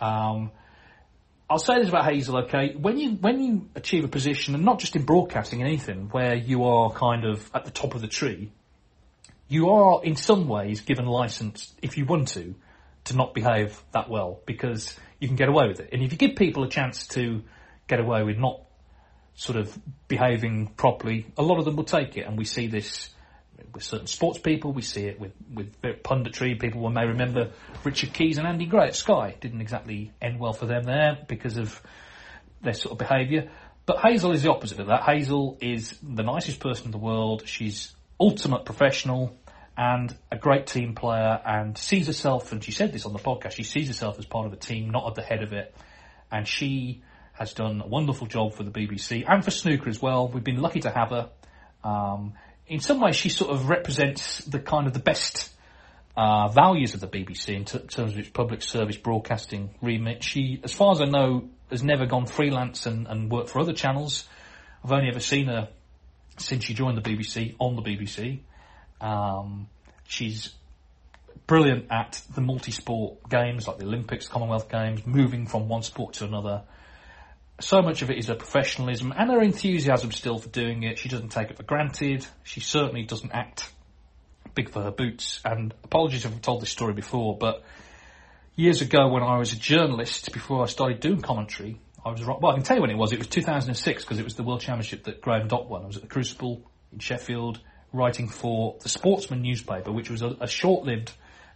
[0.00, 0.52] Um,
[1.48, 2.74] I'll say this about Hazel, okay?
[2.74, 6.64] When you when you achieve a position, and not just in broadcasting, anything where you
[6.64, 8.50] are kind of at the top of the tree,
[9.48, 12.54] you are in some ways given license, if you want to,
[13.04, 15.90] to not behave that well because you can get away with it.
[15.92, 17.42] And if you give people a chance to
[17.86, 18.60] get away with not
[19.36, 19.78] sort of
[20.08, 23.10] behaving properly, a lot of them will take it, and we see this
[23.72, 24.72] with certain sports people.
[24.72, 26.58] We see it with with punditry.
[26.60, 27.52] People may remember
[27.84, 31.56] Richard Keys and Andy Gray at Sky didn't exactly end well for them there because
[31.56, 31.80] of
[32.62, 33.50] their sort of behaviour.
[33.86, 35.02] But Hazel is the opposite of that.
[35.02, 37.46] Hazel is the nicest person in the world.
[37.46, 39.36] She's ultimate professional
[39.76, 43.52] and a great team player and sees herself, and she said this on the podcast,
[43.52, 45.74] she sees herself as part of a team, not at the head of it.
[46.32, 47.02] And she
[47.34, 50.28] has done a wonderful job for the BBC and for snooker as well.
[50.28, 51.28] We've been lucky to have her.
[51.84, 52.32] Um,
[52.68, 55.52] in some ways, she sort of represents the kind of the best
[56.16, 60.24] uh, values of the BBC in t- terms of its public service broadcasting remit.
[60.24, 63.72] She, as far as I know, has never gone freelance and, and worked for other
[63.72, 64.28] channels.
[64.84, 65.68] I've only ever seen her
[66.38, 68.40] since she joined the BBC on the BBC.
[69.00, 69.68] Um,
[70.06, 70.52] she's
[71.46, 76.24] brilliant at the multi-sport games like the Olympics, Commonwealth Games, moving from one sport to
[76.24, 76.62] another.
[77.60, 80.98] So much of it is her professionalism and her enthusiasm still for doing it.
[80.98, 82.26] She doesn't take it for granted.
[82.44, 83.70] She certainly doesn't act
[84.54, 85.40] big for her boots.
[85.44, 87.64] And apologies if I've told this story before, but
[88.56, 92.46] years ago when I was a journalist, before I started doing commentary, I was well.
[92.46, 93.12] I can tell you when it was.
[93.12, 95.82] It was 2006 because it was the World Championship that Graham Dott won.
[95.82, 96.62] I was at the Crucible
[96.92, 97.60] in Sheffield,
[97.92, 101.12] writing for the Sportsman newspaper, which was a, a short-lived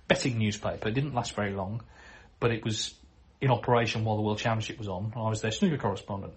[0.09, 0.89] betting newspaper.
[0.89, 1.83] It didn't last very long,
[2.41, 2.95] but it was
[3.41, 5.13] in operation while the World Championship was on.
[5.17, 6.35] I was their snooker correspondent,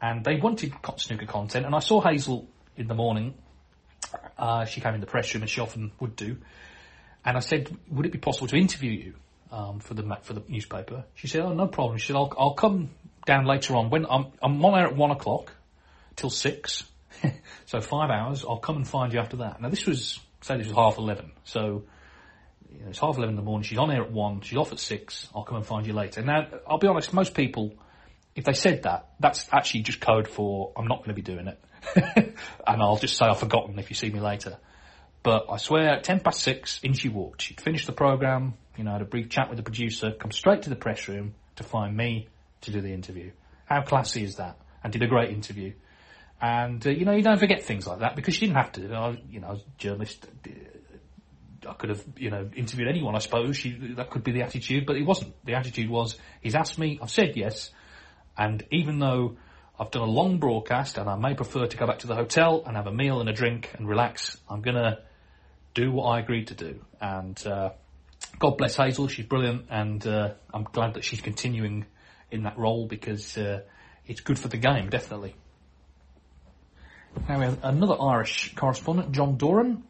[0.00, 1.66] and they wanted snooker content.
[1.66, 3.34] And I saw Hazel in the morning.
[4.36, 6.36] Uh, she came in the press room, as she often would do.
[7.24, 9.14] And I said, "Would it be possible to interview you
[9.50, 12.54] um, for the for the newspaper?" She said, "Oh, no problem." She said, "I'll, I'll
[12.54, 12.90] come
[13.24, 15.52] down later on when I'm I'm on air at one o'clock
[16.16, 16.84] till six,
[17.66, 18.44] so five hours.
[18.44, 21.30] I'll come and find you after that." Now this was say this was half eleven,
[21.44, 21.84] so
[22.74, 23.64] you know, it's half eleven in the morning.
[23.64, 24.40] She's on air at one.
[24.40, 25.28] She's off at six.
[25.34, 26.22] I'll come and find you later.
[26.22, 27.74] Now I'll be honest, most people,
[28.34, 31.48] if they said that, that's actually just code for I'm not going to be doing
[31.48, 31.58] it,
[32.66, 34.58] and I'll just say I've forgotten if you see me later.
[35.22, 37.42] But I swear, at ten past six, in she walked.
[37.42, 40.62] She'd finished the program, you know, had a brief chat with the producer, come straight
[40.62, 42.28] to the press room to find me
[42.62, 43.30] to do the interview.
[43.66, 44.58] How classy is that?
[44.82, 45.72] And did a great interview.
[46.40, 48.92] And, uh, you know, you don't forget things like that because she didn't have to.
[48.92, 50.26] I, you know, I was a journalist.
[51.68, 53.56] I could have, you know, interviewed anyone, I suppose.
[53.56, 55.34] She, that could be the attitude, but it wasn't.
[55.44, 57.70] The attitude was, he's asked me, I've said yes.
[58.36, 59.36] And even though
[59.78, 62.62] I've done a long broadcast and I may prefer to go back to the hotel
[62.66, 64.98] and have a meal and a drink and relax, I'm going to
[65.74, 66.84] do what I agreed to do.
[67.00, 67.70] And, uh,
[68.38, 71.86] God bless Hazel, she's brilliant and, uh, I'm glad that she's continuing
[72.30, 73.60] in that role because uh,
[74.06, 75.34] it's good for the game, definitely.
[77.28, 79.84] Now we have another Irish correspondent, John Doran.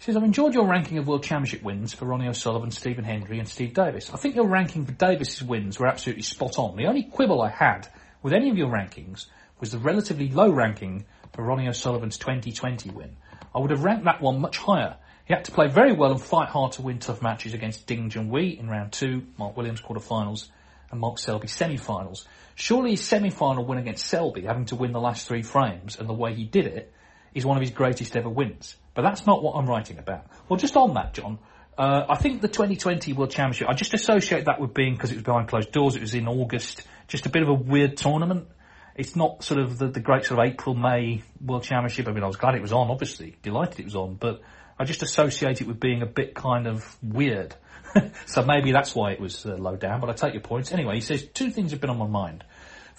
[0.00, 3.48] Says, I've enjoyed your ranking of World Championship wins for Ronnie O'Sullivan, Stephen Hendry and
[3.48, 4.10] Steve Davis.
[4.14, 6.76] I think your ranking for Davis's wins were absolutely spot on.
[6.76, 7.88] The only quibble I had
[8.22, 9.26] with any of your rankings
[9.58, 13.16] was the relatively low ranking for Ronnie O'Sullivan's 2020 win.
[13.52, 14.96] I would have ranked that one much higher.
[15.24, 18.08] He had to play very well and fight hard to win tough matches against Ding
[18.08, 20.46] Junhui in round two, Mark Williams quarterfinals,
[20.92, 22.24] and Mark Selby semi-finals.
[22.54, 26.14] Surely his semi-final win against Selby, having to win the last three frames, and the
[26.14, 26.92] way he did it,
[27.34, 28.76] is one of his greatest ever wins.
[28.98, 30.26] But that's not what I'm writing about.
[30.48, 31.38] Well, just on that, John,
[31.78, 35.14] uh, I think the 2020 World Championship, I just associate that with being, because it
[35.14, 38.48] was behind closed doors, it was in August, just a bit of a weird tournament.
[38.96, 42.08] It's not sort of the, the great sort of April, May World Championship.
[42.08, 44.40] I mean, I was glad it was on, obviously, delighted it was on, but
[44.80, 47.54] I just associate it with being a bit kind of weird.
[48.26, 50.72] so maybe that's why it was uh, low down, but I take your points.
[50.72, 52.42] Anyway, he says two things have been on my mind.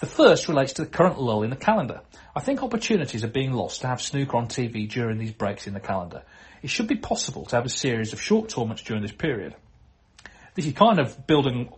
[0.00, 2.00] The first relates to the current lull in the calendar.
[2.34, 5.74] I think opportunities are being lost to have snooker on TV during these breaks in
[5.74, 6.22] the calendar.
[6.62, 9.54] It should be possible to have a series of short tournaments during this period.
[10.54, 11.68] This is kind of building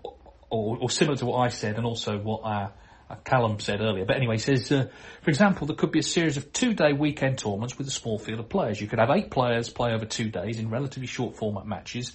[0.51, 2.73] or, or similar to what I said and also what our,
[3.11, 4.05] uh, Callum said earlier.
[4.05, 4.89] But anyway, he says, uh,
[5.23, 8.39] for example, there could be a series of two-day weekend tournaments with a small field
[8.39, 8.81] of players.
[8.81, 12.13] You could have eight players play over two days in relatively short format matches.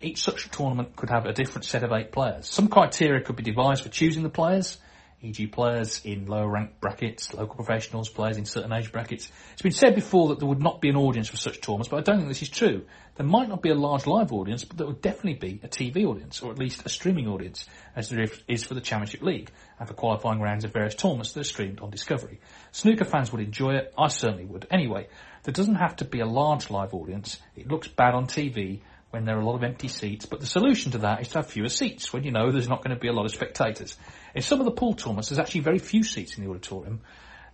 [0.00, 2.46] Each such tournament could have a different set of eight players.
[2.46, 4.78] Some criteria could be devised for choosing the players,
[5.20, 5.46] e.g.
[5.48, 9.30] players in lower ranked brackets, local professionals, players in certain age brackets.
[9.52, 11.96] It's been said before that there would not be an audience for such tournaments, but
[11.96, 12.84] I don't think this is true.
[13.16, 16.04] There might not be a large live audience, but there would definitely be a TV
[16.04, 17.66] audience, or at least a streaming audience,
[17.96, 19.50] as there is for the Championship League,
[19.80, 22.38] and for qualifying rounds of various tournaments that are streamed on Discovery.
[22.70, 24.68] Snooker fans would enjoy it, I certainly would.
[24.70, 25.08] Anyway,
[25.42, 27.40] there doesn't have to be a large live audience.
[27.56, 30.46] It looks bad on TV, when there are a lot of empty seats, but the
[30.46, 33.00] solution to that is to have fewer seats when you know there's not going to
[33.00, 33.96] be a lot of spectators.
[34.34, 37.00] In some of the pool tournaments, there's actually very few seats in the auditorium,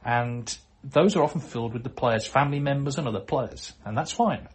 [0.04, 4.12] and those are often filled with the players' family members and other players, and that's
[4.12, 4.48] fine.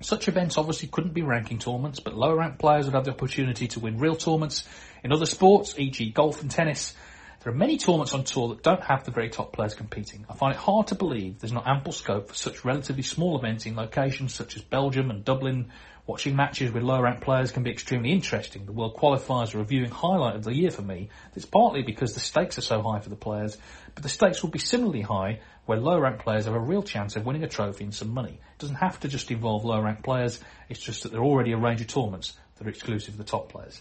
[0.00, 3.68] Such events obviously couldn't be ranking tournaments, but lower ranked players would have the opportunity
[3.68, 4.64] to win real tournaments
[5.04, 6.10] in other sports, e.g.
[6.10, 6.94] golf and tennis.
[7.42, 10.24] There are many tournaments on tour that don't have the very top players competing.
[10.28, 13.66] I find it hard to believe there's not ample scope for such relatively small events
[13.66, 15.72] in locations such as Belgium and Dublin.
[16.04, 18.66] Watching matches with lower ranked players can be extremely interesting.
[18.66, 21.10] The World Qualifiers are a viewing highlight of the year for me.
[21.36, 23.56] It's partly because the stakes are so high for the players,
[23.94, 27.14] but the stakes will be similarly high where low ranked players have a real chance
[27.14, 28.32] of winning a trophy and some money.
[28.32, 31.52] It doesn't have to just involve low ranked players, it's just that there are already
[31.52, 33.80] a range of tournaments that are exclusive to the top players.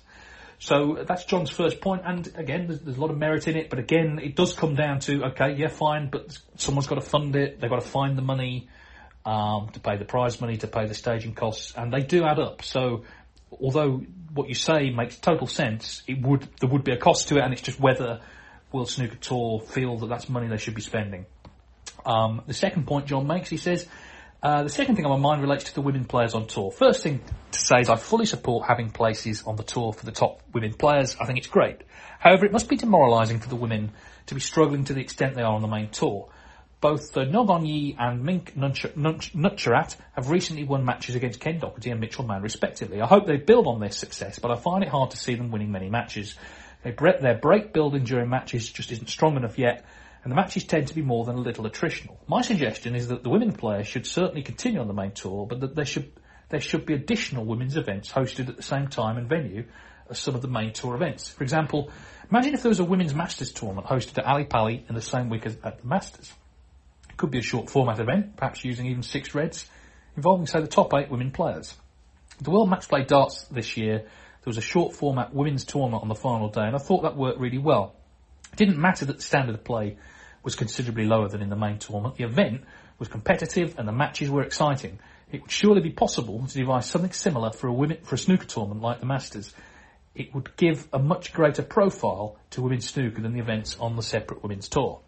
[0.59, 3.71] So that's John's first point, and again, there's, there's, a lot of merit in it,
[3.71, 7.35] but again, it does come down to, okay, yeah, fine, but someone's got to fund
[7.35, 8.69] it, they've got to find the money,
[9.25, 12.39] um, to pay the prize money, to pay the staging costs, and they do add
[12.39, 12.63] up.
[12.63, 13.03] So,
[13.51, 14.01] although
[14.33, 17.41] what you say makes total sense, it would, there would be a cost to it,
[17.43, 18.21] and it's just whether
[18.71, 21.25] World Snooker Tour feel that that's money they should be spending.
[22.05, 23.87] Um, the second point John makes, he says,
[24.43, 26.71] uh, the second thing on my mind relates to the women players on tour.
[26.71, 27.21] First thing
[27.51, 30.73] to say is I fully support having places on the tour for the top women
[30.73, 31.15] players.
[31.21, 31.83] I think it's great.
[32.17, 33.91] However, it must be demoralising for the women
[34.27, 36.29] to be struggling to the extent they are on the main tour.
[36.81, 41.91] Both uh, Ng On Yee and Mink Nutcharut have recently won matches against Ken Doherty
[41.91, 42.99] and Mitchell Mann respectively.
[42.99, 45.51] I hope they build on this success, but I find it hard to see them
[45.51, 46.33] winning many matches.
[46.83, 49.85] Their break building during matches just isn't strong enough yet,
[50.23, 52.17] and the matches tend to be more than a little attritional.
[52.27, 55.59] My suggestion is that the women players should certainly continue on the main tour, but
[55.59, 56.11] that there should
[56.49, 59.65] there should be additional women's events hosted at the same time and venue
[60.09, 61.29] as some of the main tour events.
[61.29, 61.91] For example,
[62.31, 65.29] imagine if there was a women's Masters tournament hosted at Ali Pali in the same
[65.29, 66.33] week as at the Masters.
[67.17, 69.69] Could be a short format event, perhaps using even six reds,
[70.15, 71.75] involving say the top eight women players.
[72.39, 76.09] The World Match Play Darts this year, there was a short format women's tournament on
[76.09, 77.95] the final day, and I thought that worked really well.
[78.51, 79.97] It didn't matter that the standard of play
[80.43, 82.17] was considerably lower than in the main tournament.
[82.17, 82.63] The event
[82.97, 84.99] was competitive and the matches were exciting.
[85.31, 88.45] It would surely be possible to devise something similar for a women, for a snooker
[88.45, 89.53] tournament like the Masters.
[90.13, 94.01] It would give a much greater profile to women's snooker than the events on the
[94.01, 94.99] separate women's tour.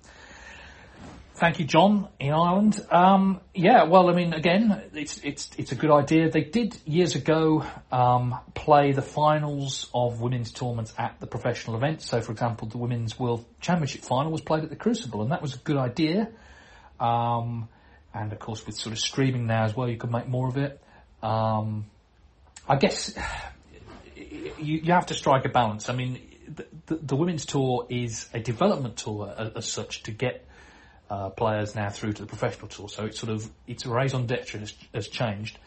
[1.35, 2.79] Thank you, John, in Ireland.
[2.91, 6.29] Um, yeah, well, I mean, again, it's it's it's a good idea.
[6.29, 12.07] They did years ago um, play the finals of women's tournaments at the professional events.
[12.07, 15.41] So, for example, the women's world championship final was played at the Crucible, and that
[15.41, 16.29] was a good idea.
[16.99, 17.67] Um,
[18.13, 20.57] and of course, with sort of streaming now as well, you can make more of
[20.57, 20.79] it.
[21.23, 21.85] Um,
[22.69, 23.17] I guess
[24.15, 25.89] you, you have to strike a balance.
[25.89, 30.11] I mean, the, the, the women's tour is a development tour as, as such to
[30.11, 30.45] get
[31.13, 32.89] uh, players now through to the professional tour.
[32.89, 35.59] So it's sort of its raison d'etre has, has changed.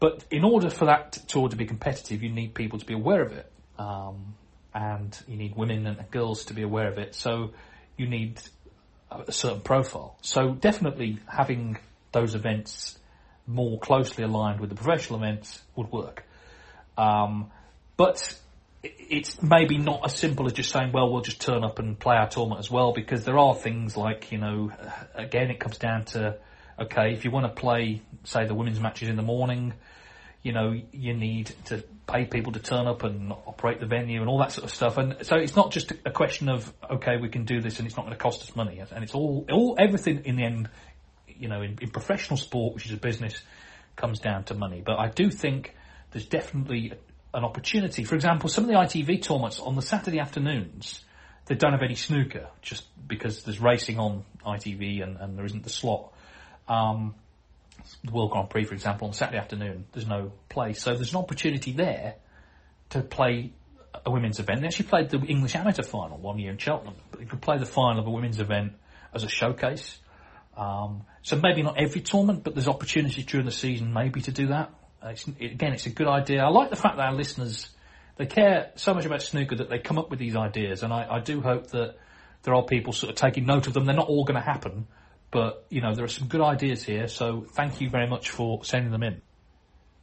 [0.00, 3.22] But in order for that tour to be competitive, you need people to be aware
[3.22, 4.34] of it, um,
[4.74, 7.14] and you need women and girls to be aware of it.
[7.14, 7.50] So
[7.96, 8.40] you need
[9.10, 10.16] a certain profile.
[10.22, 11.78] So definitely having
[12.10, 12.98] those events
[13.46, 16.24] more closely aligned with the professional events would work.
[16.98, 17.50] Um,
[17.96, 18.36] but
[18.82, 22.16] it's maybe not as simple as just saying, well, we'll just turn up and play
[22.16, 24.72] our tournament as well, because there are things like, you know,
[25.14, 26.38] again, it comes down to,
[26.78, 29.74] okay, if you want to play, say, the women's matches in the morning,
[30.42, 34.30] you know, you need to pay people to turn up and operate the venue and
[34.30, 34.96] all that sort of stuff.
[34.96, 37.96] And so it's not just a question of, okay, we can do this and it's
[37.96, 38.78] not going to cost us money.
[38.78, 40.70] And it's all, all, everything in the end,
[41.28, 43.40] you know, in, in professional sport, which is a business,
[43.96, 44.82] comes down to money.
[44.84, 45.74] But I do think
[46.12, 46.94] there's definitely
[47.32, 48.04] an opportunity.
[48.04, 51.04] For example, some of the ITV tournaments on the Saturday afternoons,
[51.46, 55.64] they don't have any snooker just because there's racing on ITV and, and there isn't
[55.64, 56.12] the slot.
[56.68, 57.14] Um,
[58.04, 60.72] the World Grand Prix, for example, on Saturday afternoon, there's no play.
[60.74, 62.16] So there's an opportunity there
[62.90, 63.52] to play
[64.04, 64.60] a women's event.
[64.60, 67.58] They actually played the English amateur final one year in Cheltenham, but you could play
[67.58, 68.74] the final of a women's event
[69.14, 69.98] as a showcase.
[70.56, 74.48] Um, so maybe not every tournament, but there's opportunities during the season maybe to do
[74.48, 74.70] that.
[75.02, 76.42] Uh, it's, again, it's a good idea.
[76.42, 77.70] I like the fact that our listeners
[78.20, 81.06] they care so much about snooker that they come up with these ideas, and I,
[81.10, 81.96] I do hope that
[82.42, 83.86] there are people sort of taking note of them.
[83.86, 84.86] They're not all going to happen,
[85.30, 87.08] but you know there are some good ideas here.
[87.08, 89.22] So thank you very much for sending them in.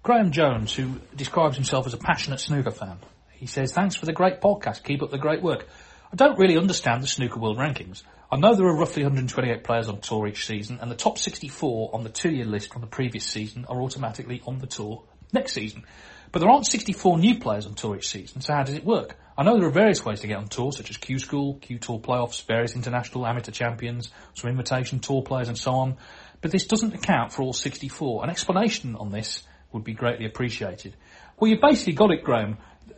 [0.02, 2.98] Graham Jones, who describes himself as a passionate snooker fan,
[3.34, 4.84] he says, "Thanks for the great podcast.
[4.84, 5.68] Keep up the great work."
[6.12, 8.02] I don't really understand the snooker world rankings.
[8.30, 11.92] I know there are roughly 128 players on tour each season, and the top 64
[11.94, 15.86] on the two-year list from the previous season are automatically on the tour next season.
[16.34, 19.18] But there aren't 64 new players on tour each season, so how does it work?
[19.38, 21.80] I know there are various ways to get on tour, such as Q School, Q
[21.80, 25.96] Tour playoffs, various international amateur champions, some invitation tour players and so on,
[26.42, 28.26] but this doesn't account for all 64.
[28.26, 30.98] An explanation on this would be greatly appreciated.
[31.40, 32.58] Well, you've basically got it, Graham.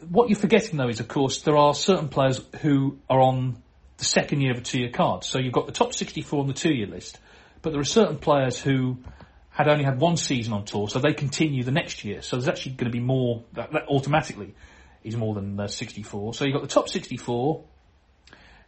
[0.10, 3.61] What you're forgetting though is, of course, there are certain players who are on
[3.99, 5.23] the second year of a two-year card.
[5.23, 7.19] So you've got the top 64 on the two-year list,
[7.61, 8.97] but there are certain players who
[9.49, 12.21] had only had one season on tour, so they continue the next year.
[12.21, 14.55] So there's actually going to be more, that, that automatically
[15.03, 16.34] is more than uh, 64.
[16.34, 17.63] So you've got the top 64,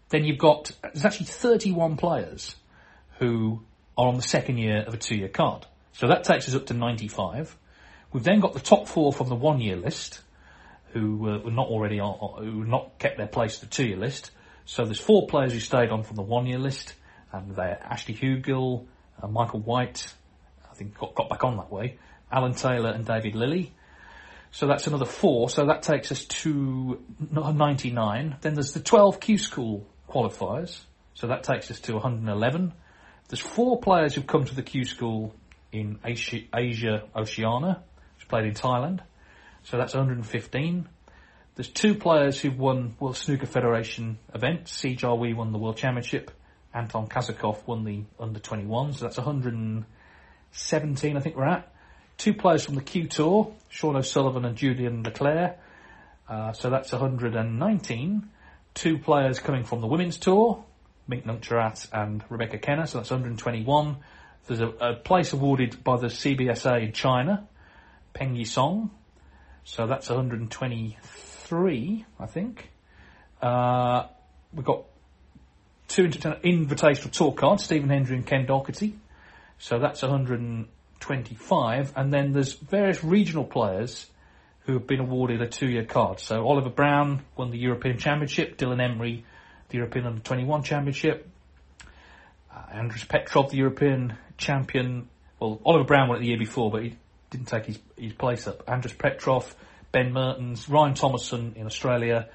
[0.10, 2.56] then you've got, there's actually 31 players
[3.20, 3.62] who
[3.98, 5.66] are on the second year of a two year card.
[5.94, 7.58] So that takes us up to 95.
[8.12, 10.20] We've then got the top four from the one year list
[10.92, 13.98] who uh, were not already on, who not kept their place to the two year
[13.98, 14.32] list.
[14.66, 16.94] So there's four players who stayed on from the one year list
[17.32, 18.86] and they're Ashley Hugill,
[19.22, 20.14] uh, Michael White,
[20.70, 21.98] I think got, got back on that way,
[22.32, 23.74] Alan Taylor and David Lilly.
[24.52, 25.50] So that's another four.
[25.50, 27.02] So that takes us to
[27.32, 28.38] 99.
[28.42, 30.82] Then there's the 12 Q School qualifiers.
[31.14, 32.74] So that takes us to 111.
[33.30, 35.34] There's four players who've come to the Q School
[35.72, 37.82] in Asia, Asia Oceania,
[38.18, 39.00] which played in Thailand.
[39.64, 40.90] So that's 115.
[41.62, 44.72] There's two players who've won World Snooker Federation events.
[44.72, 46.32] Si Jiawei won the World Championship.
[46.74, 48.94] Anton Kazakov won the under 21.
[48.94, 51.72] So that's 117, I think we're at.
[52.18, 55.60] Two players from the Q Tour, Sean O'Sullivan and Julian Leclerc.
[56.28, 58.30] Uh, so that's 119.
[58.74, 60.66] Two players coming from the Women's Tour,
[61.08, 62.88] Mink Nutcharut and Rebecca Kenna.
[62.88, 63.98] So that's 121.
[64.48, 67.48] There's a, a place awarded by the CBSA in China,
[68.16, 68.90] Peng Yisong.
[69.64, 70.98] So that's 123,
[72.20, 72.70] I think.
[73.42, 74.08] Uh,
[74.54, 74.84] we've got
[75.88, 78.96] two invitational tour cards, Stephen Hendry and Ken Doherty.
[79.60, 81.94] So that's 125.
[81.96, 84.08] And then there's various regional players
[84.66, 86.20] who have been awarded a two-year card.
[86.20, 89.26] So Oliver Brown won the European Championship, Dylan Emery
[89.72, 91.28] the European Under 21 Championship,
[92.54, 95.08] uh, Andres Petrov the European champion.
[95.40, 96.98] Well, Oliver Brown won it the year before, but he
[97.30, 98.70] didn't take his, his place up.
[98.70, 99.56] Andres Petrov,
[99.92, 102.30] Ben Mertens, Ryan Thomerson in Australia,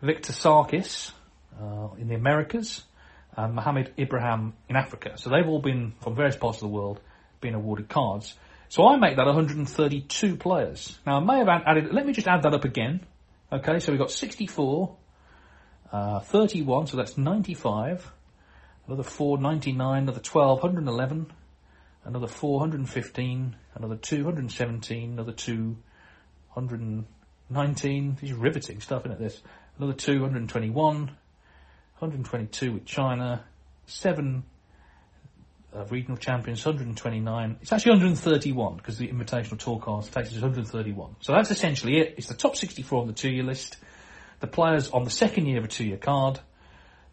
[0.00, 1.12] Victor Sarkis
[1.60, 2.82] uh, in the Americas,
[3.36, 5.12] and Mohammed Ibrahim in Africa.
[5.16, 7.00] So they've all been from various parts of the world
[7.40, 8.34] being awarded cards.
[8.68, 10.98] So I make that 132 players.
[11.06, 13.00] Now I may have added, let me just add that up again.
[13.52, 14.96] Okay, so we've got 64,
[15.90, 18.12] uh, 31, so that's 95,
[18.86, 21.32] another 4, 99, another 12, 111,
[22.04, 25.76] another 415, another 217, another 2,
[26.54, 29.40] 119, this is riveting stuff, isn't it, this?
[29.78, 33.44] Another 221, 122 with China,
[33.86, 34.42] 7
[35.74, 37.56] uh, regional champions, 129.
[37.62, 41.16] It's actually 131 because the invitational tour cards takes us to 131.
[41.20, 42.14] So that's essentially it.
[42.18, 43.76] It's the top 64 on the two-year list,
[44.40, 46.40] the players on the second year of a two-year card,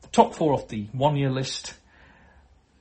[0.02, 1.76] the top four off the one-year list,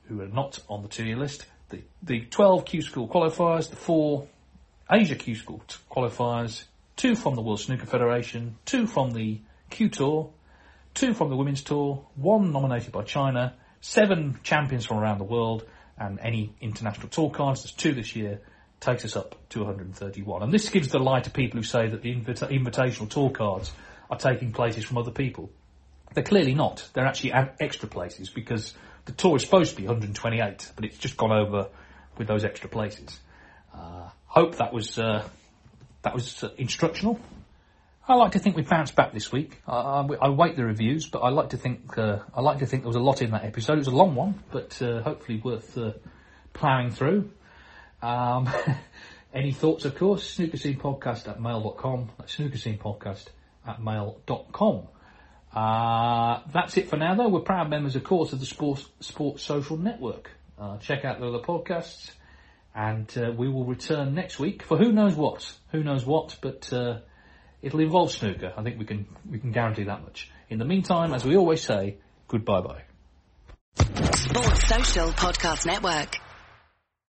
[0.07, 4.27] who are not on the two-year list, the, the 12 Q School qualifiers, the four
[4.91, 5.61] Asia Q School
[5.91, 6.63] qualifiers,
[6.95, 10.31] two from the World Snooker Federation, two from the Q Tour,
[10.93, 15.65] two from the Women's Tour, one nominated by China, seven champions from around the world,
[15.97, 17.63] and any international tour cards.
[17.63, 18.41] There's two this year.
[18.79, 20.43] Takes us up to 131.
[20.43, 23.71] And this gives the lie to people who say that the invita- invitational tour cards
[24.09, 25.49] are taking places from other people.
[26.13, 26.87] They're clearly not.
[26.93, 31.17] They're actually extra places because the tour is supposed to be 128, but it's just
[31.17, 31.69] gone over
[32.17, 33.19] with those extra places.
[34.37, 35.27] Hope that was uh,
[36.03, 37.19] that was uh, instructional.
[38.07, 39.63] I like to think we bounced back this week.
[39.67, 42.67] I, I, I wait the reviews, but I like to think uh, I like to
[42.67, 43.73] think there was a lot in that episode.
[43.73, 45.93] It was a long one, but uh, hopefully worth uh,
[46.53, 47.31] ploughing through.
[48.03, 48.47] Um,
[49.33, 52.11] any thoughts, of course, snooker scene podcast at mail.com.
[52.19, 53.25] That's snooker scene podcast
[53.65, 54.87] at mail.com.
[55.51, 57.29] Uh, that's it for now, though.
[57.29, 60.29] We're proud members, of course, of the Sports, Sports Social Network.
[60.59, 62.11] Uh, check out the other podcasts,
[62.77, 65.51] and uh, we will return next week for who knows what.
[65.71, 66.99] Who knows what, but uh,
[67.61, 68.53] it'll involve snooker.
[68.55, 70.31] I think we can we can guarantee that much.
[70.49, 71.97] In the meantime, as we always say,
[72.27, 72.83] goodbye bye.
[74.13, 76.26] Sports Social Podcast Network.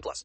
[0.00, 0.24] plus.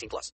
[0.00, 0.32] 18 plus.